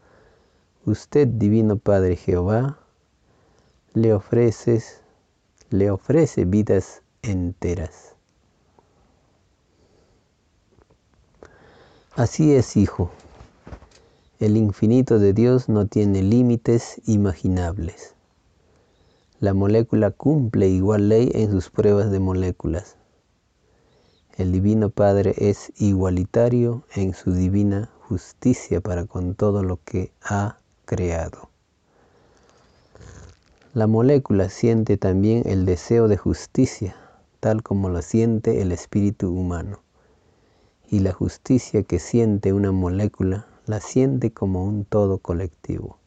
usted, 0.86 1.28
Divino 1.28 1.76
Padre 1.76 2.16
Jehová, 2.16 2.78
le 3.92 4.14
ofreces, 4.14 5.02
le 5.68 5.90
ofrece 5.90 6.46
vidas 6.46 7.02
enteras. 7.20 8.14
Así 12.16 12.54
es, 12.54 12.78
hijo. 12.78 13.10
El 14.40 14.56
infinito 14.56 15.18
de 15.18 15.34
Dios 15.34 15.68
no 15.68 15.86
tiene 15.86 16.22
límites 16.22 17.02
imaginables. 17.04 18.14
La 19.40 19.54
molécula 19.54 20.10
cumple 20.10 20.68
igual 20.68 21.08
ley 21.08 21.30
en 21.32 21.52
sus 21.52 21.70
pruebas 21.70 22.10
de 22.10 22.18
moléculas. 22.18 22.96
El 24.36 24.50
Divino 24.50 24.90
Padre 24.90 25.32
es 25.36 25.72
igualitario 25.76 26.82
en 26.96 27.14
su 27.14 27.32
divina 27.32 27.88
justicia 28.00 28.80
para 28.80 29.04
con 29.04 29.36
todo 29.36 29.62
lo 29.62 29.78
que 29.84 30.10
ha 30.22 30.58
creado. 30.86 31.50
La 33.74 33.86
molécula 33.86 34.48
siente 34.48 34.96
también 34.96 35.44
el 35.46 35.66
deseo 35.66 36.08
de 36.08 36.16
justicia, 36.16 36.96
tal 37.38 37.62
como 37.62 37.90
lo 37.90 38.02
siente 38.02 38.60
el 38.60 38.72
espíritu 38.72 39.32
humano. 39.32 39.78
Y 40.88 40.98
la 40.98 41.12
justicia 41.12 41.84
que 41.84 42.00
siente 42.00 42.52
una 42.52 42.72
molécula 42.72 43.46
la 43.66 43.78
siente 43.78 44.32
como 44.32 44.64
un 44.64 44.84
todo 44.84 45.18
colectivo. 45.18 45.97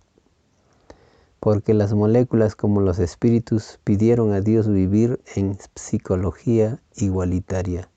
Porque 1.41 1.73
las 1.73 1.95
moléculas 1.95 2.55
como 2.55 2.81
los 2.81 2.99
espíritus 2.99 3.79
pidieron 3.83 4.31
a 4.31 4.41
Dios 4.41 4.69
vivir 4.69 5.19
en 5.35 5.57
psicología 5.73 6.79
igualitaria, 6.95 7.89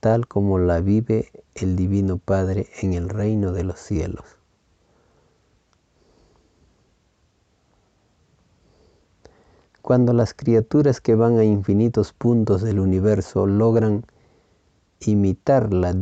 tal 0.00 0.26
como 0.26 0.58
la 0.58 0.80
vive 0.80 1.30
el 1.54 1.76
Divino 1.76 2.18
Padre 2.18 2.66
en 2.82 2.94
el 2.94 3.10
reino 3.10 3.52
de 3.52 3.62
los 3.62 3.78
cielos. 3.78 4.24
Cuando 9.80 10.12
las 10.12 10.34
criaturas 10.34 11.00
que 11.00 11.14
van 11.14 11.38
a 11.38 11.44
infinitos 11.44 12.12
puntos 12.12 12.62
del 12.62 12.80
universo 12.80 13.46
logran 13.46 14.04
imitar 14.98 15.72
la, 15.72 15.92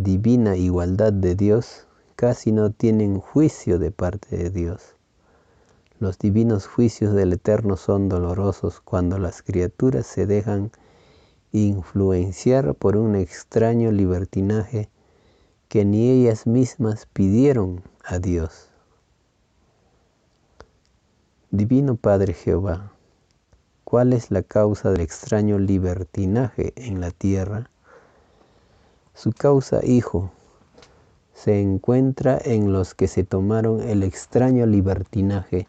divina 0.00 0.56
igualdad 0.56 1.12
de 1.12 1.34
Dios, 1.34 1.86
casi 2.16 2.52
no 2.52 2.70
tienen 2.70 3.20
juicio 3.20 3.78
de 3.78 3.90
parte 3.90 4.34
de 4.38 4.48
Dios. 4.48 4.95
Los 5.98 6.18
divinos 6.18 6.66
juicios 6.66 7.14
del 7.14 7.32
Eterno 7.32 7.78
son 7.78 8.10
dolorosos 8.10 8.82
cuando 8.82 9.18
las 9.18 9.40
criaturas 9.40 10.06
se 10.06 10.26
dejan 10.26 10.70
influenciar 11.52 12.74
por 12.74 12.98
un 12.98 13.16
extraño 13.16 13.90
libertinaje 13.90 14.90
que 15.68 15.86
ni 15.86 16.10
ellas 16.10 16.46
mismas 16.46 17.06
pidieron 17.14 17.82
a 18.04 18.18
Dios. 18.18 18.68
Divino 21.50 21.96
Padre 21.96 22.34
Jehová, 22.34 22.92
¿cuál 23.84 24.12
es 24.12 24.30
la 24.30 24.42
causa 24.42 24.90
del 24.90 25.00
extraño 25.00 25.58
libertinaje 25.58 26.74
en 26.76 27.00
la 27.00 27.10
tierra? 27.10 27.70
Su 29.14 29.32
causa, 29.32 29.80
Hijo, 29.82 30.30
se 31.32 31.62
encuentra 31.62 32.38
en 32.44 32.70
los 32.74 32.94
que 32.94 33.08
se 33.08 33.24
tomaron 33.24 33.80
el 33.80 34.02
extraño 34.02 34.66
libertinaje 34.66 35.66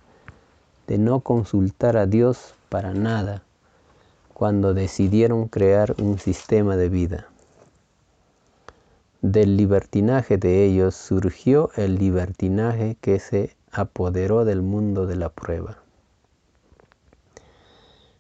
de 0.87 0.97
no 0.97 1.19
consultar 1.19 1.97
a 1.97 2.05
Dios 2.05 2.55
para 2.69 2.93
nada 2.93 3.43
cuando 4.33 4.73
decidieron 4.73 5.47
crear 5.47 5.95
un 5.99 6.19
sistema 6.19 6.75
de 6.77 6.89
vida. 6.89 7.27
Del 9.21 9.57
libertinaje 9.57 10.37
de 10.37 10.65
ellos 10.65 10.95
surgió 10.95 11.71
el 11.75 11.95
libertinaje 11.95 12.97
que 13.01 13.19
se 13.19 13.55
apoderó 13.71 14.45
del 14.45 14.61
mundo 14.61 15.05
de 15.05 15.15
la 15.15 15.29
prueba. 15.29 15.79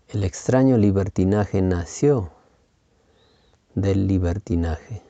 El 0.09 0.23
extraño 0.23 0.77
libertinaje 0.77 1.61
nació 1.61 2.31
del 3.75 4.07
libertinaje 4.07 5.07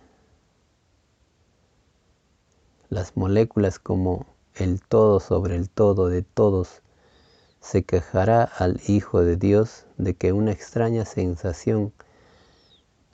las 2.90 3.18
moléculas 3.18 3.80
como 3.80 4.26
el 4.56 4.82
todo 4.82 5.20
sobre 5.20 5.56
el 5.56 5.70
todo 5.70 6.08
de 6.08 6.22
todos, 6.22 6.82
se 7.62 7.84
quejará 7.84 8.44
al 8.44 8.80
Hijo 8.88 9.22
de 9.22 9.38
Dios 9.38 9.86
de 9.98 10.14
que 10.14 10.34
una 10.34 10.52
extraña 10.52 11.06
sensación 11.06 11.94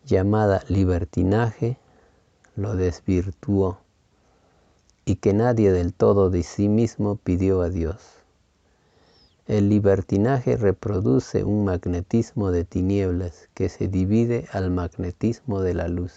llamada 0.06 0.64
libertinaje 0.68 1.78
lo 2.56 2.76
desvirtuó 2.76 3.80
y 5.06 5.16
que 5.16 5.34
nadie 5.34 5.72
del 5.72 5.94
todo 5.94 6.30
de 6.30 6.44
sí 6.44 6.70
mismo 6.70 7.16
pidió 7.16 7.62
a 7.62 7.70
Dios. 7.70 8.24
El 9.46 9.70
libertinaje 9.70 10.56
reproduce 10.56 11.44
un 11.44 11.66
magnetismo 11.66 12.52
de 12.52 12.64
tinieblas 12.64 13.50
que 13.54 13.68
se 13.68 13.88
divide 13.90 14.48
al 14.52 14.72
magnetismo 14.72 15.62
de 15.62 15.74
la 15.74 15.90
luz, 15.90 16.14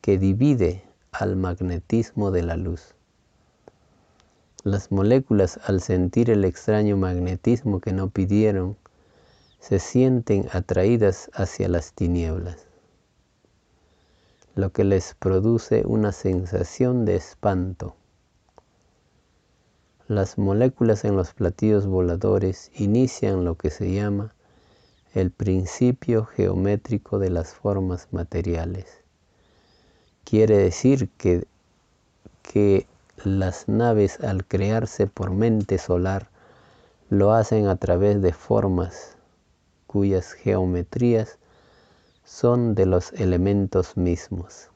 que 0.00 0.16
divide 0.16 0.84
al 1.10 1.34
magnetismo 1.34 2.30
de 2.30 2.42
la 2.42 2.56
luz. 2.56 2.95
Las 4.66 4.90
moléculas 4.90 5.60
al 5.66 5.80
sentir 5.80 6.28
el 6.28 6.44
extraño 6.44 6.96
magnetismo 6.96 7.78
que 7.78 7.92
no 7.92 8.10
pidieron, 8.10 8.76
se 9.60 9.78
sienten 9.78 10.48
atraídas 10.50 11.30
hacia 11.34 11.68
las 11.68 11.92
tinieblas, 11.92 12.66
lo 14.56 14.72
que 14.72 14.82
les 14.82 15.14
produce 15.14 15.84
una 15.86 16.10
sensación 16.10 17.04
de 17.04 17.14
espanto. 17.14 17.94
Las 20.08 20.36
moléculas 20.36 21.04
en 21.04 21.14
los 21.14 21.32
platillos 21.32 21.86
voladores 21.86 22.72
inician 22.74 23.44
lo 23.44 23.54
que 23.54 23.70
se 23.70 23.92
llama 23.92 24.34
el 25.14 25.30
principio 25.30 26.24
geométrico 26.24 27.20
de 27.20 27.30
las 27.30 27.54
formas 27.54 28.08
materiales. 28.10 29.04
Quiere 30.24 30.58
decir 30.58 31.08
que, 31.10 31.46
que 32.42 32.88
las 33.24 33.68
naves 33.68 34.20
al 34.20 34.44
crearse 34.44 35.06
por 35.06 35.30
mente 35.30 35.78
solar 35.78 36.28
lo 37.08 37.32
hacen 37.32 37.66
a 37.68 37.76
través 37.76 38.20
de 38.20 38.32
formas 38.32 39.16
cuyas 39.86 40.32
geometrías 40.32 41.38
son 42.24 42.74
de 42.74 42.86
los 42.86 43.12
elementos 43.12 43.96
mismos. 43.96 44.70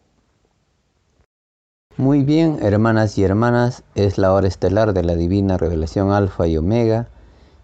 Muy 1.97 2.23
bien, 2.23 2.59
hermanas 2.63 3.19
y 3.19 3.25
hermanas, 3.25 3.83
es 3.95 4.17
la 4.17 4.33
hora 4.33 4.49
estelar 4.49 4.95
de 4.95 5.03
la 5.03 5.17
divina 5.17 5.59
revelación 5.59 6.13
alfa 6.13 6.47
y 6.47 6.57
omega, 6.57 7.09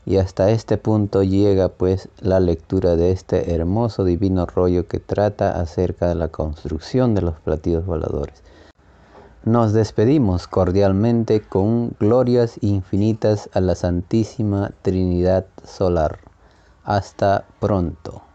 y 0.04 0.18
hasta 0.18 0.50
este 0.50 0.76
punto 0.76 1.22
llega 1.22 1.68
pues 1.68 2.08
la 2.20 2.38
lectura 2.38 2.96
de 2.96 3.12
este 3.12 3.54
hermoso 3.54 4.04
divino 4.04 4.44
rollo 4.44 4.86
que 4.86 5.00
trata 5.00 5.60
acerca 5.60 6.08
de 6.08 6.16
la 6.16 6.28
construcción 6.28 7.14
de 7.14 7.22
los 7.22 7.40
platillos 7.40 7.86
voladores. 7.86 8.42
Nos 9.46 9.72
despedimos 9.72 10.48
cordialmente 10.48 11.40
con 11.40 11.90
glorias 12.00 12.58
infinitas 12.62 13.48
a 13.52 13.60
la 13.60 13.76
Santísima 13.76 14.72
Trinidad 14.82 15.46
Solar. 15.62 16.18
Hasta 16.82 17.44
pronto. 17.60 18.25